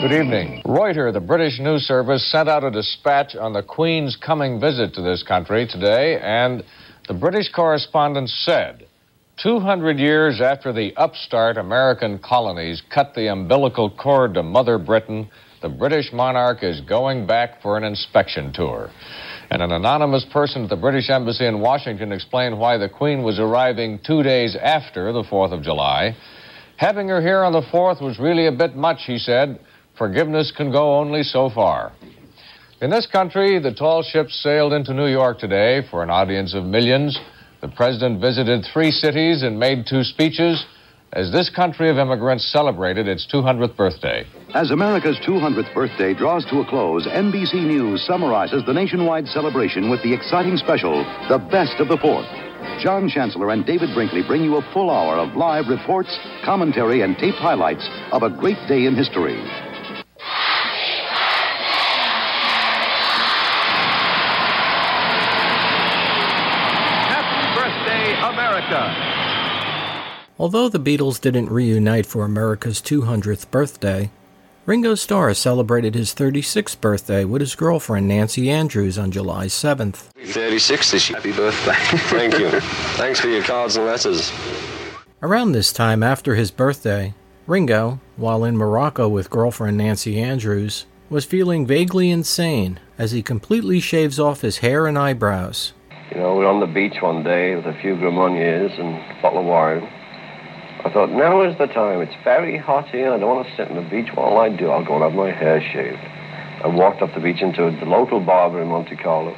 Good 0.00 0.12
evening. 0.12 0.62
Reuters, 0.64 1.12
the 1.12 1.20
British 1.20 1.60
news 1.60 1.82
service, 1.82 2.28
sent 2.32 2.48
out 2.48 2.64
a 2.64 2.70
dispatch 2.70 3.36
on 3.36 3.52
the 3.52 3.62
Queen's 3.62 4.16
coming 4.16 4.58
visit 4.58 4.94
to 4.94 5.02
this 5.02 5.22
country 5.22 5.66
today, 5.66 6.18
and 6.18 6.64
the 7.08 7.14
British 7.14 7.52
correspondent 7.52 8.30
said 8.30 8.86
200 9.42 9.98
years 9.98 10.40
after 10.40 10.72
the 10.72 10.96
upstart 10.96 11.58
American 11.58 12.18
colonies 12.18 12.82
cut 12.92 13.14
the 13.14 13.30
umbilical 13.30 13.90
cord 13.90 14.34
to 14.34 14.42
Mother 14.42 14.78
Britain, 14.78 15.30
the 15.60 15.68
British 15.68 16.10
monarch 16.12 16.62
is 16.62 16.80
going 16.80 17.26
back 17.26 17.60
for 17.60 17.76
an 17.76 17.84
inspection 17.84 18.52
tour. 18.52 18.90
And 19.50 19.62
an 19.62 19.72
anonymous 19.72 20.24
person 20.32 20.64
at 20.64 20.70
the 20.70 20.76
British 20.76 21.10
Embassy 21.10 21.46
in 21.46 21.60
Washington 21.60 22.12
explained 22.12 22.58
why 22.58 22.78
the 22.78 22.88
Queen 22.88 23.22
was 23.22 23.38
arriving 23.38 24.00
two 24.04 24.22
days 24.22 24.56
after 24.56 25.12
the 25.12 25.22
4th 25.22 25.52
of 25.52 25.62
July. 25.62 26.16
Having 26.78 27.08
her 27.08 27.20
here 27.20 27.44
on 27.44 27.52
the 27.52 27.62
4th 27.62 28.02
was 28.02 28.18
really 28.18 28.46
a 28.46 28.52
bit 28.52 28.74
much, 28.74 29.02
he 29.06 29.18
said. 29.18 29.60
Forgiveness 29.96 30.52
can 30.56 30.72
go 30.72 30.98
only 30.98 31.22
so 31.22 31.50
far. 31.50 31.92
In 32.80 32.90
this 32.90 33.06
country, 33.06 33.58
the 33.58 33.74
tall 33.74 34.02
ships 34.02 34.40
sailed 34.42 34.72
into 34.72 34.92
New 34.92 35.06
York 35.06 35.38
today 35.38 35.82
for 35.90 36.02
an 36.02 36.10
audience 36.10 36.54
of 36.54 36.64
millions. 36.64 37.18
The 37.60 37.68
president 37.68 38.20
visited 38.20 38.64
three 38.72 38.90
cities 38.90 39.42
and 39.42 39.58
made 39.58 39.86
two 39.86 40.02
speeches 40.02 40.64
as 41.12 41.30
this 41.30 41.50
country 41.50 41.90
of 41.90 41.98
immigrants 41.98 42.50
celebrated 42.50 43.06
its 43.06 43.26
200th 43.32 43.76
birthday. 43.76 44.24
As 44.54 44.70
America's 44.70 45.18
200th 45.18 45.72
birthday 45.74 46.14
draws 46.14 46.44
to 46.46 46.60
a 46.60 46.66
close, 46.66 47.06
NBC 47.06 47.66
News 47.66 48.04
summarizes 48.06 48.64
the 48.64 48.72
nationwide 48.72 49.28
celebration 49.28 49.90
with 49.90 50.02
the 50.02 50.12
exciting 50.12 50.56
special, 50.56 51.04
The 51.28 51.38
Best 51.38 51.80
of 51.80 51.88
the 51.88 51.98
Fourth. 51.98 52.26
John 52.80 53.08
Chancellor 53.08 53.50
and 53.50 53.66
David 53.66 53.90
Brinkley 53.94 54.22
bring 54.26 54.42
you 54.42 54.56
a 54.56 54.72
full 54.72 54.90
hour 54.90 55.16
of 55.16 55.36
live 55.36 55.68
reports, 55.68 56.16
commentary, 56.44 57.02
and 57.02 57.16
taped 57.18 57.38
highlights 57.38 57.86
of 58.10 58.22
a 58.22 58.30
great 58.30 58.56
day 58.66 58.86
in 58.86 58.96
history. 58.96 59.36
Happy 67.12 67.44
birthday, 67.54 68.16
America! 68.72 69.12
Although 70.38 70.68
the 70.68 70.80
Beatles 70.80 71.20
didn't 71.20 71.50
reunite 71.50 72.06
for 72.06 72.24
America's 72.24 72.80
200th 72.80 73.50
birthday, 73.50 74.10
Ringo 74.64 74.94
Starr 74.94 75.34
celebrated 75.34 75.94
his 75.94 76.14
36th 76.14 76.80
birthday 76.80 77.24
with 77.24 77.40
his 77.40 77.54
girlfriend 77.54 78.08
Nancy 78.08 78.48
Andrews 78.48 78.98
on 78.98 79.10
July 79.10 79.46
7th. 79.46 80.08
36 80.24 80.90
this 80.90 81.10
year. 81.10 81.16
Happy 81.18 81.32
birthday. 81.32 81.74
Thank 82.08 82.38
you. 82.38 82.48
Thanks 82.96 83.20
for 83.20 83.28
your 83.28 83.42
cards 83.42 83.76
and 83.76 83.86
letters. 83.86 84.32
Around 85.20 85.52
this 85.52 85.72
time 85.72 86.02
after 86.02 86.34
his 86.34 86.50
birthday, 86.50 87.14
Ringo, 87.46 88.00
while 88.16 88.44
in 88.44 88.56
Morocco 88.56 89.08
with 89.08 89.30
girlfriend 89.30 89.76
Nancy 89.76 90.20
Andrews, 90.20 90.86
was 91.10 91.24
feeling 91.24 91.66
vaguely 91.66 92.10
insane 92.10 92.80
as 92.96 93.12
he 93.12 93.22
completely 93.22 93.80
shaves 93.80 94.18
off 94.18 94.40
his 94.40 94.58
hair 94.58 94.86
and 94.86 94.98
eyebrows. 94.98 95.72
You 96.12 96.20
know, 96.20 96.34
we 96.34 96.44
were 96.44 96.50
on 96.50 96.60
the 96.60 96.66
beach 96.66 97.00
one 97.00 97.24
day 97.24 97.56
with 97.56 97.64
a 97.64 97.72
few 97.80 97.96
Gramoniers 97.96 98.78
and 98.78 98.96
a 98.96 99.22
bottle 99.22 99.40
of 99.40 99.46
wine. 99.46 99.80
I 100.84 100.90
thought, 100.92 101.08
now 101.08 101.40
is 101.40 101.56
the 101.56 101.68
time. 101.68 102.02
It's 102.02 102.12
very 102.22 102.58
hot 102.58 102.90
here. 102.90 103.14
I 103.14 103.18
don't 103.18 103.34
want 103.34 103.48
to 103.48 103.56
sit 103.56 103.70
on 103.70 103.82
the 103.82 103.88
beach. 103.88 104.12
What'll 104.12 104.36
I 104.36 104.54
do? 104.54 104.68
I'll 104.68 104.84
go 104.84 104.96
and 104.96 105.04
have 105.04 105.14
my 105.14 105.30
hair 105.30 105.62
shaved. 105.72 105.96
I 105.96 106.68
walked 106.68 107.00
up 107.00 107.14
the 107.14 107.20
beach 107.20 107.40
into 107.40 107.62
the 107.80 107.86
local 107.86 108.20
barber 108.20 108.60
in 108.60 108.68
Monte 108.68 108.94
Carlo. 108.96 109.34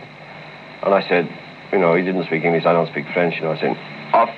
And 0.82 0.92
I 0.92 1.08
said, 1.08 1.30
you 1.70 1.78
know, 1.78 1.94
he 1.94 2.02
didn't 2.02 2.26
speak 2.26 2.42
English. 2.42 2.66
I 2.66 2.72
don't 2.72 2.90
speak 2.90 3.06
French. 3.14 3.36
You 3.36 3.42
know, 3.42 3.52
I 3.52 3.60
said, 3.60 3.76
off. 4.12 4.34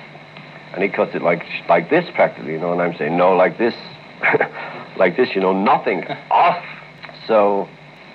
And 0.74 0.82
he 0.82 0.91
cuts 0.91 1.14
it 1.14 1.22
like 1.22 1.43
like 1.70 1.89
this 1.89 2.05
practically, 2.14 2.53
you 2.53 2.61
know. 2.61 2.72
And 2.72 2.82
I'm 2.82 2.95
saying, 2.99 3.16
no, 3.16 3.32
like 3.32 3.57
this. 3.57 3.74
like 4.99 5.16
this, 5.16 5.30
you 5.34 5.41
know, 5.41 5.55
nothing. 5.55 6.05
off. 6.30 6.62
So 7.26 7.66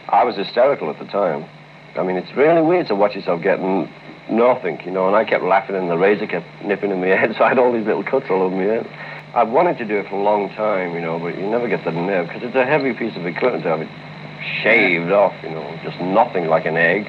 I 0.10 0.24
was 0.26 0.36
hysterical 0.36 0.92
at 0.92 1.00
the 1.00 1.06
time. 1.06 1.50
I 1.96 2.04
mean, 2.04 2.18
it's 2.18 2.32
really 2.38 2.62
weird 2.62 2.88
to 2.88 2.96
watch 2.96 3.16
yourself 3.16 3.42
getting 3.42 3.92
nothing, 4.32 4.80
you 4.86 4.92
know, 4.92 5.08
and 5.08 5.16
I 5.16 5.26
kept 5.26 5.44
laughing 5.44 5.76
and 5.76 5.90
the 5.90 5.98
razor 5.98 6.26
kept 6.26 6.46
nipping 6.64 6.92
in 6.92 7.00
my 7.00 7.08
head, 7.08 7.36
so 7.38 7.44
I 7.44 7.50
had 7.50 7.60
all 7.60 7.74
these 7.74 7.86
little 7.86 8.04
cuts 8.04 8.26
all 8.30 8.42
over 8.42 8.56
my 8.56 8.64
head. 8.64 8.88
I've 9.34 9.50
wanted 9.50 9.78
to 9.78 9.86
do 9.86 9.98
it 9.98 10.10
for 10.10 10.16
a 10.16 10.24
long 10.24 10.50
time, 10.50 10.94
you 10.94 11.02
know, 11.02 11.20
but 11.20 11.38
you 11.38 11.48
never 11.48 11.68
get 11.68 11.86
the 11.86 11.92
nerve 11.92 12.28
because 12.28 12.44
it's 12.44 12.56
a 12.56 12.66
heavy 12.66 12.94
piece 12.94 13.16
of 13.16 13.26
equipment 13.26 13.64
to 13.64 13.70
have 13.70 13.82
it 13.82 13.90
shaved 14.62 15.12
off, 15.12 15.34
you 15.44 15.50
know, 15.50 15.80
just 15.84 16.00
nothing 16.02 16.48
like 16.48 16.66
an 16.66 16.76
egg, 16.76 17.06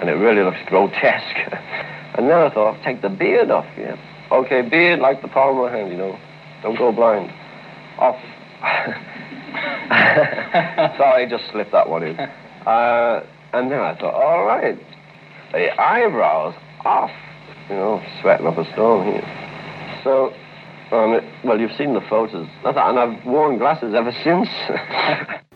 and 0.00 0.08
it 0.08 0.14
really 0.14 0.42
looks 0.42 0.58
grotesque. 0.66 1.36
and 2.14 2.28
then 2.28 2.38
I 2.38 2.50
thought, 2.50 2.74
I'll 2.74 2.84
take 2.84 3.02
the 3.02 3.10
beard 3.10 3.50
off, 3.50 3.66
yeah. 3.78 3.96
Okay, 4.32 4.62
beard 4.62 5.00
like 5.00 5.22
the 5.22 5.28
palm 5.28 5.58
of 5.58 5.70
my 5.70 5.76
hand, 5.76 5.92
you 5.92 5.98
know, 5.98 6.18
don't 6.62 6.78
go 6.78 6.90
blind. 6.90 7.30
Off. 7.98 8.16
Sorry, 10.96 11.28
just 11.28 11.44
slipped 11.52 11.72
that 11.72 11.88
one 11.88 12.02
in. 12.02 12.18
Uh, 12.18 13.24
and 13.52 13.70
then 13.70 13.80
I 13.80 13.94
thought, 13.94 14.14
all 14.14 14.44
right, 14.44 14.78
the 15.52 15.80
eyebrows 15.80 16.54
off. 16.84 17.10
You 17.68 17.76
know, 17.76 18.02
sweating 18.20 18.46
up 18.46 18.58
a 18.58 18.70
storm 18.72 19.06
here. 19.06 20.00
So, 20.02 20.34
um, 20.90 21.20
well, 21.44 21.60
you've 21.60 21.76
seen 21.78 21.94
the 21.94 22.00
photos. 22.02 22.48
And 22.64 22.98
I've 22.98 23.24
worn 23.24 23.58
glasses 23.58 23.94
ever 23.94 24.12
since. 24.24 24.48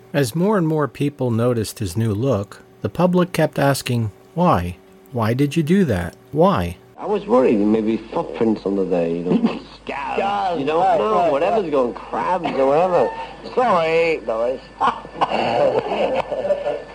As 0.13 0.35
more 0.35 0.57
and 0.57 0.69
more 0.69 0.89
people 0.89 1.31
noticed 1.31 1.81
his 1.81 1.97
new 1.97 2.15
look, 2.15 2.63
the 2.81 2.89
public 2.89 3.33
kept 3.33 3.59
asking, 3.59 4.13
why? 4.35 4.77
Why 5.13 5.35
did 5.35 5.57
you 5.57 5.63
do 5.63 5.85
that? 5.87 6.17
Why? 6.31 6.77
I 6.97 7.05
was 7.07 7.27
worried 7.27 7.59
maybe 7.59 7.99
footprints 8.13 8.63
under 8.65 8.85
there, 8.85 9.09
you 9.09 9.25
know, 9.25 9.61
scabs. 9.85 10.59
you 10.59 10.67
don't 10.67 10.81
right, 10.81 10.99
know, 10.99 11.15
right, 11.15 11.31
whatever's 11.33 11.65
right. 11.65 11.71
going, 11.71 11.95
crabs 11.95 12.47
or 12.47 12.67
whatever. 12.67 13.11
Sorry, 13.55 14.21
Doris. 14.25 14.63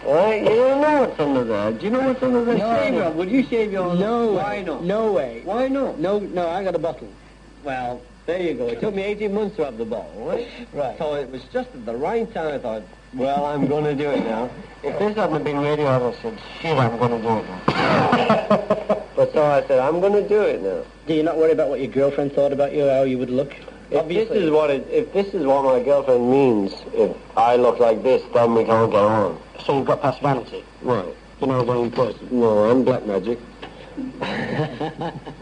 right, 0.06 0.40
you 0.42 0.56
don't 0.56 0.81
know 1.02 1.08
what's 1.10 1.20
under 1.20 1.44
there. 1.44 1.72
Do 1.72 1.86
you 1.86 1.92
know 1.92 2.02
what's 2.02 2.24
under 2.24 2.46
there? 2.46 2.58
No. 2.58 2.76
Shave. 2.76 3.16
Would 3.16 3.32
you 3.32 3.44
shave 3.44 3.72
your 3.72 3.84
own? 3.84 4.00
No 4.00 4.34
Why 4.34 4.58
way. 4.58 4.64
not? 4.64 4.84
No 4.84 5.12
way. 5.12 5.42
Why 5.44 5.68
not? 5.68 6.00
No, 6.00 6.20
no, 6.20 6.50
I 6.50 6.64
got 6.64 6.76
a 6.76 6.80
bottle. 6.80 7.10
Well, 7.64 8.02
there 8.26 8.42
you 8.42 8.54
go. 8.54 8.68
It 8.68 8.80
took 8.80 8.94
me 8.94 9.04
18 9.04 9.34
months 9.34 9.56
to 9.58 9.66
have 9.66 9.78
the 9.78 9.86
bottle, 9.86 10.26
right? 10.26 10.48
Right. 10.74 10.98
So 10.98 11.16
it 11.16 11.30
was 11.30 11.44
just 11.46 11.70
at 11.74 11.86
the 11.86 11.96
right 11.96 12.32
time 12.34 12.56
I 12.56 12.58
thought, 12.60 12.84
well, 13.14 13.46
I'm 13.46 13.68
going 13.68 13.84
to 13.84 13.96
do 13.96 14.10
it 14.10 14.24
now. 14.24 14.50
If 14.84 14.98
this 15.00 15.16
hadn't 15.16 15.44
been 15.44 15.60
radio, 15.60 15.88
I'd 15.88 16.02
have 16.02 16.16
said, 16.22 16.40
shit, 16.60 16.78
I'm 16.78 16.98
going 16.98 17.12
to 17.12 17.22
do 17.22 17.38
it 17.40 17.48
now. 17.48 19.04
but 19.16 19.34
so 19.34 19.44
I 19.44 19.66
said, 19.68 19.80
I'm 19.80 20.00
going 20.00 20.14
to 20.14 20.28
do 20.28 20.42
it 20.42 20.62
now. 20.62 20.84
Do 21.08 21.14
you 21.14 21.24
not 21.24 21.38
worry 21.38 21.52
about 21.52 21.70
what 21.70 21.80
your 21.80 21.92
girlfriend 21.92 22.34
thought 22.34 22.54
about 22.54 22.74
you, 22.74 22.88
how 22.88 23.04
you 23.04 23.18
would 23.18 23.30
look? 23.30 23.54
If 23.90 24.08
this 24.08 24.30
is 24.30 24.50
what 24.50 24.70
it, 24.70 24.88
if 24.90 25.12
this 25.12 25.34
is 25.34 25.46
what 25.46 25.66
my 25.66 25.84
girlfriend 25.84 26.32
means, 26.32 26.72
if 26.94 27.14
I 27.36 27.58
look 27.58 27.80
like 27.80 28.02
this, 28.02 28.24
then 28.34 28.56
we 28.56 28.64
can't 28.64 28.90
get 28.90 29.02
on. 29.02 29.38
So 29.66 29.78
you've 29.78 29.88
got 29.88 30.02
past 30.02 30.22
vanity. 30.22 30.64
Right. 30.82 31.16
You're 31.40 31.48
not 31.48 31.62
a 31.62 31.66
vain 31.66 31.92
person. 31.92 32.28
No, 32.32 32.70
I'm 32.70 32.84
black 32.84 33.06
magic. 33.06 33.40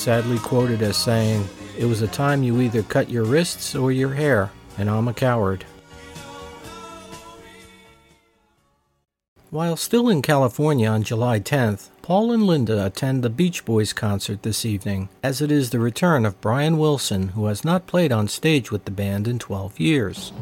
sadly 0.00 0.38
quoted 0.38 0.80
as 0.80 0.96
saying, 0.96 1.46
It 1.76 1.84
was 1.84 2.00
a 2.00 2.08
time 2.08 2.42
you 2.42 2.62
either 2.62 2.82
cut 2.82 3.10
your 3.10 3.24
wrists 3.24 3.74
or 3.74 3.92
your 3.92 4.14
hair, 4.14 4.50
and 4.78 4.88
I'm 4.88 5.08
a 5.08 5.12
coward. 5.12 5.66
While 9.50 9.76
still 9.76 10.08
in 10.08 10.22
California 10.22 10.88
on 10.88 11.02
July 11.02 11.38
10th, 11.38 11.90
Paul 12.00 12.32
and 12.32 12.46
Linda 12.46 12.86
attend 12.86 13.22
the 13.22 13.28
Beach 13.28 13.66
Boys 13.66 13.92
concert 13.92 14.42
this 14.42 14.64
evening, 14.64 15.10
as 15.22 15.42
it 15.42 15.52
is 15.52 15.68
the 15.68 15.78
return 15.78 16.24
of 16.24 16.40
Brian 16.40 16.78
Wilson, 16.78 17.28
who 17.30 17.44
has 17.46 17.62
not 17.62 17.86
played 17.86 18.10
on 18.10 18.26
stage 18.26 18.70
with 18.70 18.86
the 18.86 18.90
band 18.90 19.28
in 19.28 19.38
12 19.38 19.78
years. 19.78 20.32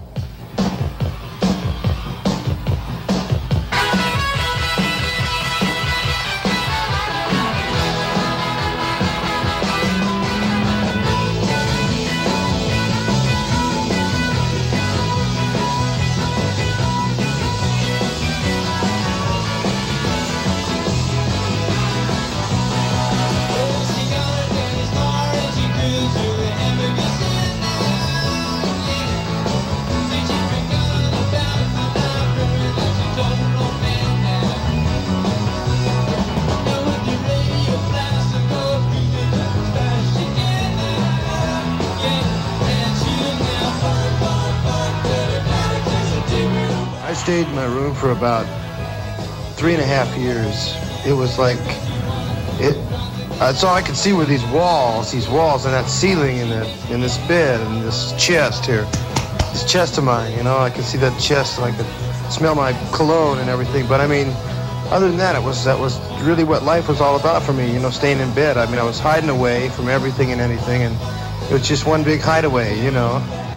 For 48.09 48.13
about 48.13 48.47
three 49.59 49.75
and 49.75 49.83
a 49.83 49.85
half 49.85 50.09
years. 50.17 50.73
It 51.07 51.13
was 51.13 51.39
like 51.39 51.59
it. 52.59 52.75
That's 53.39 53.63
all 53.63 53.75
I 53.75 53.83
could 53.83 53.97
see 53.97 54.15
were 54.15 54.25
these 54.25 54.45
walls, 54.47 55.13
these 55.13 55.29
walls, 55.29 55.67
and 55.67 55.75
that 55.75 55.91
ceiling, 55.91 56.39
and 56.39 56.51
that, 56.51 56.91
in 56.91 57.03
this 57.03 57.19
bed, 57.29 57.61
and 57.61 57.83
this 57.83 58.15
chest 58.17 58.65
here, 58.65 58.85
this 59.53 59.71
chest 59.71 59.99
of 59.99 60.05
mine. 60.05 60.35
You 60.39 60.43
know, 60.43 60.57
I 60.57 60.71
could 60.71 60.85
see 60.85 60.97
that 60.99 61.21
chest, 61.21 61.59
and 61.59 61.67
I 61.67 61.77
could 61.77 62.33
smell 62.33 62.55
my 62.55 62.73
cologne 62.95 63.41
and 63.41 63.51
everything. 63.51 63.87
But 63.87 64.01
I 64.01 64.07
mean, 64.07 64.29
other 64.91 65.09
than 65.09 65.19
that, 65.19 65.37
it 65.37 65.43
was 65.43 65.67
that 65.67 65.79
was 65.79 65.99
really 66.23 66.45
what 66.45 66.63
life 66.63 66.89
was 66.89 67.03
all 67.03 67.21
about 67.21 67.43
for 67.43 67.53
me. 67.53 67.71
You 67.71 67.79
know, 67.79 67.91
staying 67.91 68.21
in 68.21 68.35
bed. 68.35 68.57
I 68.57 68.65
mean, 68.71 68.79
I 68.79 68.85
was 68.85 68.99
hiding 68.99 69.29
away 69.29 69.69
from 69.69 69.91
everything 69.91 70.33
and 70.33 70.41
anything, 70.41 70.81
and 70.83 70.97
it 71.51 71.53
was 71.53 71.69
just 71.69 71.85
one 71.85 72.05
big 72.05 72.23
hideaway. 72.23 72.83
You 72.83 72.91
know. 72.91 73.48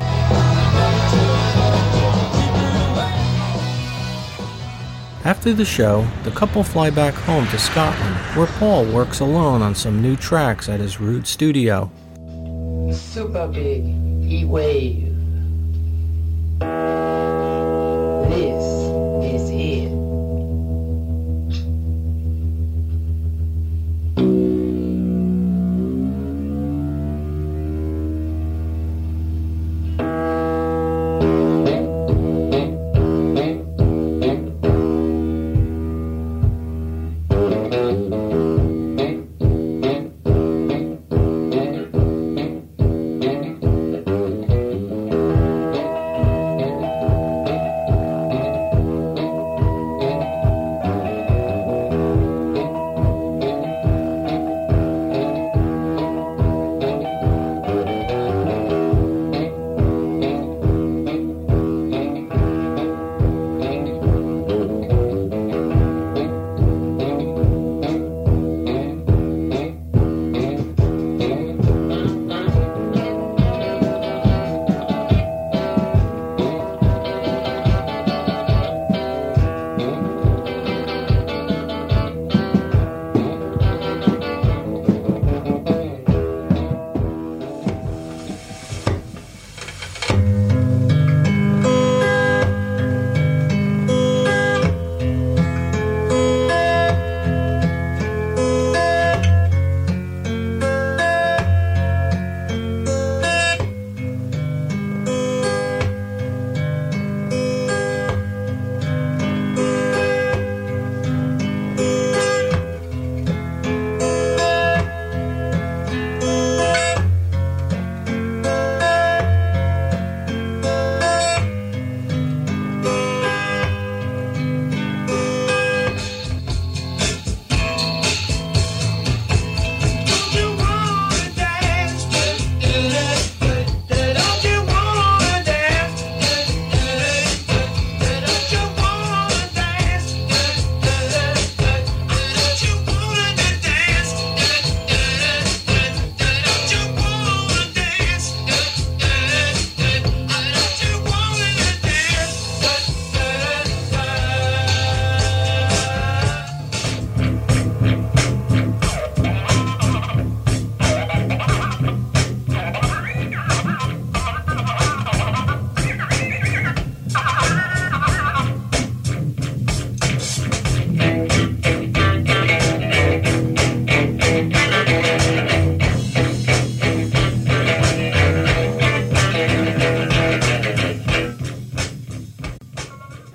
After 5.24 5.54
the 5.54 5.66
show, 5.66 6.08
the 6.24 6.32
couple 6.32 6.64
fly 6.64 6.90
back 6.90 7.14
home 7.14 7.46
to 7.50 7.60
Scotland, 7.60 8.16
where 8.36 8.48
Paul 8.48 8.92
works 8.92 9.20
alone 9.20 9.62
on 9.62 9.76
some 9.76 10.02
new 10.02 10.16
tracks 10.16 10.68
at 10.68 10.80
his 10.80 11.00
rude 11.00 11.28
studio. 11.28 11.92
Super 12.92 13.48
big 13.48 13.84
heat 14.24 14.46
wave. 14.46 15.11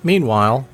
Meanwhile, 0.07 0.67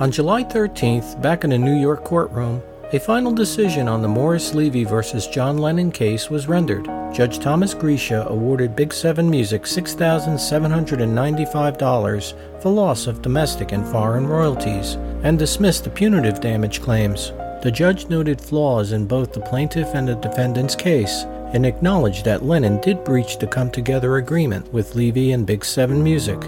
on 0.00 0.10
July 0.10 0.42
13th, 0.42 1.22
back 1.22 1.44
in 1.44 1.52
a 1.52 1.58
New 1.58 1.80
York 1.80 2.02
courtroom, 2.02 2.60
a 2.92 2.98
final 2.98 3.30
decision 3.30 3.86
on 3.86 4.02
the 4.02 4.08
Morris 4.08 4.52
Levy 4.52 4.82
versus 4.82 5.28
John 5.28 5.58
Lennon 5.58 5.92
case 5.92 6.28
was 6.28 6.48
rendered. 6.48 6.86
Judge 7.14 7.38
Thomas 7.38 7.72
Griesa 7.72 8.28
awarded 8.28 8.74
Big 8.74 8.92
Seven 8.92 9.30
Music 9.30 9.62
$6,795 9.62 12.60
for 12.60 12.70
loss 12.70 13.06
of 13.06 13.22
domestic 13.22 13.70
and 13.70 13.86
foreign 13.86 14.26
royalties 14.26 14.96
and 15.26 15.40
dismissed 15.40 15.82
the 15.82 15.90
punitive 15.90 16.40
damage 16.40 16.80
claims. 16.80 17.32
The 17.64 17.72
judge 17.74 18.06
noted 18.06 18.40
flaws 18.40 18.92
in 18.92 19.08
both 19.08 19.32
the 19.32 19.40
plaintiff 19.40 19.88
and 19.92 20.06
the 20.06 20.14
defendant's 20.14 20.76
case 20.76 21.24
and 21.52 21.66
acknowledged 21.66 22.24
that 22.26 22.44
Lennon 22.44 22.80
did 22.80 23.02
breach 23.02 23.36
the 23.36 23.48
come 23.48 23.68
together 23.68 24.18
agreement 24.18 24.72
with 24.72 24.94
Levy 24.94 25.32
and 25.32 25.44
Big 25.44 25.64
Seven 25.64 26.00
Music. 26.00 26.40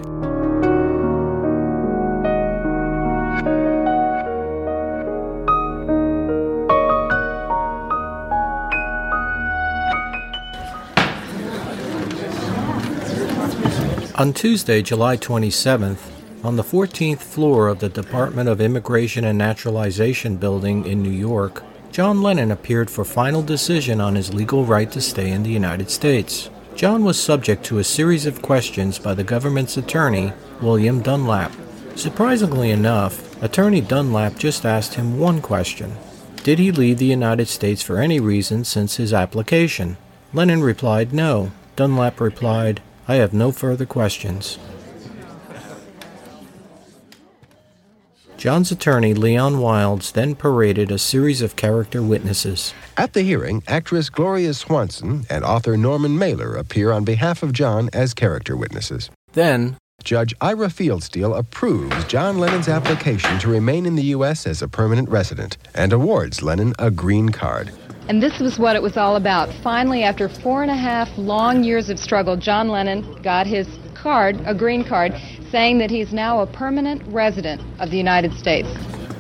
On 14.20 14.32
Tuesday, 14.32 14.82
July 14.82 15.16
27th, 15.16 16.17
on 16.44 16.56
the 16.56 16.62
14th 16.62 17.18
floor 17.18 17.68
of 17.68 17.80
the 17.80 17.88
Department 17.88 18.48
of 18.48 18.60
Immigration 18.60 19.24
and 19.24 19.36
Naturalization 19.36 20.36
building 20.36 20.86
in 20.86 21.02
New 21.02 21.10
York, 21.10 21.64
John 21.90 22.22
Lennon 22.22 22.52
appeared 22.52 22.90
for 22.90 23.04
final 23.04 23.42
decision 23.42 24.00
on 24.00 24.14
his 24.14 24.32
legal 24.32 24.64
right 24.64 24.90
to 24.92 25.00
stay 25.00 25.30
in 25.30 25.42
the 25.42 25.50
United 25.50 25.90
States. 25.90 26.48
John 26.76 27.02
was 27.04 27.20
subject 27.20 27.64
to 27.64 27.78
a 27.78 27.84
series 27.84 28.24
of 28.24 28.40
questions 28.40 29.00
by 29.00 29.14
the 29.14 29.24
government's 29.24 29.76
attorney, 29.76 30.32
William 30.62 31.02
Dunlap. 31.02 31.52
Surprisingly 31.96 32.70
enough, 32.70 33.42
Attorney 33.42 33.80
Dunlap 33.80 34.36
just 34.36 34.64
asked 34.64 34.94
him 34.94 35.18
one 35.18 35.40
question 35.40 35.96
Did 36.44 36.60
he 36.60 36.70
leave 36.70 36.98
the 36.98 37.06
United 37.06 37.48
States 37.48 37.82
for 37.82 37.98
any 37.98 38.20
reason 38.20 38.64
since 38.64 38.96
his 38.96 39.12
application? 39.12 39.96
Lennon 40.32 40.62
replied 40.62 41.12
no. 41.12 41.50
Dunlap 41.74 42.20
replied, 42.20 42.80
I 43.08 43.16
have 43.16 43.32
no 43.32 43.50
further 43.50 43.86
questions. 43.86 44.58
John's 48.38 48.70
attorney, 48.70 49.14
Leon 49.14 49.54
Wildes, 49.56 50.12
then 50.12 50.36
paraded 50.36 50.92
a 50.92 50.98
series 50.98 51.42
of 51.42 51.56
character 51.56 52.00
witnesses. 52.00 52.72
At 52.96 53.12
the 53.12 53.22
hearing, 53.22 53.64
actress 53.66 54.08
Gloria 54.08 54.54
Swanson 54.54 55.26
and 55.28 55.44
author 55.44 55.76
Norman 55.76 56.16
Mailer 56.16 56.54
appear 56.54 56.92
on 56.92 57.02
behalf 57.02 57.42
of 57.42 57.52
John 57.52 57.90
as 57.92 58.14
character 58.14 58.56
witnesses. 58.56 59.10
Then, 59.32 59.76
Judge 60.04 60.36
Ira 60.40 60.68
Fieldsteel 60.68 61.36
approves 61.36 62.04
John 62.04 62.38
Lennon's 62.38 62.68
application 62.68 63.40
to 63.40 63.48
remain 63.48 63.84
in 63.86 63.96
the 63.96 64.04
U.S. 64.14 64.46
as 64.46 64.62
a 64.62 64.68
permanent 64.68 65.08
resident 65.08 65.58
and 65.74 65.92
awards 65.92 66.40
Lennon 66.40 66.74
a 66.78 66.92
green 66.92 67.30
card. 67.30 67.72
And 68.08 68.22
this 68.22 68.38
was 68.38 68.56
what 68.56 68.76
it 68.76 68.82
was 68.82 68.96
all 68.96 69.16
about. 69.16 69.52
Finally, 69.64 70.04
after 70.04 70.28
four 70.28 70.62
and 70.62 70.70
a 70.70 70.76
half 70.76 71.08
long 71.18 71.64
years 71.64 71.90
of 71.90 71.98
struggle, 71.98 72.36
John 72.36 72.68
Lennon 72.68 73.20
got 73.20 73.48
his 73.48 73.66
card, 74.02 74.40
a 74.46 74.54
green 74.54 74.84
card, 74.84 75.14
saying 75.50 75.78
that 75.78 75.90
he's 75.90 76.12
now 76.12 76.40
a 76.40 76.46
permanent 76.46 77.02
resident 77.08 77.60
of 77.80 77.90
the 77.90 77.96
United 77.96 78.32
States. 78.34 78.68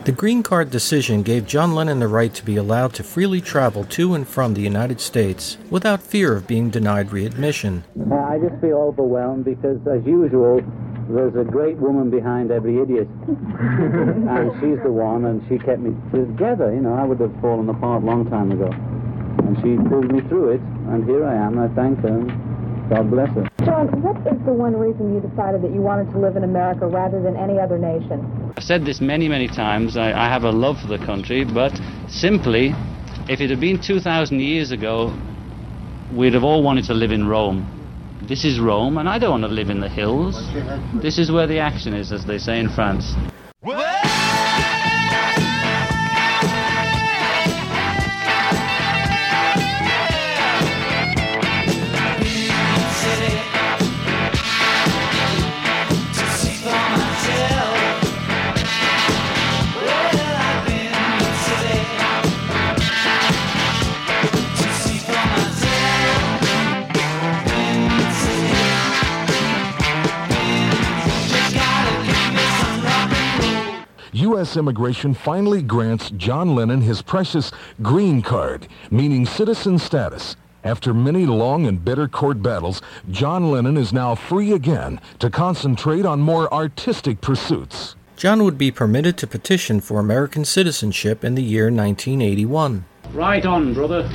The 0.04 0.12
green 0.12 0.42
card 0.42 0.70
decision 0.70 1.22
gave 1.22 1.46
John 1.46 1.74
Lennon 1.74 1.98
the 1.98 2.08
right 2.08 2.32
to 2.32 2.44
be 2.44 2.56
allowed 2.56 2.94
to 2.94 3.02
freely 3.02 3.42
travel 3.42 3.84
to 3.84 4.14
and 4.14 4.26
from 4.26 4.54
the 4.54 4.62
United 4.62 5.00
States 5.00 5.58
without 5.68 6.00
fear 6.00 6.34
of 6.34 6.46
being 6.46 6.70
denied 6.70 7.12
readmission. 7.12 7.84
I 8.10 8.38
just 8.38 8.58
feel 8.62 8.78
overwhelmed 8.78 9.44
because, 9.44 9.76
as 9.86 10.06
usual, 10.06 10.62
there's 11.10 11.34
a 11.36 11.44
great 11.44 11.76
woman 11.76 12.08
behind 12.08 12.50
every 12.50 12.80
idiot. 12.80 13.08
and 13.28 14.52
she's 14.60 14.82
the 14.82 14.92
one, 14.92 15.26
and 15.26 15.42
she 15.48 15.58
kept 15.58 15.80
me 15.80 15.92
together. 16.10 16.72
You 16.72 16.80
know, 16.80 16.94
I 16.94 17.04
would 17.04 17.20
have 17.20 17.34
fallen 17.40 17.68
apart 17.68 18.02
a 18.02 18.06
long 18.06 18.30
time 18.30 18.52
ago. 18.52 18.70
And 18.72 19.56
she 19.58 19.76
pulled 19.88 20.10
me 20.10 20.20
through 20.28 20.52
it, 20.52 20.60
and 20.88 21.04
here 21.04 21.26
I 21.26 21.34
am. 21.34 21.58
I 21.58 21.68
thank 21.74 22.00
her. 22.00 22.08
and 22.08 22.88
God 22.88 23.10
bless 23.10 23.28
her. 23.34 23.47
John, 23.68 23.88
what 24.00 24.16
is 24.32 24.40
the 24.46 24.52
one 24.52 24.74
reason 24.74 25.12
you 25.12 25.20
decided 25.20 25.60
that 25.60 25.74
you 25.74 25.82
wanted 25.82 26.10
to 26.12 26.18
live 26.18 26.36
in 26.36 26.44
America 26.44 26.86
rather 26.86 27.20
than 27.20 27.36
any 27.36 27.60
other 27.60 27.76
nation? 27.76 28.24
I've 28.56 28.64
said 28.64 28.86
this 28.86 28.98
many, 28.98 29.28
many 29.28 29.46
times. 29.46 29.98
I, 29.98 30.10
I 30.10 30.30
have 30.32 30.44
a 30.44 30.50
love 30.50 30.80
for 30.80 30.86
the 30.86 30.96
country, 31.04 31.44
but 31.44 31.78
simply, 32.08 32.72
if 33.28 33.42
it 33.42 33.50
had 33.50 33.60
been 33.60 33.78
2,000 33.78 34.40
years 34.40 34.70
ago, 34.70 35.14
we'd 36.16 36.32
have 36.32 36.44
all 36.44 36.62
wanted 36.62 36.86
to 36.86 36.94
live 36.94 37.10
in 37.10 37.26
Rome. 37.28 37.68
This 38.26 38.42
is 38.42 38.58
Rome, 38.58 38.96
and 38.96 39.06
I 39.06 39.18
don't 39.18 39.42
want 39.42 39.44
to 39.44 39.48
live 39.48 39.68
in 39.68 39.80
the 39.80 39.88
hills. 39.88 40.34
This 41.02 41.18
is 41.18 41.30
where 41.30 41.46
the 41.46 41.58
action 41.58 41.92
is, 41.92 42.10
as 42.10 42.24
they 42.24 42.38
say 42.38 42.58
in 42.58 42.70
France. 42.70 43.12
U.S. 74.28 74.58
immigration 74.58 75.14
finally 75.14 75.62
grants 75.62 76.10
John 76.10 76.54
Lennon 76.54 76.82
his 76.82 77.00
precious 77.00 77.50
green 77.80 78.20
card, 78.20 78.68
meaning 78.90 79.24
citizen 79.24 79.78
status. 79.78 80.36
After 80.62 80.92
many 80.92 81.24
long 81.24 81.64
and 81.64 81.82
bitter 81.82 82.08
court 82.08 82.42
battles, 82.42 82.82
John 83.10 83.50
Lennon 83.50 83.78
is 83.78 83.90
now 83.90 84.14
free 84.14 84.52
again 84.52 85.00
to 85.20 85.30
concentrate 85.30 86.04
on 86.04 86.20
more 86.20 86.52
artistic 86.52 87.22
pursuits. 87.22 87.96
John 88.18 88.44
would 88.44 88.58
be 88.58 88.70
permitted 88.70 89.16
to 89.16 89.26
petition 89.26 89.80
for 89.80 89.98
American 89.98 90.44
citizenship 90.44 91.24
in 91.24 91.34
the 91.34 91.42
year 91.42 91.70
1981. 91.70 92.84
Right 93.14 93.46
on, 93.46 93.72
brother. 93.72 94.02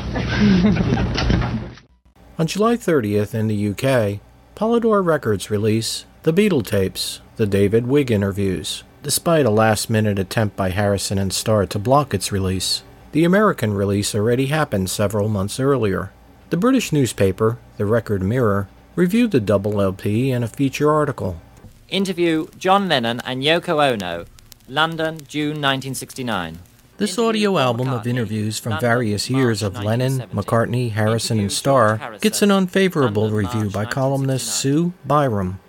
On 2.38 2.45
July 2.45 2.76
30th 2.76 3.34
in 3.34 3.47
the 3.47 3.70
UK, 3.70 4.20
Polydor 4.55 5.03
Records 5.03 5.49
release 5.49 6.05
The 6.22 6.34
Beatle 6.34 6.66
Tapes, 6.66 7.22
the 7.38 7.47
David 7.47 7.88
Wigg 7.88 8.11
interviews. 8.11 8.84
Despite 9.04 9.45
a 9.45 9.49
last 9.49 9.89
minute 9.89 10.18
attempt 10.18 10.56
by 10.56 10.70
Harrison 10.70 11.18
and 11.18 11.34
Starr 11.34 11.66
to 11.66 11.78
block 11.78 12.14
its 12.14 12.32
release, 12.32 12.84
the 13.12 13.26
American 13.26 13.74
release 13.74 14.16
already 14.16 14.45
happened 14.45 14.89
several 14.89 15.28
months 15.28 15.60
earlier. 15.60 16.14
The 16.51 16.56
British 16.56 16.93
newspaper, 16.93 17.58
the 17.76 17.86
Record 17.86 18.24
Mirror, 18.24 18.70
reviewed 18.95 19.32
the 19.32 19.41
double 19.41 19.82
LP 19.82 20.32
in 20.32 20.41
a 20.41 20.47
feature 20.47 20.89
article. 20.89 21.41
Interview 21.89 22.47
John 22.58 22.88
Lennon 22.88 23.20
and 23.26 23.43
Yoko 23.43 23.84
Ono, 23.84 24.24
London, 24.70 25.20
June 25.28 25.60
1969. 25.60 26.60
This 26.95 27.20
audio 27.20 27.58
album 27.58 27.89
of 27.89 28.08
interviews 28.08 28.58
from 28.58 28.80
various 28.80 29.30
years 29.30 29.62
of 29.62 29.84
Lennon, 29.84 30.30
McCartney, 30.32 30.91
Harrison, 30.91 31.41
and 31.41 31.51
Starr 31.51 32.18
gets 32.22 32.41
an 32.41 32.51
unfavorable 32.51 33.32
review 33.32 33.70
by 33.70 33.84
columnist 33.84 34.47
Sue 34.47 34.93
Byram. 35.04 35.60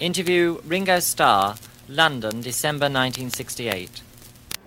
Interview 0.00 0.62
Ringo 0.64 1.00
Starr, 1.00 1.56
London, 1.90 2.42
December 2.42 2.84
1968. 2.84 4.02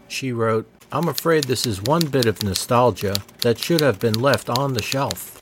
She 0.07 0.31
wrote, 0.31 0.67
I'm 0.91 1.07
afraid 1.07 1.43
this 1.43 1.67
is 1.67 1.79
one 1.79 2.07
bit 2.07 2.25
of 2.25 2.41
nostalgia 2.41 3.15
that 3.41 3.59
should 3.59 3.79
have 3.81 3.99
been 3.99 4.19
left 4.19 4.49
on 4.49 4.73
the 4.73 4.81
shelf. 4.81 5.39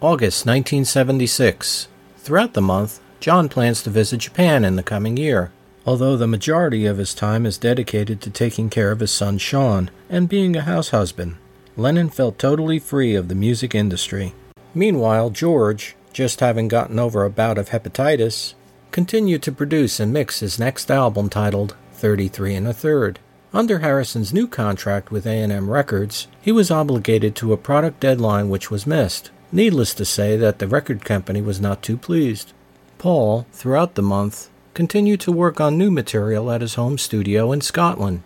August 0.00 0.44
1976. 0.46 1.86
Throughout 2.16 2.54
the 2.54 2.60
month, 2.60 3.00
John 3.20 3.48
plans 3.48 3.80
to 3.84 3.90
visit 3.90 4.18
Japan 4.18 4.64
in 4.64 4.74
the 4.74 4.82
coming 4.82 5.16
year. 5.16 5.52
Although 5.86 6.16
the 6.16 6.26
majority 6.26 6.84
of 6.84 6.98
his 6.98 7.14
time 7.14 7.46
is 7.46 7.56
dedicated 7.56 8.20
to 8.22 8.30
taking 8.30 8.70
care 8.70 8.90
of 8.90 8.98
his 8.98 9.12
son 9.12 9.38
Sean 9.38 9.90
and 10.10 10.28
being 10.28 10.56
a 10.56 10.62
house 10.62 10.88
husband, 10.90 11.36
Lennon 11.76 12.10
felt 12.10 12.36
totally 12.36 12.80
free 12.80 13.14
of 13.14 13.28
the 13.28 13.36
music 13.36 13.76
industry. 13.76 14.34
Meanwhile, 14.74 15.30
George, 15.30 15.94
just 16.12 16.40
having 16.40 16.66
gotten 16.66 16.98
over 16.98 17.24
a 17.24 17.30
bout 17.30 17.58
of 17.58 17.68
hepatitis, 17.68 18.54
continued 18.90 19.42
to 19.42 19.52
produce 19.52 20.00
and 20.00 20.12
mix 20.12 20.40
his 20.40 20.58
next 20.58 20.90
album 20.90 21.28
titled 21.28 21.76
33 21.92 22.54
and 22.54 22.68
a 22.68 22.72
Third. 22.72 23.18
Under 23.52 23.78
Harrison's 23.78 24.32
new 24.32 24.46
contract 24.46 25.10
with 25.10 25.26
A&M 25.26 25.70
Records, 25.70 26.28
he 26.40 26.52
was 26.52 26.70
obligated 26.70 27.34
to 27.36 27.52
a 27.52 27.56
product 27.56 28.00
deadline 28.00 28.50
which 28.50 28.70
was 28.70 28.86
missed. 28.86 29.30
Needless 29.50 29.94
to 29.94 30.04
say 30.04 30.36
that 30.36 30.58
the 30.58 30.68
record 30.68 31.04
company 31.04 31.40
was 31.40 31.60
not 31.60 31.82
too 31.82 31.96
pleased. 31.96 32.52
Paul, 32.98 33.46
throughout 33.52 33.94
the 33.94 34.02
month, 34.02 34.50
continued 34.74 35.20
to 35.20 35.32
work 35.32 35.60
on 35.60 35.78
new 35.78 35.90
material 35.90 36.50
at 36.50 36.60
his 36.60 36.74
home 36.74 36.98
studio 36.98 37.52
in 37.52 37.62
Scotland. 37.62 38.22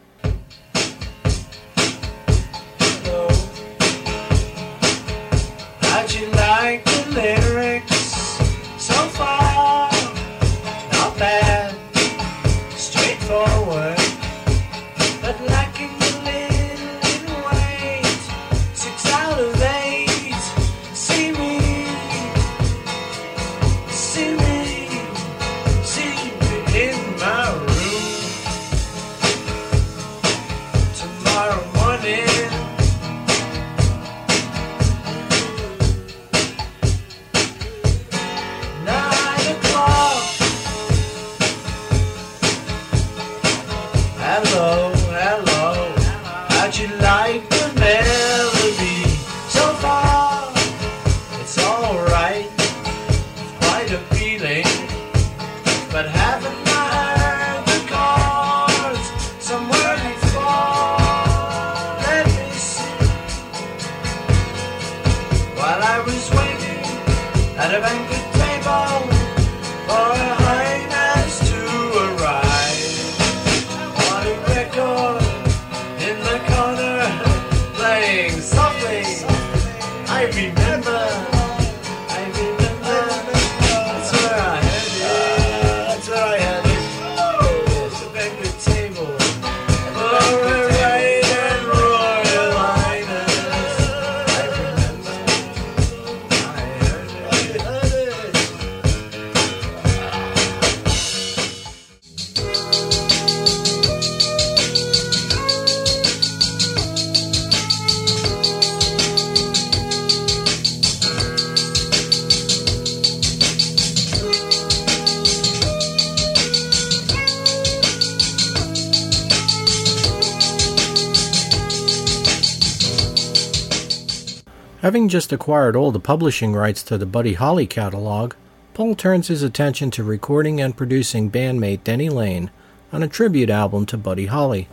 Just 125.13 125.31
acquired 125.31 125.77
all 125.77 125.93
the 125.93 126.01
publishing 126.01 126.55
rights 126.55 126.83
to 126.85 126.97
the 126.97 127.05
Buddy 127.05 127.35
Holly 127.35 127.67
catalog, 127.67 128.33
Paul 128.73 128.95
turns 128.95 129.29
his 129.29 129.43
attention 129.43 129.91
to 129.91 130.03
recording 130.03 130.59
and 130.59 130.75
producing 130.75 131.31
bandmate 131.31 131.85
Denny 131.85 132.09
Laine 132.09 132.51
on 132.95 133.03
a 133.03 133.09
tribute 133.09 133.51
album 133.51 133.85
to 133.85 133.99
Buddy 133.99 134.25
Holly. 134.25 134.69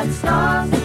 Bright 0.00 0.14
stars 0.14 0.79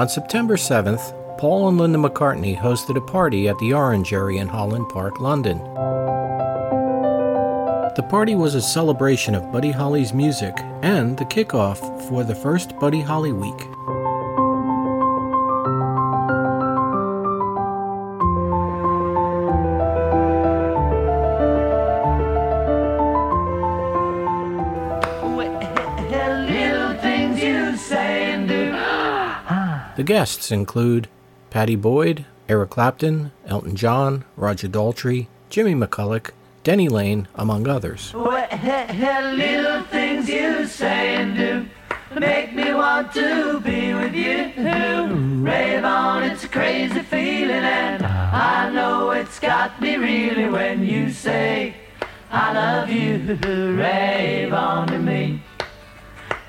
On 0.00 0.08
September 0.08 0.56
7th, 0.56 1.12
Paul 1.36 1.68
and 1.68 1.76
Linda 1.76 1.98
McCartney 1.98 2.56
hosted 2.56 2.96
a 2.96 3.02
party 3.02 3.48
at 3.48 3.58
the 3.58 3.74
Orangery 3.74 4.38
in 4.38 4.48
Holland 4.48 4.88
Park, 4.88 5.20
London. 5.20 5.58
The 7.96 8.06
party 8.08 8.34
was 8.34 8.54
a 8.54 8.62
celebration 8.62 9.34
of 9.34 9.52
Buddy 9.52 9.70
Holly's 9.70 10.14
music 10.14 10.54
and 10.80 11.18
the 11.18 11.26
kickoff 11.26 11.80
for 12.08 12.24
the 12.24 12.34
first 12.34 12.78
Buddy 12.78 13.02
Holly 13.02 13.32
Week. 13.32 13.69
Guests 30.10 30.50
include 30.50 31.06
Pattie 31.50 31.76
Boyd, 31.76 32.24
Eric 32.48 32.70
Clapton, 32.70 33.30
Elton 33.46 33.76
John, 33.76 34.24
Roger 34.34 34.66
Daltrey, 34.66 35.28
Jimmy 35.50 35.72
McCulloch, 35.72 36.32
Denny 36.64 36.88
Laine, 36.88 37.28
among 37.36 37.68
others. 37.68 38.12
Little 38.12 39.82
things 39.84 40.28
you 40.28 40.66
say 40.66 41.14
and 41.14 41.36
do 41.36 41.68
make 42.18 42.52
me 42.56 42.74
want 42.74 43.12
to 43.12 43.60
be 43.60 43.94
with 43.94 44.12
you. 44.12 44.50
Rave 45.44 45.84
on, 45.84 46.24
it's 46.24 46.42
a 46.42 46.48
crazy 46.48 47.02
feeling, 47.02 47.52
and 47.52 48.04
I 48.04 48.68
know 48.70 49.12
it's 49.12 49.38
got 49.38 49.80
me 49.80 49.94
really 49.94 50.48
when 50.50 50.84
you 50.84 51.12
say, 51.12 51.76
I 52.32 52.52
love 52.52 52.90
you. 52.90 53.38
Rave 53.76 54.52
on 54.52 54.88
to 54.88 54.98
me. 54.98 55.40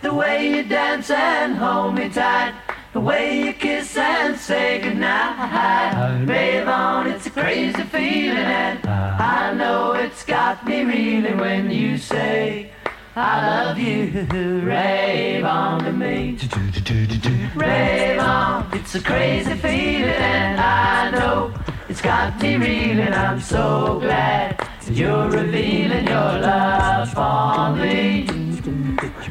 The 0.01 0.11
way 0.11 0.49
you 0.49 0.63
dance 0.63 1.11
and 1.11 1.55
hold 1.57 1.93
me 1.93 2.09
tight. 2.09 2.55
The 2.93 2.99
way 2.99 3.45
you 3.45 3.53
kiss 3.53 3.95
and 3.95 4.37
say 4.37 4.81
goodnight. 4.81 6.27
Rave 6.27 6.67
on, 6.67 7.07
it's 7.07 7.25
a 7.25 7.29
crazy 7.29 7.83
feeling, 7.83 8.37
and 8.37 8.85
I 8.85 9.53
know 9.53 9.93
it's 9.93 10.25
got 10.25 10.67
me 10.67 10.83
reeling 10.83 11.37
when 11.37 11.71
you 11.71 11.97
say, 11.97 12.71
I 13.15 13.47
love 13.47 13.79
you. 13.79 14.27
Rave 14.65 15.45
on 15.45 15.85
to 15.85 15.93
me. 15.93 16.37
Rave 17.55 18.19
on, 18.19 18.69
it's 18.73 18.95
a 18.95 19.01
crazy 19.01 19.53
feeling, 19.53 20.09
and 20.09 20.59
I 20.59 21.11
know 21.11 21.53
it's 21.87 22.01
got 22.01 22.41
me 22.41 22.57
reeling. 22.57 23.13
I'm 23.13 23.39
so 23.39 23.99
glad 24.01 24.67
you're 24.89 25.29
revealing 25.29 26.07
your 26.07 26.39
love 26.41 27.13
for 27.13 27.73
me. 27.73 28.27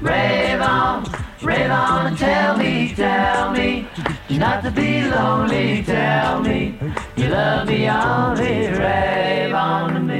Rave 0.01 0.63
on, 0.63 1.05
rave 1.43 1.70
on 1.70 2.07
and 2.07 2.18
tell 2.18 2.57
me, 2.57 2.93
tell 2.95 3.51
me, 3.53 3.86
not 4.30 4.62
to 4.62 4.70
be 4.70 5.03
lonely, 5.11 5.82
tell 5.82 6.41
me, 6.41 6.74
You 7.16 7.28
love 7.28 7.66
me 7.66 7.88
only, 7.88 8.68
rave 8.68 9.55
on 9.55 10.07
me. 10.07 10.20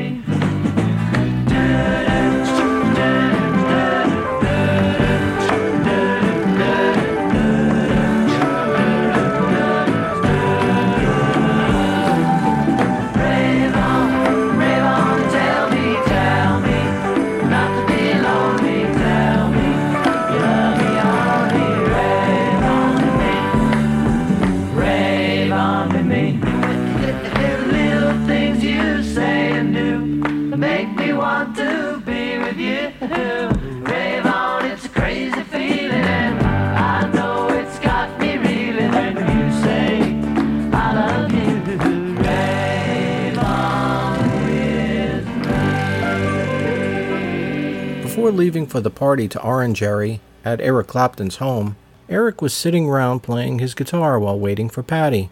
Before 48.31 48.45
leaving 48.45 48.69
for 48.69 48.81
the 48.81 48.91
party 48.91 49.27
to 49.27 49.43
Orangery 49.43 50.21
at 50.45 50.61
Eric 50.61 50.87
Clapton's 50.87 51.39
home, 51.39 51.75
Eric 52.09 52.41
was 52.41 52.55
sitting 52.55 52.87
around 52.89 53.25
playing 53.25 53.59
his 53.59 53.75
guitar 53.75 54.21
while 54.21 54.39
waiting 54.39 54.69
for 54.69 54.85
Pattie. 54.85 55.31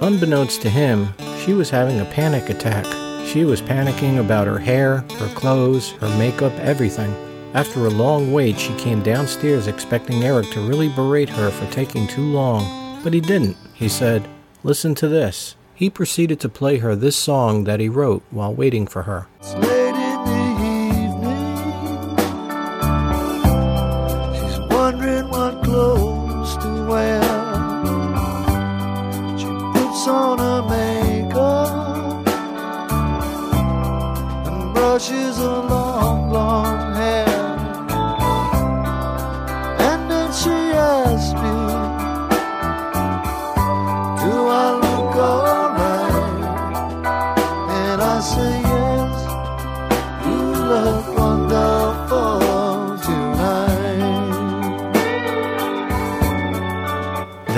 Unbeknownst 0.00 0.62
to 0.62 0.70
him, 0.70 1.08
she 1.44 1.52
was 1.52 1.70
having 1.70 1.98
a 1.98 2.04
panic 2.04 2.48
attack. 2.48 2.86
She 3.26 3.42
was 3.42 3.60
panicking 3.60 4.20
about 4.20 4.46
her 4.46 4.60
hair, 4.60 4.98
her 5.18 5.34
clothes, 5.34 5.90
her 5.94 6.16
makeup, 6.16 6.52
everything. 6.60 7.12
After 7.54 7.86
a 7.86 7.90
long 7.90 8.32
wait, 8.32 8.56
she 8.56 8.72
came 8.76 9.02
downstairs 9.02 9.66
expecting 9.66 10.22
Eric 10.22 10.48
to 10.50 10.60
really 10.60 10.90
berate 10.90 11.30
her 11.30 11.50
for 11.50 11.68
taking 11.72 12.06
too 12.06 12.30
long, 12.30 13.02
but 13.02 13.12
he 13.12 13.20
didn't. 13.20 13.56
He 13.74 13.88
said, 13.88 14.28
Listen 14.62 14.94
to 14.94 15.08
this. 15.08 15.56
He 15.80 15.88
proceeded 15.88 16.40
to 16.40 16.50
play 16.50 16.76
her 16.76 16.94
this 16.94 17.16
song 17.16 17.64
that 17.64 17.80
he 17.80 17.88
wrote 17.88 18.22
while 18.30 18.52
waiting 18.52 18.86
for 18.86 19.04
her. 19.04 19.28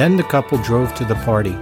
Then 0.03 0.17
the 0.17 0.25
couple 0.25 0.59
drove 0.59 0.93
to 0.97 1.05
the 1.05 1.15
party. 1.15 1.55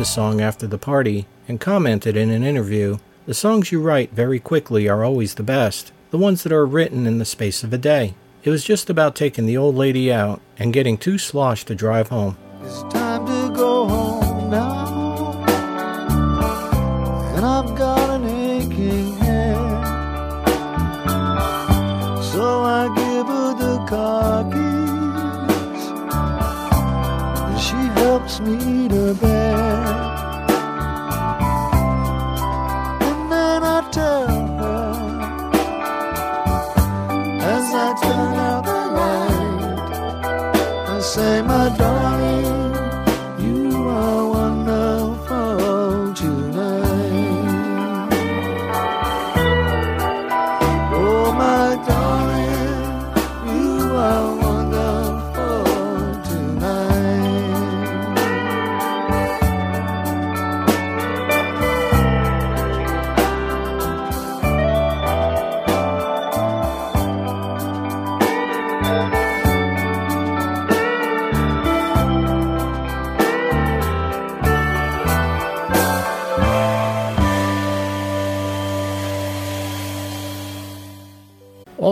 The 0.00 0.06
song 0.06 0.40
after 0.40 0.66
the 0.66 0.78
party 0.78 1.26
and 1.46 1.60
commented 1.60 2.16
in 2.16 2.30
an 2.30 2.42
interview 2.42 2.96
The 3.26 3.34
songs 3.34 3.70
you 3.70 3.82
write 3.82 4.12
very 4.12 4.38
quickly 4.38 4.88
are 4.88 5.04
always 5.04 5.34
the 5.34 5.42
best, 5.42 5.92
the 6.10 6.16
ones 6.16 6.42
that 6.42 6.52
are 6.52 6.64
written 6.64 7.06
in 7.06 7.18
the 7.18 7.26
space 7.26 7.62
of 7.62 7.74
a 7.74 7.76
day. 7.76 8.14
It 8.42 8.48
was 8.48 8.64
just 8.64 8.88
about 8.88 9.14
taking 9.14 9.44
the 9.44 9.58
old 9.58 9.74
lady 9.74 10.10
out 10.10 10.40
and 10.56 10.72
getting 10.72 10.96
too 10.96 11.18
sloshed 11.18 11.66
to 11.66 11.74
drive 11.74 12.08
home. 12.08 12.38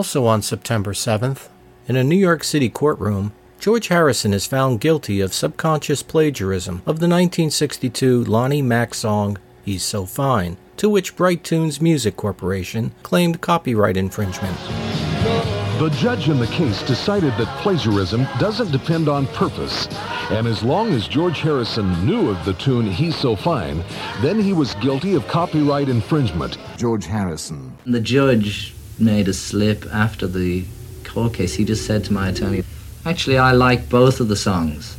Also 0.08 0.24
on 0.24 0.40
September 0.40 0.94
7th, 0.94 1.48
in 1.86 1.94
a 1.94 2.02
New 2.02 2.16
York 2.16 2.42
City 2.42 2.70
courtroom, 2.70 3.30
George 3.60 3.88
Harrison 3.88 4.32
is 4.32 4.46
found 4.46 4.80
guilty 4.80 5.20
of 5.20 5.34
subconscious 5.34 6.02
plagiarism 6.02 6.76
of 6.86 6.98
the 6.98 7.06
1962 7.06 8.24
Ronnie 8.24 8.62
Mack 8.62 8.94
song 8.94 9.36
He's 9.66 9.82
So 9.82 10.06
Fine, 10.06 10.56
to 10.78 10.88
which 10.88 11.14
Bright 11.14 11.44
Tunes 11.44 11.82
Music 11.82 12.16
Corporation 12.16 12.92
claimed 13.02 13.42
copyright 13.42 13.98
infringement. 13.98 14.56
The 15.78 15.94
judge 15.98 16.30
in 16.30 16.38
the 16.38 16.46
case 16.46 16.82
decided 16.84 17.34
that 17.34 17.58
plagiarism 17.58 18.26
doesn't 18.38 18.72
depend 18.72 19.10
on 19.10 19.26
purpose, 19.26 19.88
and 20.30 20.46
as 20.46 20.62
long 20.62 20.94
as 20.94 21.06
George 21.06 21.40
Harrison 21.40 22.06
knew 22.06 22.30
of 22.30 22.42
the 22.46 22.54
tune 22.54 22.86
He's 22.86 23.14
So 23.14 23.36
Fine, 23.36 23.84
then 24.22 24.40
he 24.40 24.54
was 24.54 24.72
guilty 24.76 25.16
of 25.16 25.28
copyright 25.28 25.90
infringement. 25.90 26.56
George 26.78 27.04
Harrison. 27.04 27.76
The 27.84 28.00
judge 28.00 28.72
made 29.00 29.28
a 29.28 29.32
slip 29.32 29.86
after 29.92 30.26
the 30.26 30.64
court 31.04 31.34
case. 31.34 31.54
He 31.54 31.64
just 31.64 31.86
said 31.86 32.04
to 32.04 32.12
my 32.12 32.28
attorney, 32.28 32.62
Actually, 33.04 33.38
I 33.38 33.52
like 33.52 33.88
both 33.88 34.20
of 34.20 34.28
the 34.28 34.36
songs. 34.36 34.96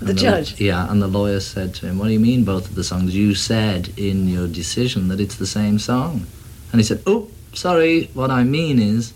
The 0.00 0.10
And 0.10 0.18
judge? 0.18 0.60
Yeah, 0.60 0.90
and 0.90 1.02
the 1.02 1.08
lawyer 1.08 1.40
said 1.40 1.74
to 1.76 1.86
him, 1.86 1.98
What 1.98 2.06
do 2.06 2.12
you 2.12 2.20
mean, 2.20 2.44
both 2.44 2.68
of 2.68 2.74
the 2.74 2.84
songs? 2.84 3.16
You 3.16 3.34
said 3.34 3.90
in 3.96 4.28
your 4.28 4.46
decision 4.46 5.08
that 5.08 5.20
it's 5.20 5.36
the 5.36 5.46
same 5.46 5.78
song. 5.78 6.26
And 6.70 6.80
he 6.80 6.84
said, 6.84 7.02
Oh, 7.06 7.28
sorry, 7.52 8.10
what 8.14 8.30
I 8.30 8.44
mean 8.44 8.78
is, 8.78 9.12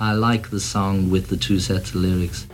I 0.00 0.12
like 0.12 0.50
the 0.50 0.60
song 0.60 1.10
with 1.10 1.28
the 1.28 1.36
two 1.36 1.60
sets 1.60 1.90
of 1.90 1.96
lyrics. 1.96 2.46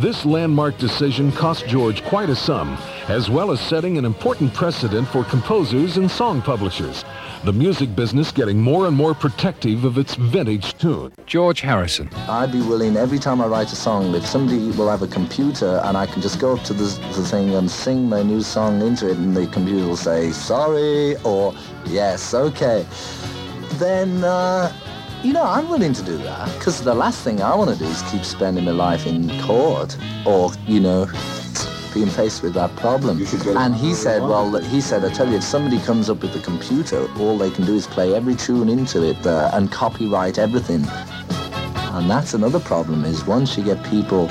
This 0.00 0.24
landmark 0.24 0.78
decision 0.78 1.32
cost 1.32 1.66
George 1.66 2.02
quite 2.04 2.30
a 2.30 2.36
sum, 2.36 2.78
as 3.08 3.28
well 3.28 3.50
as 3.50 3.60
setting 3.60 3.98
an 3.98 4.04
important 4.04 4.54
precedent 4.54 5.08
for 5.08 5.24
composers 5.24 5.96
and 5.98 6.10
song 6.10 6.40
publishers. 6.40 7.04
The 7.44 7.52
music 7.52 7.94
business 7.94 8.32
getting 8.32 8.60
more 8.60 8.86
and 8.86 8.96
more 8.96 9.14
protective 9.14 9.84
of 9.84 9.98
its 9.98 10.14
vintage 10.16 10.76
tune. 10.78 11.12
George 11.26 11.60
Harrison. 11.60 12.08
I'd 12.28 12.50
be 12.50 12.60
willing 12.60 12.96
every 12.96 13.18
time 13.18 13.40
I 13.40 13.46
write 13.46 13.72
a 13.72 13.76
song, 13.76 14.14
if 14.14 14.26
somebody 14.26 14.70
will 14.72 14.88
have 14.88 15.02
a 15.02 15.06
computer 15.06 15.80
and 15.84 15.96
I 15.96 16.06
can 16.06 16.22
just 16.22 16.40
go 16.40 16.56
up 16.56 16.64
to 16.64 16.72
the, 16.72 16.84
the 17.14 17.24
thing 17.24 17.54
and 17.54 17.70
sing 17.70 18.08
my 18.08 18.22
new 18.22 18.42
song 18.42 18.80
into 18.82 19.08
it 19.10 19.16
and 19.16 19.36
the 19.36 19.46
computer 19.48 19.86
will 19.86 19.96
say, 19.96 20.32
sorry, 20.32 21.16
or 21.18 21.54
yes, 21.84 22.34
okay, 22.34 22.84
then, 23.74 24.24
uh, 24.24 24.72
you 25.22 25.32
know, 25.32 25.44
I'm 25.44 25.68
willing 25.68 25.92
to 25.92 26.02
do 26.02 26.16
that. 26.18 26.52
Because 26.58 26.82
the 26.82 26.94
last 26.94 27.22
thing 27.22 27.42
I 27.42 27.54
want 27.54 27.70
to 27.70 27.76
do 27.76 27.84
is 27.84 28.02
keep 28.10 28.24
spending 28.24 28.64
my 28.64 28.72
life 28.72 29.06
in 29.06 29.28
court 29.42 29.96
or, 30.24 30.50
you 30.66 30.80
know, 30.80 31.06
being 31.96 32.10
faced 32.10 32.42
with 32.42 32.52
that 32.52 32.76
problem. 32.76 33.18
And 33.56 33.74
he 33.74 33.94
said, 33.94 34.20
well, 34.20 34.54
he 34.60 34.82
said, 34.82 35.02
I 35.02 35.10
tell 35.10 35.26
you, 35.26 35.36
if 35.36 35.42
somebody 35.42 35.78
comes 35.80 36.10
up 36.10 36.20
with 36.20 36.36
a 36.36 36.40
computer, 36.40 37.08
all 37.18 37.38
they 37.38 37.50
can 37.50 37.64
do 37.64 37.74
is 37.74 37.86
play 37.86 38.14
every 38.14 38.34
tune 38.34 38.68
into 38.68 39.02
it 39.02 39.26
uh, 39.26 39.50
and 39.54 39.72
copyright 39.72 40.38
everything. 40.38 40.84
And 41.96 42.10
that's 42.10 42.34
another 42.34 42.60
problem 42.60 43.06
is 43.06 43.24
once 43.24 43.56
you 43.56 43.64
get 43.64 43.82
people 43.86 44.28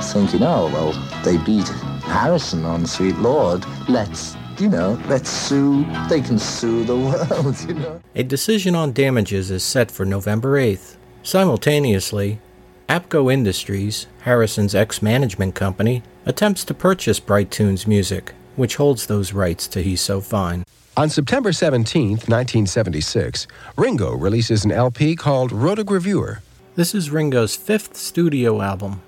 thinking, 0.00 0.42
oh, 0.42 0.70
well, 0.72 0.92
they 1.22 1.36
beat 1.36 1.68
Harrison 2.08 2.64
on 2.64 2.86
Sweet 2.86 3.16
Lord, 3.18 3.66
let's, 3.90 4.34
you 4.58 4.70
know, 4.70 4.98
let's 5.06 5.28
sue, 5.28 5.84
they 6.08 6.22
can 6.22 6.38
sue 6.38 6.82
the 6.84 6.96
world, 7.06 7.60
you 7.68 7.74
know. 7.74 8.00
A 8.14 8.22
decision 8.22 8.74
on 8.74 8.92
damages 8.92 9.50
is 9.50 9.62
set 9.62 9.90
for 9.90 10.06
November 10.06 10.58
8th. 10.58 10.96
Simultaneously, 11.22 12.40
ABKCO 12.88 13.32
Industries, 13.32 14.06
Harrison's 14.20 14.72
ex 14.74 15.02
management 15.02 15.56
company, 15.56 16.04
attempts 16.24 16.62
to 16.64 16.72
purchase 16.72 17.18
Bright 17.18 17.50
Tunes 17.50 17.84
music, 17.86 18.32
which 18.54 18.76
holds 18.76 19.06
those 19.06 19.32
rights 19.32 19.66
to 19.68 19.82
He's 19.82 20.00
So 20.00 20.20
Fine. 20.20 20.64
On 20.96 21.08
September 21.10 21.52
17, 21.52 22.10
1976, 22.10 23.48
Ringo 23.76 24.14
releases 24.14 24.64
an 24.64 24.70
LP 24.70 25.16
called 25.16 25.50
Rotogravure. 25.50 26.38
This 26.76 26.94
is 26.94 27.10
Ringo's 27.10 27.56
fifth 27.56 27.96
studio 27.96 28.62
album. 28.62 29.02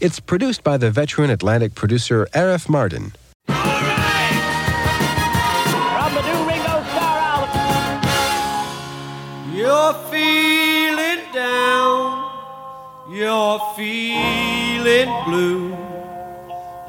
It's 0.00 0.18
produced 0.18 0.64
by 0.64 0.76
the 0.76 0.90
veteran 0.90 1.30
Atlantic 1.30 1.76
producer 1.76 2.26
Arif 2.34 2.66
Mardin. 2.66 3.12
From 3.46 3.56
the 6.14 6.22
new 6.22 6.48
Ringo 6.48 6.82
Starr 6.90 7.18
album. 7.20 8.02
You're 9.54 9.94
feeling 10.10 10.50
down. 10.50 10.59
You're 13.12 13.58
feeling 13.76 15.10
blue. 15.24 15.76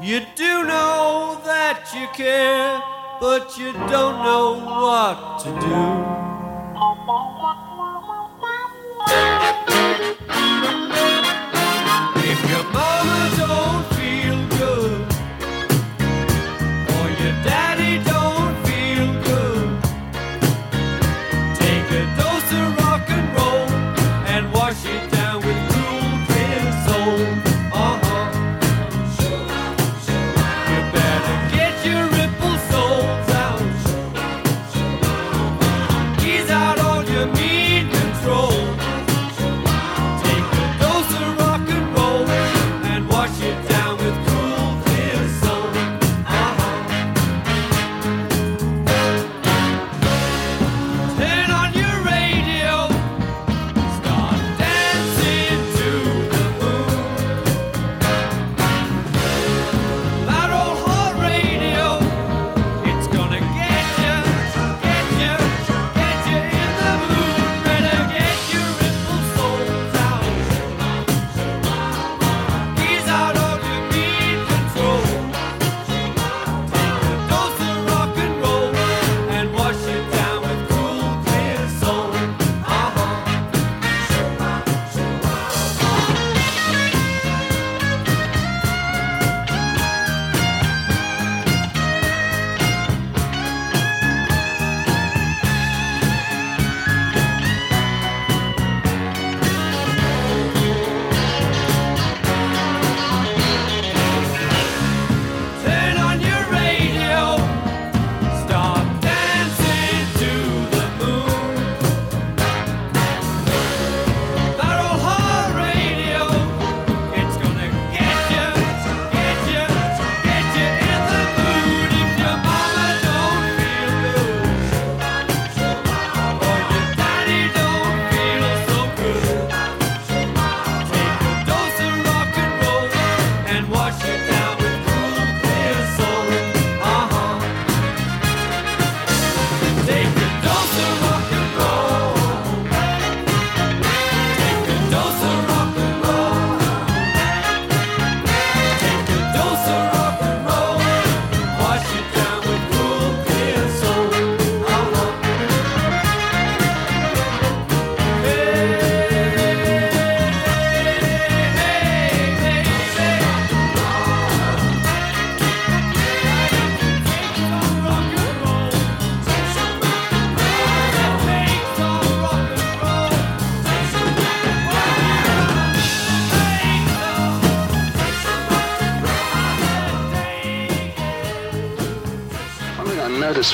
You 0.00 0.20
do 0.36 0.62
know 0.62 1.40
that 1.44 1.90
you 1.92 2.06
care, 2.14 2.80
but 3.20 3.58
you 3.58 3.72
don't 3.72 4.22
know 4.22 4.54
what 4.64 5.40
to 5.40 5.50
do. 5.60 6.12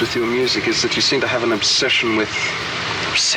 With 0.01 0.15
your 0.15 0.27
music 0.27 0.69
is 0.69 0.83
that 0.83 0.95
you 0.97 1.03
seem 1.03 1.21
to 1.21 1.27
have 1.27 1.43
an 1.43 1.53
obsession 1.53 2.17
with 2.17 2.29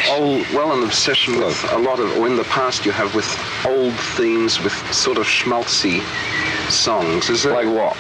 old, 0.09 0.47
well, 0.53 0.71
an 0.73 0.83
obsession 0.83 1.37
with 1.39 1.71
a 1.71 1.77
lot 1.77 1.99
of, 1.99 2.15
or 2.17 2.27
in 2.27 2.35
the 2.35 2.43
past 2.45 2.85
you 2.85 2.91
have 2.91 3.13
with 3.15 3.25
old 3.65 3.93
themes, 4.17 4.61
with 4.63 4.73
sort 4.93 5.17
of 5.17 5.25
schmaltzy 5.25 6.01
songs. 6.69 7.29
Is 7.29 7.43
that 7.43 7.53
like 7.53 7.67
what? 7.67 7.97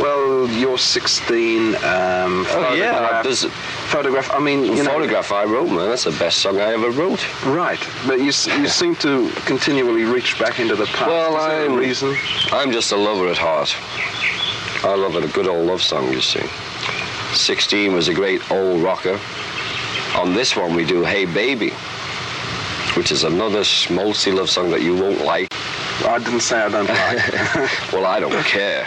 Well, 0.00 0.48
you're 0.50 0.78
16. 0.78 1.74
Um, 1.76 1.80
Oh, 1.82 2.74
yeah, 2.76 2.92
photograph- 2.92 3.24
there's 3.24 3.44
a- 3.44 3.50
photograph. 3.50 4.30
I 4.34 4.38
mean, 4.40 4.64
you 4.64 4.82
know, 4.82 4.90
photograph 4.90 5.32
I 5.32 5.44
wrote, 5.44 5.68
man. 5.70 5.88
That's 5.88 6.04
the 6.04 6.10
best 6.12 6.38
song 6.38 6.60
I 6.60 6.72
ever 6.72 6.90
wrote. 6.90 7.24
Right, 7.46 7.80
but 8.06 8.18
you 8.18 8.26
you 8.26 8.68
seem 8.68 8.96
to 8.96 9.30
continually 9.46 10.04
reach 10.04 10.38
back 10.38 10.58
into 10.60 10.74
the 10.76 10.86
past. 10.86 11.06
Well, 11.06 11.36
Is 11.38 11.46
there 11.46 11.62
a 11.62 11.64
I'm 11.70 11.76
reason. 11.76 12.16
I'm 12.52 12.72
just 12.72 12.92
a 12.92 12.96
lover 12.96 13.28
at 13.28 13.38
heart. 13.38 13.74
I 14.84 14.94
love 14.94 15.16
it, 15.16 15.24
a 15.24 15.28
good 15.28 15.46
old 15.46 15.66
love 15.66 15.82
song, 15.82 16.12
you 16.12 16.20
see. 16.20 16.42
16 17.46 17.92
was 17.92 18.08
a 18.08 18.12
great 18.12 18.50
old 18.50 18.82
rocker. 18.82 19.20
On 20.16 20.34
this 20.34 20.56
one, 20.56 20.74
we 20.74 20.84
do 20.84 21.04
Hey 21.04 21.26
Baby, 21.26 21.70
which 22.96 23.12
is 23.12 23.22
another 23.22 23.60
schmaltzy 23.60 24.34
love 24.34 24.50
song 24.50 24.68
that 24.70 24.82
you 24.82 24.96
won't 24.96 25.20
like. 25.20 25.46
I 26.04 26.18
didn't 26.18 26.40
say 26.40 26.58
I 26.58 26.68
don't 26.68 26.88
like. 26.88 27.92
well, 27.92 28.04
I 28.04 28.18
don't 28.18 28.44
care. 28.44 28.84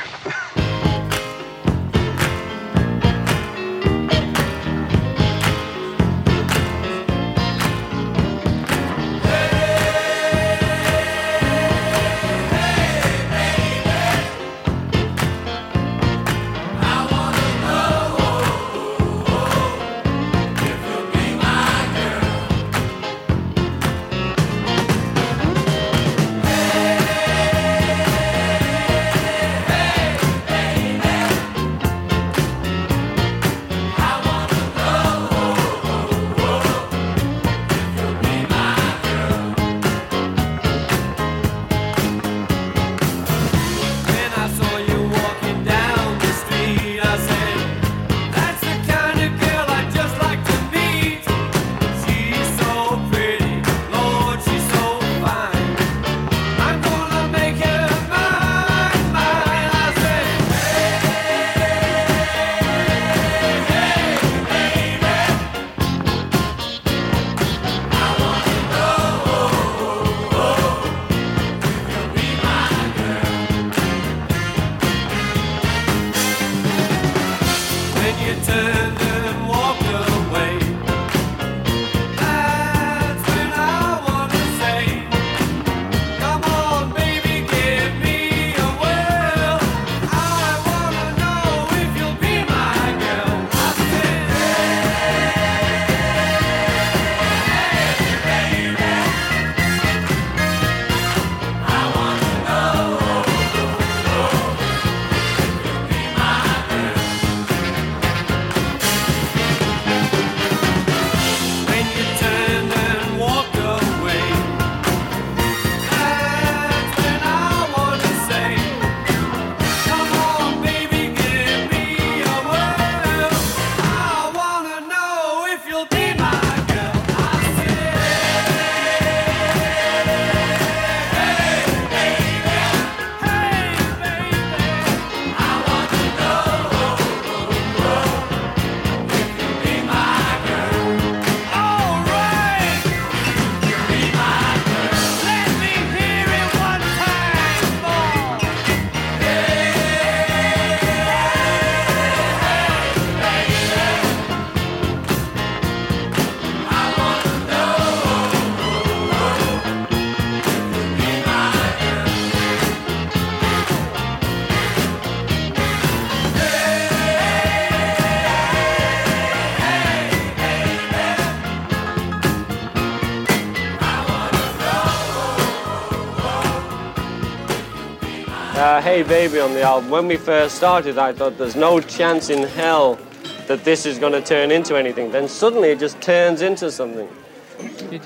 Hey 178.99 179.07
Baby 179.07 179.39
on 179.39 179.53
the 179.53 179.61
album. 179.61 179.89
When 179.89 180.07
we 180.07 180.17
first 180.17 180.55
started, 180.57 180.97
I 180.97 181.13
thought 181.13 181.37
there's 181.37 181.55
no 181.55 181.79
chance 181.79 182.29
in 182.29 182.43
hell 182.43 182.99
that 183.47 183.63
this 183.63 183.85
is 183.85 183.97
going 183.97 184.11
to 184.11 184.21
turn 184.21 184.51
into 184.51 184.75
anything. 184.75 185.09
Then 185.09 185.29
suddenly 185.29 185.69
it 185.69 185.79
just 185.79 186.01
turns 186.01 186.41
into 186.41 186.69
something. 186.69 187.07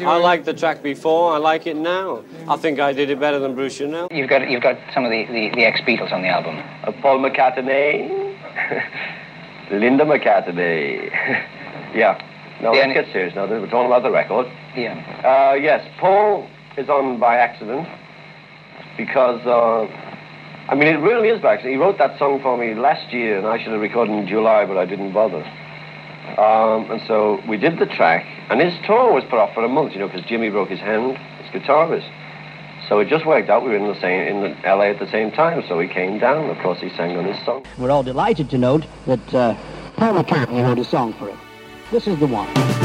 I 0.06 0.18
liked 0.18 0.46
the 0.46 0.54
track 0.54 0.84
before, 0.84 1.34
I 1.34 1.38
like 1.38 1.66
it 1.66 1.78
now. 1.78 2.24
I 2.48 2.58
think 2.58 2.80
I 2.80 2.94
did 2.94 3.10
it 3.10 3.20
better 3.20 3.40
than 3.40 3.56
Bruce 3.56 3.80
Channel. 3.80 4.08
You've 4.12 4.30
got 4.30 4.48
you've 4.48 4.62
got 4.62 4.78
some 4.94 5.04
of 5.04 5.10
the, 5.10 5.26
the, 5.26 5.50
the 5.56 5.66
ex-Beatles 5.66 6.12
on 6.12 6.22
the 6.22 6.28
album. 6.28 6.58
Uh, 6.84 6.92
Paul 7.02 7.18
McCartney, 7.28 8.38
Linda 9.72 10.06
McCartney. 10.06 11.10
yeah. 11.96 12.22
No, 12.62 12.72
Yeah, 12.72 12.82
let's 12.82 12.84
and- 12.86 12.94
get 12.94 13.12
serious 13.12 13.34
now. 13.34 13.48
We're 13.48 13.66
talking 13.68 13.88
about 13.88 14.04
the 14.04 14.12
record. 14.12 14.46
Yeah. 14.76 14.94
Uh, 15.26 15.56
yes, 15.56 15.84
Paul 16.00 16.48
is 16.78 16.88
on 16.88 17.20
by 17.20 17.38
accident 17.38 17.88
because, 18.96 19.42
uh, 19.48 19.88
I 20.70 20.76
mean, 20.76 20.88
it 20.88 21.00
really 21.00 21.28
is 21.28 21.44
accident. 21.44 21.74
He 21.74 21.80
wrote 21.80 21.98
that 21.98 22.18
song 22.18 22.42
for 22.42 22.58
me 22.58 22.74
last 22.74 23.12
year, 23.12 23.38
and 23.38 23.46
I 23.46 23.62
should 23.62 23.74
have 23.74 23.82
recorded 23.82 24.14
in 24.14 24.28
July, 24.28 24.66
but 24.66 24.78
I 24.78 24.86
didn't 24.86 25.12
bother. 25.12 25.44
Um, 26.38 26.90
and 26.90 27.02
so 27.06 27.42
we 27.48 27.58
did 27.58 27.80
the 27.80 27.86
track, 27.86 28.26
and 28.50 28.62
his 28.62 28.74
tour 28.86 29.12
was 29.12 29.24
put 29.26 29.40
off 29.40 29.54
for 29.54 29.64
a 29.64 29.68
month, 29.68 29.94
you 29.94 30.00
know, 30.00 30.08
because 30.08 30.24
Jimmy 30.26 30.50
broke 30.50 30.70
his 30.70 30.80
hand, 30.80 31.18
his 31.18 31.62
guitarist. 31.62 32.10
So 32.88 33.00
it 33.00 33.10
just 33.10 33.26
worked 33.26 33.50
out. 33.50 33.64
We 33.64 33.70
were 33.70 33.78
in 33.78 33.88
the 33.88 34.00
same 34.00 34.22
in 34.28 34.42
the 34.42 34.56
LA 34.66 34.86
at 34.86 35.00
the 35.00 35.10
same 35.10 35.32
time, 35.32 35.64
so 35.68 35.80
he 35.80 35.88
came 35.88 36.20
down. 36.20 36.50
Of 36.50 36.58
course, 36.60 36.80
he 36.80 36.90
sang 36.90 37.18
on 37.18 37.26
his 37.26 37.44
song. 37.46 37.66
We're 37.78 37.92
all 37.92 38.04
delighted 38.04 38.50
to 38.52 38.58
note 38.58 38.86
that 39.06 39.34
uh, 39.34 39.56
Paul 39.96 40.24
McCartney 40.24 40.64
wrote 40.64 40.80
a 40.80 40.86
song 40.86 41.14
for 41.14 41.30
it. 41.30 41.36
This 41.92 42.08
is 42.08 42.20
the 42.20 42.28
one. 42.28 42.83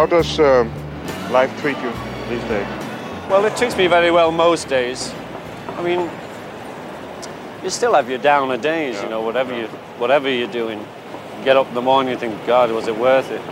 How 0.00 0.06
does 0.06 0.40
um, 0.40 0.72
life 1.30 1.54
treat 1.60 1.76
you 1.76 1.92
these 2.30 2.42
days? 2.48 2.66
Well, 3.28 3.44
it 3.44 3.54
treats 3.54 3.76
me 3.76 3.86
very 3.86 4.10
well 4.10 4.32
most 4.32 4.66
days. 4.66 5.12
I 5.76 5.82
mean, 5.82 6.08
you 7.62 7.68
still 7.68 7.92
have 7.92 8.08
your 8.08 8.16
downer 8.16 8.56
days, 8.56 9.02
you 9.02 9.10
know, 9.10 9.20
whatever 9.20 9.54
you 9.54 9.66
whatever 9.98 10.30
you're 10.30 10.50
doing. 10.50 10.78
You 10.78 11.44
get 11.44 11.58
up 11.58 11.68
in 11.68 11.74
the 11.74 11.82
morning, 11.82 12.14
you 12.14 12.18
think, 12.18 12.46
God, 12.46 12.70
was 12.72 12.88
it 12.88 12.96
worth 12.96 13.30
it? 13.30 13.42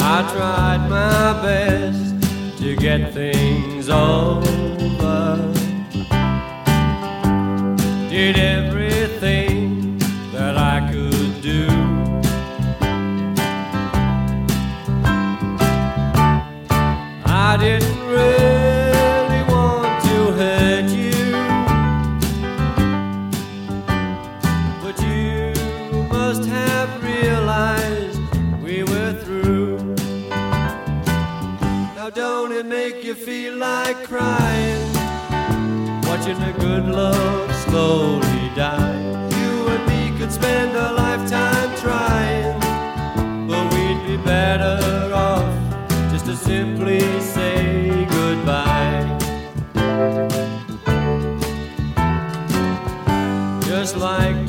I 0.00 0.30
tried 0.32 0.88
my 0.88 1.42
best 1.42 2.58
to 2.62 2.74
get 2.74 3.12
things 3.12 3.35
I 17.56 17.58
didn't 17.58 18.06
really 18.06 19.42
want 19.50 20.04
to 20.04 20.16
hurt 20.38 20.90
you, 20.90 21.32
but 24.82 25.00
you 25.00 25.54
must 26.10 26.44
have 26.44 27.02
realized 27.02 28.20
we 28.62 28.82
were 28.82 29.14
through. 29.24 29.78
Now 31.96 32.10
don't 32.10 32.52
it 32.52 32.66
make 32.66 33.02
you 33.02 33.14
feel 33.14 33.56
like 33.56 34.04
crying, 34.04 34.92
watching 36.02 36.36
a 36.42 36.52
good 36.58 36.84
love 36.84 37.54
slowly 37.64 38.50
die? 38.54 39.00
You 39.30 39.68
and 39.68 39.86
me 39.88 40.18
could 40.18 40.30
spend 40.30 40.76
a 40.76 40.92
lifetime 40.92 41.74
trying, 41.76 42.55
simply 46.56 47.00
say 47.20 48.06
goodbye. 48.16 49.04
Just 53.68 53.96
like 53.98 54.45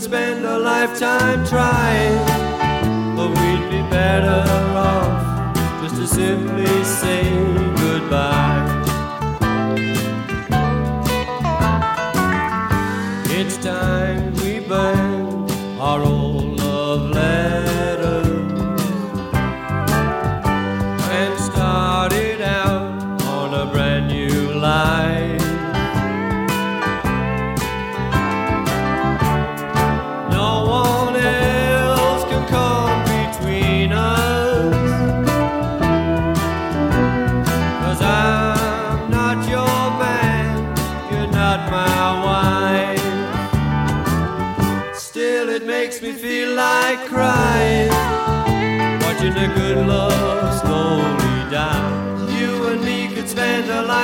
could 0.00 0.10
spend 0.10 0.44
a 0.46 0.58
lifetime 0.58 1.46
trying. 1.46 2.26
But 3.16 3.28
we'd 3.28 3.70
be 3.70 3.82
better 3.90 4.44
off 4.76 5.54
just 5.82 5.96
to 5.96 6.06
simply 6.06 6.84
say 6.84 7.22
goodbye. 7.76 8.79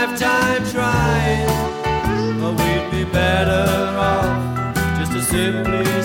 Lifetime 0.07 0.65
trying. 0.71 1.47
But 2.41 2.53
we'd 2.61 2.91
be 2.91 3.05
better 3.11 3.67
off 3.99 4.77
just 4.99 5.13
to 5.13 5.23
simply 5.23 5.96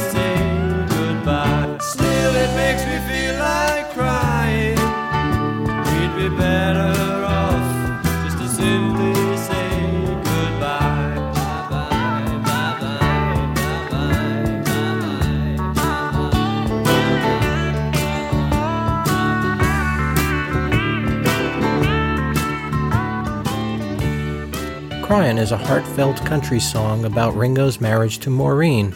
Cryin' 25.11 25.37
is 25.37 25.51
a 25.51 25.57
heartfelt 25.57 26.25
country 26.25 26.61
song 26.61 27.03
about 27.03 27.35
Ringo's 27.35 27.81
marriage 27.81 28.19
to 28.19 28.29
Maureen. 28.29 28.95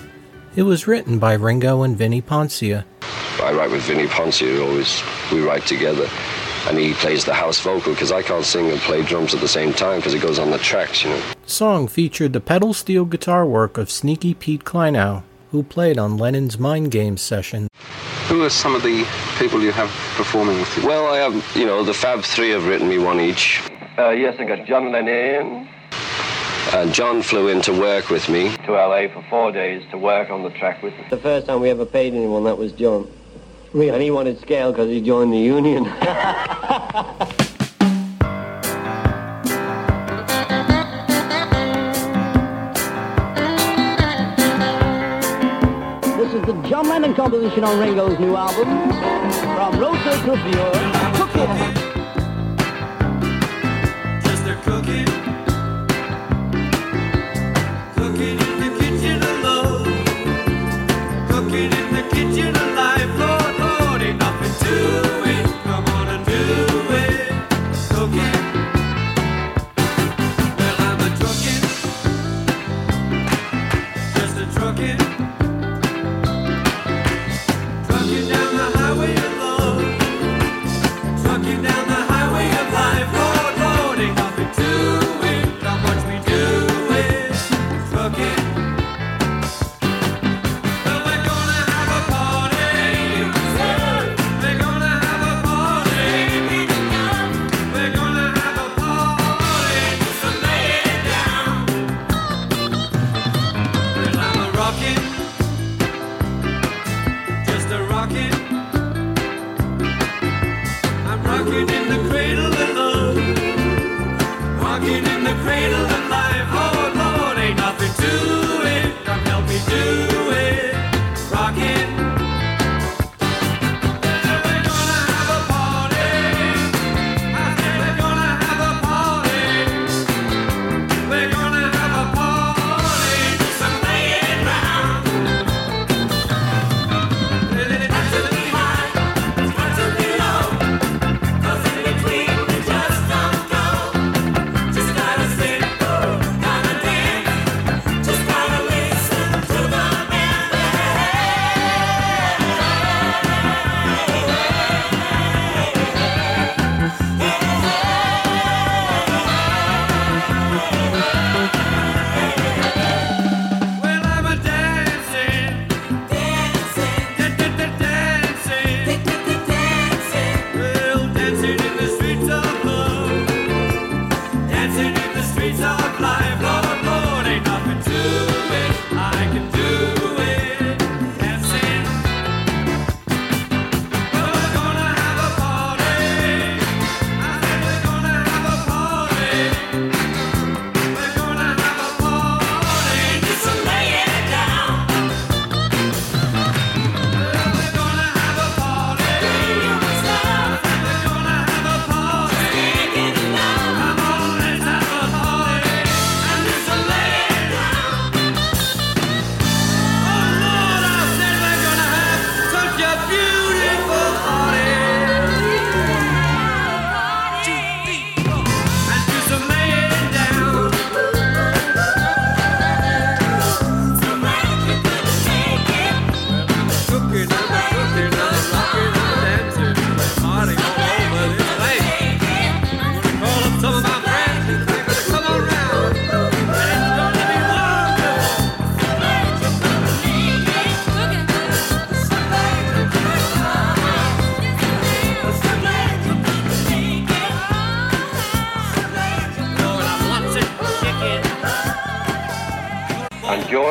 It 0.55 0.61
was 0.61 0.87
written 0.87 1.19
by 1.19 1.33
Ringo 1.33 1.83
and 1.83 1.97
Vinnie 1.97 2.21
Poncia. 2.21 2.85
I 3.43 3.51
write 3.51 3.69
with 3.69 3.81
Vinnie 3.81 4.07
Poncia, 4.07 4.65
always 4.65 5.03
we 5.29 5.45
write 5.45 5.65
together. 5.65 6.07
And 6.69 6.77
he 6.77 6.93
plays 6.93 7.25
the 7.25 7.33
house 7.33 7.59
vocal 7.59 7.91
because 7.91 8.13
I 8.13 8.21
can't 8.21 8.45
sing 8.45 8.71
and 8.71 8.79
play 8.79 9.03
drums 9.03 9.33
at 9.33 9.41
the 9.41 9.47
same 9.49 9.73
time 9.73 9.97
because 9.97 10.13
it 10.13 10.21
goes 10.21 10.39
on 10.39 10.51
the 10.51 10.57
tracks, 10.57 11.03
you 11.03 11.09
know. 11.09 11.21
The 11.43 11.51
song 11.51 11.89
featured 11.89 12.31
the 12.31 12.39
pedal 12.39 12.73
steel 12.73 13.03
guitar 13.03 13.45
work 13.45 13.77
of 13.77 13.91
Sneaky 13.91 14.33
Pete 14.33 14.63
Kleinow, 14.63 15.23
who 15.51 15.63
played 15.63 15.97
on 15.97 16.17
Lennon's 16.17 16.57
Mind 16.57 16.91
Games 16.91 17.21
session. 17.21 17.67
Who 18.29 18.41
are 18.41 18.49
some 18.49 18.73
of 18.73 18.83
the 18.83 19.05
people 19.37 19.61
you 19.61 19.73
have 19.73 19.89
performing 20.15 20.59
with 20.59 20.77
you? 20.77 20.87
Well, 20.87 21.13
I 21.13 21.17
have, 21.17 21.57
you 21.57 21.65
know, 21.65 21.83
the 21.83 21.93
Fab 21.93 22.23
Three 22.23 22.51
have 22.51 22.65
written 22.65 22.87
me 22.87 22.99
one 22.99 23.19
each. 23.19 23.61
Uh, 23.97 24.11
yes, 24.11 24.37
I 24.39 24.45
got 24.45 24.65
John 24.65 24.93
Lennon 24.93 25.67
And 26.73 26.93
John 26.93 27.21
flew 27.21 27.47
in 27.47 27.61
to 27.61 27.71
work 27.73 28.09
with 28.09 28.27
me. 28.27 28.55
to 28.65 28.71
LA 28.73 29.07
for 29.07 29.23
four 29.29 29.51
days 29.51 29.83
to 29.91 29.97
work 29.97 30.29
on 30.29 30.43
the 30.43 30.49
track 30.49 30.81
with 30.83 30.93
me. 30.93 31.05
The 31.09 31.17
first 31.17 31.47
time 31.47 31.61
we 31.61 31.69
ever 31.69 31.85
paid 31.85 32.13
anyone, 32.13 32.43
that 32.43 32.57
was 32.57 32.71
John. 32.73 33.09
Really? 33.73 33.89
And 33.89 34.01
he 34.01 34.11
wanted 34.11 34.39
scale 34.41 34.71
because 34.71 34.89
he 34.89 35.01
joined 35.01 35.31
the 35.33 35.37
union. 35.37 35.85
This 46.17 46.33
is 46.33 46.41
the 46.45 46.53
John 46.69 46.87
Lennon 46.87 47.13
composition 47.13 47.63
on 47.63 47.79
Ringo's 47.79 48.17
new 48.19 48.35
album. 48.35 48.67
From 49.55 49.79
Rosa 49.79 50.11
to 50.25 50.35
Pure, 50.49 51.85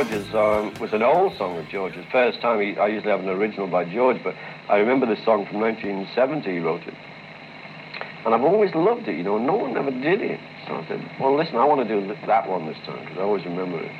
George's 0.05 0.35
um, 0.35 0.79
was 0.81 0.93
an 0.93 1.03
old 1.03 1.37
song 1.39 1.57
of 1.57 1.69
George's. 1.69 2.05
First 2.13 2.41
time 2.41 2.61
he, 2.61 2.77
I 2.79 2.89
usually 2.89 3.11
have 3.11 3.21
an 3.21 3.29
original 3.29 3.67
by 3.67 3.85
George, 3.85 4.19
but 4.23 4.35
I 4.69 4.77
remember 4.77 5.07
this 5.07 5.25
song 5.25 5.47
from 5.47 5.61
1970. 5.61 6.51
He 6.51 6.59
wrote 6.59 6.83
it, 6.83 6.95
and 8.27 8.35
I've 8.35 8.43
always 8.43 8.75
loved 8.75 9.09
it. 9.09 9.17
You 9.17 9.23
know, 9.23 9.39
no 9.39 9.55
one 9.55 9.77
ever 9.77 9.91
did 9.91 10.21
it. 10.21 10.41
So 10.67 10.75
I 10.75 10.87
said, 10.89 11.01
"Well, 11.19 11.37
listen, 11.37 11.57
I 11.57 11.65
want 11.65 11.89
to 11.89 11.89
do 11.89 12.15
that 12.27 12.49
one 12.49 12.67
this 12.67 12.77
time 12.85 13.01
because 13.01 13.19
I 13.19 13.23
always 13.23 13.45
remember 13.45 13.81
it." 13.81 13.93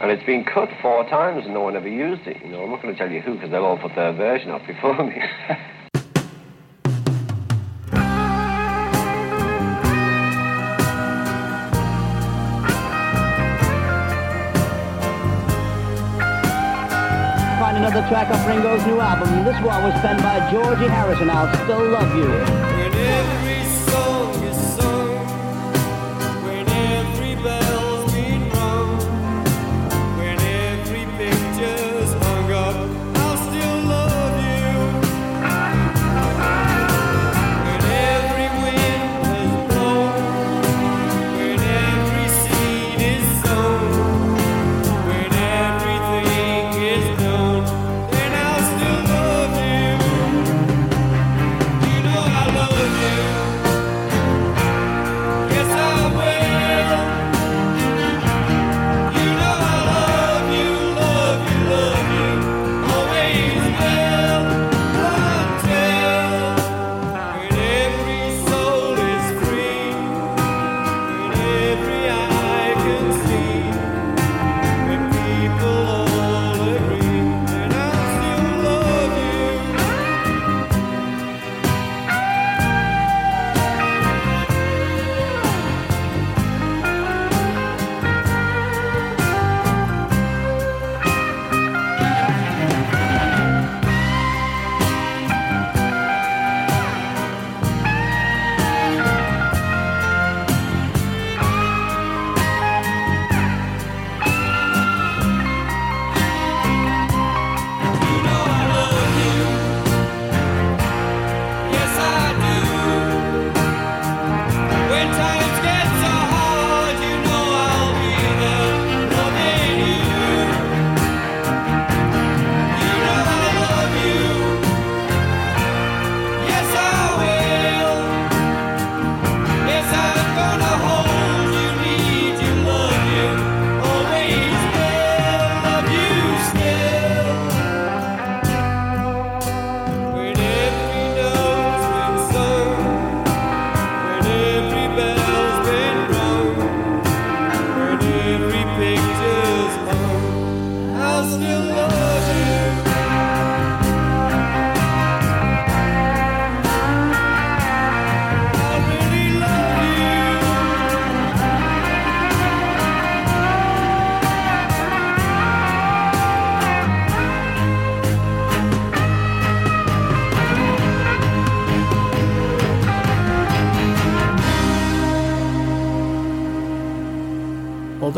And 0.00 0.10
it's 0.10 0.24
been 0.24 0.44
cut 0.44 0.68
four 0.82 1.08
times, 1.08 1.44
and 1.44 1.54
no 1.54 1.62
one 1.62 1.76
ever 1.76 1.88
used 1.88 2.26
it. 2.26 2.36
You 2.44 2.50
know, 2.50 2.64
I'm 2.64 2.70
not 2.70 2.82
going 2.82 2.94
to 2.94 2.98
tell 2.98 3.10
you 3.10 3.20
who 3.20 3.34
because 3.34 3.50
they'll 3.50 3.64
all 3.64 3.78
put 3.78 3.94
their 3.94 4.12
version 4.12 4.50
up 4.50 4.66
before 4.66 5.02
me. 5.02 5.16
another 17.84 18.06
track 18.08 18.30
off 18.30 18.46
Ringo's 18.46 18.86
new 18.86 19.00
album. 19.00 19.44
This 19.44 19.60
one 19.60 19.82
was 19.82 19.92
penned 20.02 20.22
by 20.22 20.38
Georgie 20.52 20.86
Harrison. 20.86 21.28
I'll 21.28 21.52
still 21.64 21.84
love 21.84 22.14
you. 22.14 23.71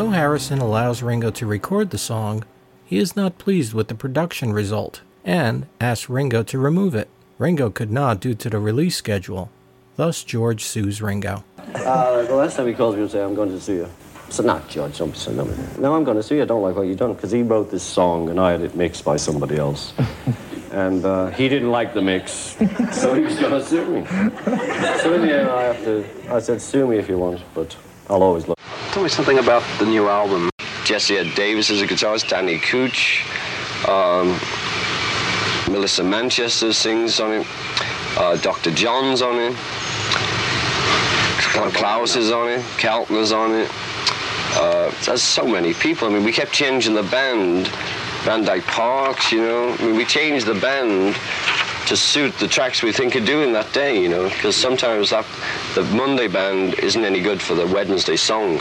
Harrison 0.03 0.59
allows 0.59 1.03
Ringo 1.03 1.31
to 1.31 1.47
record 1.47 1.91
the 1.91 1.99
song, 1.99 2.45
he 2.85 2.99
is 2.99 3.15
not 3.15 3.39
pleased 3.39 3.75
with 3.75 3.89
the 3.89 3.95
production 3.95 4.53
result 4.53 5.03
and 5.25 5.67
asks 5.81 6.11
Ringo 6.11 6.43
to 6.43 6.59
remove 6.59 6.95
it. 6.95 7.09
Ringo 7.39 7.71
could 7.71 7.91
not 7.91 8.21
due 8.21 8.35
to 8.35 8.51
the 8.51 8.59
release 8.59 8.97
schedule. 8.97 9.51
Thus, 9.97 10.25
George 10.25 10.65
sues 10.65 11.01
Ringo. 11.01 11.45
Uh, 11.59 12.23
the 12.23 12.35
last 12.35 12.57
time 12.57 12.67
he 12.67 12.75
calls 12.75 12.97
me 12.97 13.03
and 13.03 13.11
say, 13.11 13.23
I'm 13.23 13.35
going 13.35 13.51
to 13.51 13.61
sue 13.61 13.75
you. 13.75 13.91
So 14.29 14.43
not 14.43 14.69
George, 14.69 14.99
don't 14.99 15.11
be 15.11 15.17
so 15.17 15.33
number. 15.33 15.57
No, 15.79 15.95
I'm 15.95 16.05
going 16.05 16.17
to 16.17 16.23
sue 16.23 16.37
you. 16.37 16.43
I 16.43 16.47
don't 16.47 16.63
like 16.63 16.75
what 16.75 16.89
you've 16.89 16.99
done. 16.99 17.15
Because 17.15 17.31
he 17.31 17.43
wrote 17.43 17.71
this 17.71 17.85
song 17.85 18.29
and 18.31 18.41
I 18.41 18.53
had 18.53 18.63
it 18.63 18.75
mixed 18.75 19.05
by 19.05 19.17
somebody 19.17 19.57
else. 19.57 19.93
and 20.73 21.05
uh, 21.05 21.31
he 21.31 21.49
didn't 21.49 21.71
like 21.71 21.95
the 21.95 22.03
mix, 22.03 22.57
so 22.93 23.15
he 23.15 23.23
was 23.23 23.39
going 23.39 23.53
to 23.53 23.65
sue 23.65 23.87
me. 23.87 24.07
So 25.01 25.15
in 25.15 25.23
the 25.23 25.39
end, 25.39 25.49
I 25.49 25.63
have 25.63 25.85
to, 25.85 26.05
I 26.31 26.41
said, 26.41 26.61
sue 26.61 26.87
me 26.87 26.99
if 26.99 27.09
you 27.09 27.17
want, 27.17 27.41
but 27.55 27.77
I'll 28.11 28.23
always 28.23 28.49
look. 28.49 28.59
Tell 28.95 29.03
me 29.03 29.09
something 29.09 29.41
about 29.41 29.65
the 29.81 29.87
new 29.87 30.09
album. 30.09 30.49
Jesse 30.85 31.17
Ed 31.17 31.35
Davis 31.35 31.69
is 31.69 31.83
a 31.83 31.85
guitarist, 31.85 32.29
Danny 32.29 32.61
Kootch, 32.61 33.27
um, 33.89 34.29
Melissa 35.69 36.05
Manchester 36.05 36.73
sings 36.73 37.19
on 37.19 37.33
it, 37.33 37.47
uh, 38.17 38.37
Dr. 38.37 38.71
John's 38.71 39.21
on 39.21 39.41
it, 39.41 39.57
Klaus 41.75 42.15
is 42.15 42.31
on 42.31 42.49
it, 42.49 42.61
Keltner's 42.79 43.33
on 43.33 43.51
it. 43.51 43.69
Uh, 44.55 44.93
there's 45.05 45.25
so 45.25 45.45
many 45.45 45.75
people. 45.75 46.07
I 46.07 46.13
mean, 46.13 46.23
we 46.23 46.31
kept 46.31 46.53
changing 46.53 46.95
the 46.95 47.03
band. 47.03 47.67
Van 48.23 48.45
Dyke 48.45 48.65
Parks, 48.65 49.33
you 49.33 49.43
know. 49.43 49.75
I 49.75 49.83
mean, 49.83 49.97
we 49.97 50.05
changed 50.05 50.47
the 50.47 50.55
band 50.55 51.17
to 51.87 51.97
suit 51.97 52.33
the 52.39 52.49
tracks 52.49 52.83
we 52.83 52.93
think 52.93 53.15
of 53.15 53.25
doing 53.27 53.53
that 53.53 53.73
day, 53.73 54.01
you 54.01 54.09
know, 54.09 54.29
because 54.29 54.57
sometimes 54.57 55.11
that 55.11 55.27
the 55.75 55.83
Monday 55.85 56.29
band 56.29 56.75
isn't 56.75 57.05
any 57.05 57.21
good 57.21 57.43
for 57.43 57.55
the 57.55 57.67
Wednesday 57.67 58.17
song. 58.17 58.61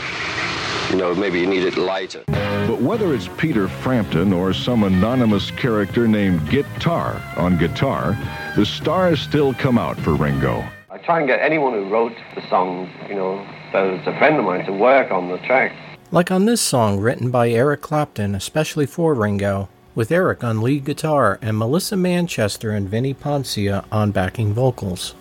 You 0.90 0.96
know, 0.96 1.14
maybe 1.14 1.40
you 1.40 1.46
need 1.46 1.64
it 1.64 1.76
lighter. 1.76 2.22
But 2.26 2.80
whether 2.80 3.14
it's 3.14 3.28
Peter 3.38 3.68
Frampton 3.68 4.32
or 4.32 4.52
some 4.52 4.84
anonymous 4.84 5.50
character 5.50 6.06
named 6.06 6.48
Guitar 6.50 7.22
on 7.36 7.56
guitar, 7.56 8.16
the 8.56 8.66
stars 8.66 9.20
still 9.20 9.54
come 9.54 9.78
out 9.78 9.98
for 9.98 10.14
Ringo. 10.14 10.64
I 10.90 10.98
try 10.98 11.18
and 11.18 11.26
get 11.26 11.40
anyone 11.40 11.72
who 11.72 11.88
wrote 11.88 12.12
the 12.34 12.46
song, 12.48 12.90
you 13.08 13.14
know, 13.14 13.38
that 13.72 13.86
is 13.86 14.06
a 14.06 14.16
friend 14.18 14.36
of 14.36 14.44
mine, 14.44 14.64
to 14.66 14.72
work 14.72 15.10
on 15.10 15.28
the 15.28 15.38
track. 15.38 15.72
Like 16.10 16.30
on 16.30 16.44
this 16.44 16.60
song 16.60 17.00
written 17.00 17.30
by 17.30 17.50
Eric 17.50 17.80
Clapton, 17.80 18.34
especially 18.34 18.86
for 18.86 19.14
Ringo, 19.14 19.68
with 19.94 20.10
Eric 20.10 20.42
on 20.42 20.60
lead 20.60 20.84
guitar 20.84 21.38
and 21.40 21.56
Melissa 21.56 21.96
Manchester 21.96 22.70
and 22.70 22.88
Vinnie 22.88 23.14
Poncia 23.14 23.84
on 23.92 24.10
backing 24.10 24.52
vocals. 24.52 25.14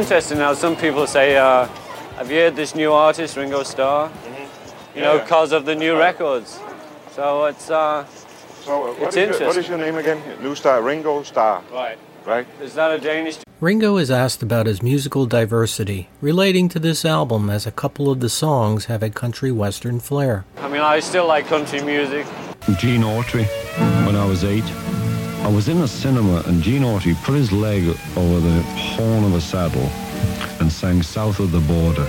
Interesting 0.00 0.38
how 0.38 0.54
some 0.54 0.76
people 0.76 1.06
say, 1.06 1.36
uh, 1.36 1.66
have 2.16 2.30
you 2.30 2.38
heard 2.38 2.56
this 2.56 2.74
new 2.74 2.92
artist, 2.92 3.36
Ringo 3.36 3.62
Starr? 3.62 4.10
You 4.94 5.02
know, 5.02 5.14
Yeah. 5.16 5.22
because 5.22 5.52
of 5.52 5.64
the 5.66 5.74
new 5.74 5.96
records. 5.98 6.58
So 7.14 7.44
it's, 7.44 7.70
uh, 7.70 8.04
So, 8.64 8.72
uh, 8.72 8.86
what, 8.92 9.08
it's 9.08 9.16
is 9.16 9.16
your, 9.16 9.26
what 9.26 9.40
interesting. 9.56 9.62
is 9.62 9.68
your 9.68 9.78
name 9.78 9.96
again? 9.96 10.22
New 10.42 10.54
Star, 10.54 10.82
Ringo 10.82 11.22
Star. 11.22 11.62
Right. 11.72 11.98
Right? 12.26 12.46
Is 12.62 12.74
that 12.74 12.90
a 12.90 12.98
Danish? 12.98 13.38
Ringo 13.60 13.96
is 13.98 14.10
asked 14.10 14.42
about 14.42 14.66
his 14.66 14.82
musical 14.82 15.26
diversity, 15.26 16.08
relating 16.20 16.68
to 16.70 16.78
this 16.78 17.04
album 17.04 17.48
as 17.50 17.66
a 17.66 17.70
couple 17.70 18.10
of 18.10 18.20
the 18.20 18.28
songs 18.28 18.86
have 18.86 19.02
a 19.02 19.10
country 19.10 19.50
western 19.52 20.00
flair. 20.00 20.44
I 20.58 20.68
mean, 20.68 20.80
I 20.82 21.00
still 21.00 21.26
like 21.26 21.46
country 21.46 21.82
music. 21.82 22.26
Gene 22.78 23.02
Autry, 23.02 23.44
when 24.06 24.16
I 24.16 24.24
was 24.26 24.44
eight. 24.44 24.64
I 25.42 25.48
was 25.48 25.68
in 25.68 25.78
a 25.78 25.88
cinema 25.88 26.42
and 26.46 26.62
Gene 26.62 26.82
Autry 26.82 27.14
put 27.24 27.34
his 27.34 27.50
leg 27.50 27.84
over 28.16 28.40
the 28.40 28.62
horn 28.62 29.24
of 29.24 29.34
a 29.34 29.40
saddle 29.40 29.88
and 30.60 30.70
sang 30.70 31.02
South 31.02 31.40
of 31.40 31.50
the 31.50 31.60
Border 31.60 32.08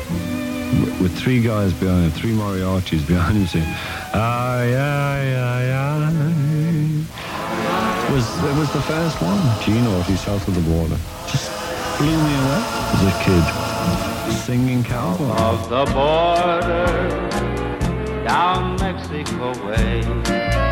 with 1.02 1.18
three 1.18 1.42
guys 1.42 1.74
behind 1.74 2.06
him, 2.06 2.12
three 2.12 2.32
mariachis 2.32 3.08
behind 3.08 3.38
him 3.38 3.48
saying, 3.48 3.66
ay, 4.14 4.76
ay, 4.76 5.36
ay, 5.36 5.72
ay. 5.72 6.12
It 8.08 8.14
was, 8.14 8.28
it 8.44 8.56
was 8.58 8.72
the 8.74 8.82
first 8.82 9.22
one, 9.22 9.40
Gene 9.64 9.86
Autry, 9.86 10.18
South 10.18 10.46
of 10.48 10.56
the 10.56 10.62
Border. 10.62 10.98
Just 11.28 11.50
blew 11.98 12.08
me 12.08 12.36
away 12.36 12.64
as 12.94 13.04
a 13.08 13.14
kid, 13.24 13.46
singing 14.46 14.84
cowboy. 14.84 15.34
of 15.36 15.70
the 15.70 15.86
border 15.94 16.88
down 18.26 18.76
Mexico 18.78 19.54
way. 19.66 20.71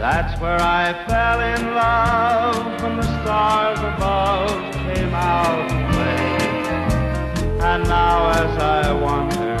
That's 0.00 0.40
where 0.40 0.58
I 0.58 0.94
fell 1.06 1.40
in 1.42 1.74
love 1.74 2.82
when 2.82 2.96
the 2.96 3.02
stars 3.20 3.78
above 3.80 4.72
came 4.72 5.12
out 5.12 5.68
to 5.68 5.74
play. 5.92 6.38
And 7.60 7.84
now 7.84 8.30
as 8.30 8.62
I 8.62 8.92
wander, 8.94 9.58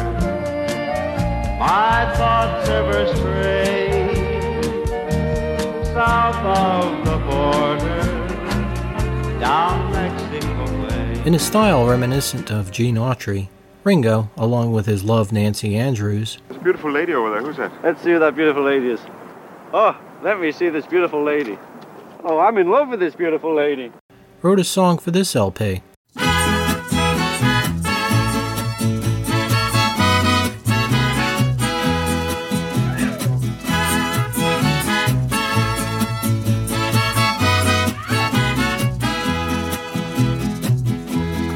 my 1.58 2.10
thoughts 2.16 2.70
ever 2.70 3.14
stray 3.16 4.14
south 5.92 6.36
of 6.36 7.04
the 7.04 7.18
border 7.28 8.00
down 9.38 9.92
Mexico 9.92 10.64
way. 10.88 11.22
In 11.26 11.34
a 11.34 11.38
style 11.38 11.86
reminiscent 11.86 12.50
of 12.50 12.70
Gene 12.70 12.96
Autry, 12.96 13.48
Ringo, 13.84 14.30
along 14.38 14.72
with 14.72 14.86
his 14.86 15.04
love 15.04 15.32
Nancy 15.32 15.76
Andrews, 15.76 16.38
There's 16.48 16.58
a 16.58 16.64
beautiful 16.64 16.90
lady 16.90 17.12
over 17.12 17.30
there. 17.30 17.42
Who's 17.42 17.58
that? 17.58 17.70
Let's 17.84 18.00
see 18.00 18.12
who 18.12 18.18
that 18.20 18.34
beautiful 18.34 18.62
lady 18.62 18.88
is. 18.88 19.00
Oh, 19.74 19.94
let 20.22 20.38
me 20.40 20.52
see 20.52 20.68
this 20.68 20.86
beautiful 20.86 21.22
lady. 21.22 21.58
Oh, 22.24 22.38
I'm 22.38 22.58
in 22.58 22.70
love 22.70 22.88
with 22.88 23.00
this 23.00 23.14
beautiful 23.14 23.54
lady. 23.54 23.92
wrote 24.42 24.60
a 24.60 24.64
song 24.64 24.98
for 24.98 25.10
this 25.10 25.34
LP. 25.34 25.82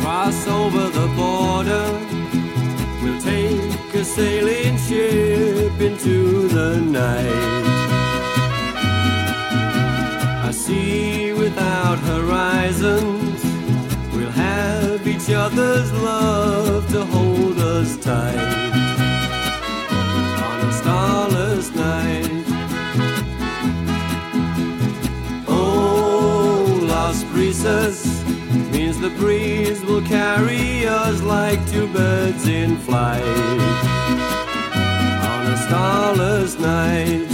Cross 0.01 0.47
over 0.49 0.89
the 0.89 1.07
border, 1.17 1.87
we'll 3.03 3.21
take 3.21 3.95
a 3.95 4.05
sailing 4.05 4.79
ship 4.79 5.81
into 5.81 6.49
the 6.49 6.81
night. 6.81 7.74
Without 11.55 11.99
horizons, 12.01 13.45
we'll 14.13 14.31
have 14.31 15.07
each 15.07 15.31
other's 15.31 15.93
love 15.93 16.89
to 16.91 17.05
hold 17.05 17.59
us 17.59 17.97
tight. 17.99 18.37
On 20.49 20.69
a 20.69 20.73
starless 20.73 21.71
night, 21.75 22.45
oh, 25.47 26.81
Las 26.83 27.23
Brisas 27.25 28.05
means 28.73 28.99
the 28.99 29.11
breeze 29.11 29.81
will 29.83 30.03
carry 30.03 30.89
us 30.89 31.23
like 31.23 31.65
two 31.71 31.87
birds 31.93 32.49
in 32.49 32.77
flight 32.79 33.23
on 35.31 35.47
a 35.47 35.57
starless 35.69 36.59
night. 36.59 37.34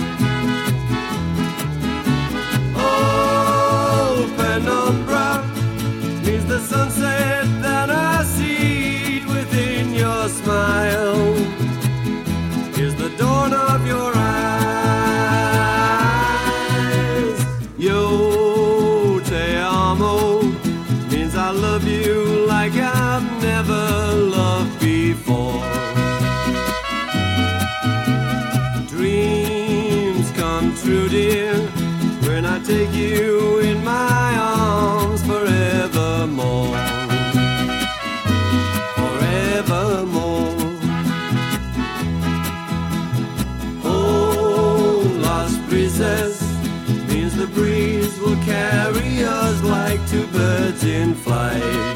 In 50.91 51.15
flight 51.15 51.90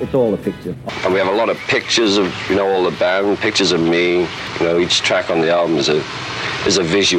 it's 0.00 0.14
all 0.14 0.34
a 0.34 0.36
picture. 0.36 0.74
And 1.04 1.12
we 1.12 1.18
have 1.18 1.28
a 1.28 1.36
lot 1.36 1.48
of 1.48 1.56
pictures 1.68 2.16
of, 2.16 2.32
you 2.48 2.56
know, 2.56 2.66
all 2.68 2.84
the 2.84 2.96
band, 2.98 3.38
pictures 3.38 3.72
of 3.72 3.80
me. 3.80 4.20
You 4.20 4.26
know, 4.60 4.78
each 4.78 5.02
track 5.02 5.30
on 5.30 5.40
the 5.40 5.50
album 5.50 5.76
is 5.76 5.88
a, 5.88 6.02
is 6.66 6.78
a 6.78 6.82
visual. 6.82 7.17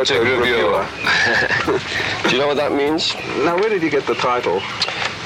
Rotogravure. 0.00 0.86
Do 2.24 2.30
you 2.30 2.38
know 2.38 2.46
what 2.46 2.56
that 2.56 2.72
means? 2.72 3.14
Now, 3.44 3.56
where 3.56 3.68
did 3.68 3.82
you 3.82 3.90
get 3.90 4.06
the 4.06 4.14
title? 4.14 4.62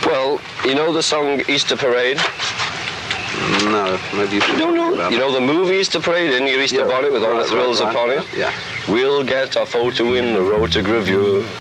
Well, 0.04 0.40
you 0.64 0.74
know 0.74 0.92
the 0.92 1.02
song 1.02 1.42
Easter 1.48 1.76
Parade? 1.76 2.18
No, 3.64 3.98
maybe 4.14 4.34
you 4.36 4.40
should. 4.40 4.58
don't 4.58 4.74
know. 4.76 5.08
You 5.08 5.18
know 5.18 5.32
the 5.32 5.40
movie 5.40 5.76
Easter 5.76 6.00
Parade 6.00 6.32
in 6.34 6.46
your 6.46 6.60
Easter 6.60 6.78
Yeah, 6.78 6.86
bonnet 6.86 7.12
with 7.12 7.22
all 7.22 7.32
right, 7.32 7.42
the 7.44 7.48
thrills 7.50 7.80
right, 7.80 7.90
upon 7.94 8.08
right, 8.10 8.18
it? 8.18 8.36
yeah. 8.36 8.52
We'll 8.88 9.22
get 9.24 9.56
a 9.56 9.64
photo 9.66 10.14
in 10.14 10.34
the 10.34 10.40
Rotogravure. 10.40 11.42
Twelve 11.44 11.53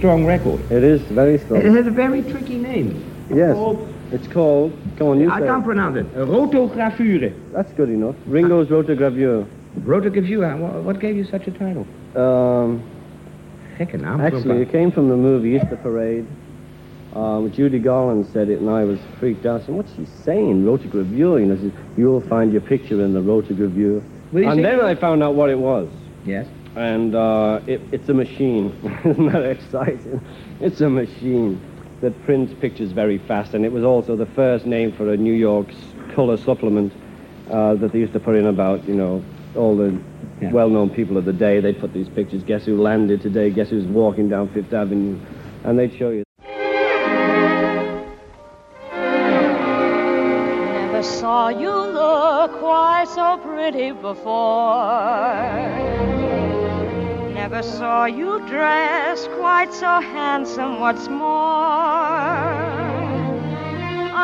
strong 0.00 0.24
record. 0.24 0.58
It 0.72 0.82
is 0.82 1.02
very 1.12 1.38
strong. 1.38 1.60
It 1.60 1.72
has 1.72 1.86
a 1.86 1.90
very 1.90 2.22
tricky 2.22 2.56
name. 2.56 3.04
Yes. 3.32 3.52
called- 3.54 3.86
It's 4.12 4.26
called. 4.26 4.72
Come 4.96 5.08
on, 5.08 5.20
you 5.20 5.30
I 5.30 5.38
say. 5.40 5.46
can't 5.46 5.62
it. 5.62 5.66
pronounce 5.66 5.96
it. 5.98 6.14
Rotogravure. 6.16 7.32
That's 7.52 7.70
good 7.74 7.90
enough. 7.90 8.16
Ringo's 8.26 8.68
Rotogravure. 8.68 9.46
Rotogravure. 9.80 10.58
What, 10.58 10.82
what 10.82 11.00
gave 11.00 11.16
you 11.16 11.24
such 11.24 11.46
a 11.46 11.50
title? 11.52 11.86
Um, 12.16 12.82
actually, 13.78 14.62
it 14.62 14.72
came 14.72 14.90
from 14.90 15.08
the 15.10 15.16
movie 15.16 15.50
Easter 15.50 15.76
Parade. 15.76 16.26
Um, 17.14 17.52
Judy 17.52 17.78
Garland 17.78 18.26
said 18.32 18.48
it, 18.48 18.60
and 18.60 18.70
I 18.70 18.84
was 18.84 18.98
freaked 19.18 19.44
out. 19.46 19.64
So 19.66 19.72
what's 19.74 19.94
she 19.94 20.06
saying? 20.24 20.64
Rotogravure. 20.64 21.38
You 21.40 21.46
know, 21.46 21.56
she 21.56 21.62
said, 21.70 21.72
you'll 21.96 22.20
find 22.22 22.52
your 22.52 22.62
picture 22.62 23.04
in 23.04 23.12
the 23.12 23.20
Rotogravure. 23.20 24.02
And 24.32 24.64
then 24.64 24.80
I 24.80 24.94
found 24.94 25.22
out 25.22 25.34
what 25.34 25.50
it 25.50 25.58
was. 25.58 25.88
Yes. 26.24 26.46
And 26.76 27.14
uh, 27.14 27.60
it, 27.66 27.80
it's 27.92 28.08
a 28.08 28.14
machine. 28.14 28.72
Isn't 29.04 29.32
that 29.32 29.44
exciting? 29.44 30.20
It's 30.60 30.80
a 30.80 30.88
machine 30.88 31.60
that 32.00 32.20
prints 32.24 32.54
pictures 32.60 32.92
very 32.92 33.18
fast. 33.18 33.54
And 33.54 33.64
it 33.64 33.72
was 33.72 33.84
also 33.84 34.16
the 34.16 34.26
first 34.26 34.66
name 34.66 34.92
for 34.92 35.12
a 35.12 35.16
New 35.16 35.34
York's 35.34 35.74
color 36.14 36.36
supplement 36.36 36.92
uh, 37.50 37.74
that 37.74 37.92
they 37.92 37.98
used 37.98 38.12
to 38.12 38.20
put 38.20 38.36
in 38.36 38.46
about, 38.46 38.86
you 38.88 38.94
know, 38.94 39.22
all 39.56 39.76
the 39.76 40.00
well-known 40.52 40.90
people 40.90 41.16
of 41.16 41.24
the 41.24 41.32
day. 41.32 41.60
They'd 41.60 41.80
put 41.80 41.92
these 41.92 42.08
pictures. 42.08 42.44
Guess 42.44 42.66
who 42.66 42.80
landed 42.80 43.20
today? 43.20 43.50
Guess 43.50 43.70
who's 43.70 43.86
walking 43.86 44.28
down 44.28 44.48
Fifth 44.54 44.72
Avenue? 44.72 45.18
And 45.64 45.78
they'd 45.78 45.96
show 45.96 46.10
you. 46.10 46.22
Never 48.92 51.02
saw 51.02 51.48
you 51.48 51.70
look 51.70 52.52
quite 52.58 53.06
so 53.08 53.38
pretty 53.38 53.90
before. 53.90 54.80
Never 57.50 57.62
saw 57.64 58.04
you 58.04 58.38
dress 58.46 59.26
quite 59.36 59.74
so 59.74 60.00
handsome. 60.00 60.78
What's 60.78 61.08
more, 61.08 61.26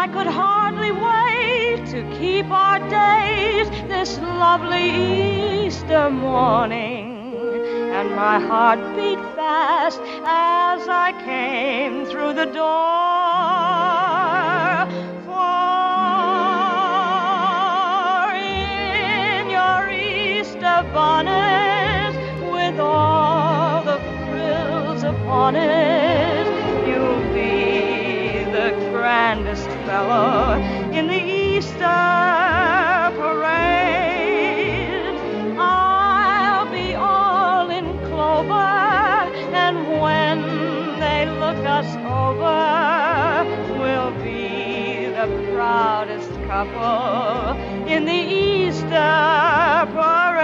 I 0.00 0.08
could 0.12 0.28
hardly 0.28 0.92
wait 0.92 1.86
to 1.86 2.04
keep 2.20 2.48
our 2.52 2.78
days 2.88 3.68
this 3.88 4.16
lovely 4.18 5.66
Easter 5.66 6.08
morning. 6.08 7.34
And 7.98 8.14
my 8.14 8.38
heart 8.38 8.78
beat 8.94 9.18
fast 9.34 10.00
as 10.24 10.86
I 10.86 11.12
came 11.24 12.06
through 12.06 12.34
the 12.34 12.46
door. 12.46 14.05
It, 25.54 26.46
you'll 26.88 27.22
be 27.32 28.42
the 28.50 28.70
grandest 28.90 29.68
fellow 29.86 30.60
in 30.92 31.06
the 31.06 31.22
Easter 31.22 31.76
parade. 33.20 33.96
I'll 35.58 36.70
be 36.72 36.94
all 36.94 37.70
in 37.70 37.84
clover, 38.08 38.54
and 39.54 39.76
when 40.00 40.42
they 40.98 41.26
look 41.26 41.64
us 41.64 41.94
over, 42.22 43.44
we'll 43.78 44.14
be 44.24 45.06
the 45.10 45.28
proudest 45.52 46.32
couple 46.48 47.56
in 47.86 48.04
the 48.04 48.12
Easter 48.12 49.86
parade 49.94 50.35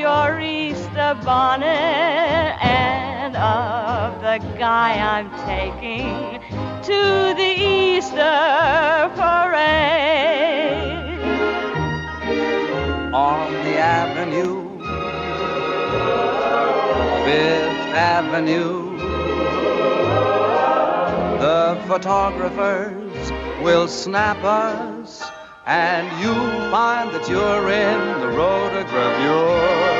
your 0.00 0.40
Easter 0.40 1.14
bonnet 1.24 2.56
and 2.64 3.36
of 3.36 4.20
the 4.22 4.38
guy 4.58 4.90
I'm 4.98 5.30
taking 5.46 6.40
to 6.82 7.34
the 7.36 7.52
Easter 7.76 9.10
parade. 9.14 10.40
on 13.12 13.52
the 13.64 13.76
avenue, 13.76 14.78
Fifth 17.24 17.94
Avenue. 17.94 18.96
The 21.40 21.82
photographers 21.88 23.30
will 23.62 23.88
snap 23.88 24.38
us, 24.44 25.22
and 25.70 26.20
you'll 26.20 26.68
find 26.72 27.14
that 27.14 27.28
you're 27.28 27.70
in 27.70 28.20
the 28.20 28.26
rotogravure. 28.26 29.99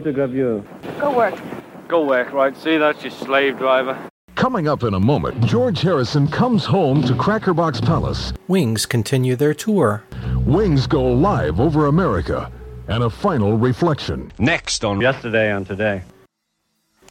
rotogravure. 0.00 0.64
Go 1.00 1.16
work. 1.16 1.34
Go 1.88 2.04
work, 2.04 2.32
right? 2.32 2.56
See, 2.56 2.76
that's 2.76 3.02
your 3.02 3.10
slave 3.10 3.58
driver. 3.58 3.96
Coming 4.34 4.68
up 4.68 4.82
in 4.82 4.94
a 4.94 5.00
moment, 5.00 5.44
George 5.46 5.80
Harrison 5.80 6.28
comes 6.28 6.64
home 6.64 7.02
to 7.04 7.14
Crackerbox 7.14 7.84
Palace. 7.84 8.32
Wings 8.48 8.84
continue 8.84 9.34
their 9.34 9.54
tour. 9.54 10.04
Wings 10.44 10.86
go 10.86 11.04
live 11.04 11.58
over 11.58 11.86
America. 11.86 12.52
And 12.88 13.02
a 13.02 13.10
final 13.10 13.56
reflection. 13.56 14.30
Next 14.38 14.84
on 14.84 15.00
Yesterday 15.00 15.50
and 15.50 15.66
Today. 15.66 16.02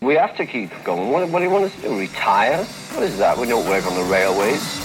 We 0.01 0.15
have 0.15 0.37
to 0.37 0.45
keep 0.45 0.71
going. 0.83 1.11
What, 1.11 1.27
what 1.29 1.39
do 1.39 1.45
you 1.45 1.51
want 1.51 1.65
us 1.65 1.75
to 1.77 1.81
do? 1.81 1.97
Retire? 1.97 2.63
What 2.63 3.03
is 3.03 3.17
that? 3.17 3.37
We 3.37 3.47
don't 3.47 3.67
work 3.67 3.85
on 3.87 3.95
the 3.95 4.03
railways. 4.03 4.84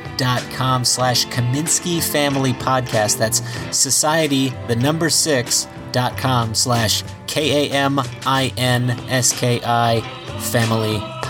slash 0.85 1.25
Kaminsky 1.27 2.01
Family 2.03 2.53
Podcast. 2.53 3.17
That's 3.17 3.41
society, 3.75 4.49
the 4.67 4.75
number 4.75 5.09
six, 5.09 5.67
dot 5.91 6.17
com 6.17 6.53
slash 6.53 7.03
K 7.27 7.69
A 7.69 7.71
M 7.73 7.99
I 8.25 8.53
N 8.57 8.91
S 9.09 9.37
K 9.37 9.59
I 9.63 10.01
Family 10.39 10.99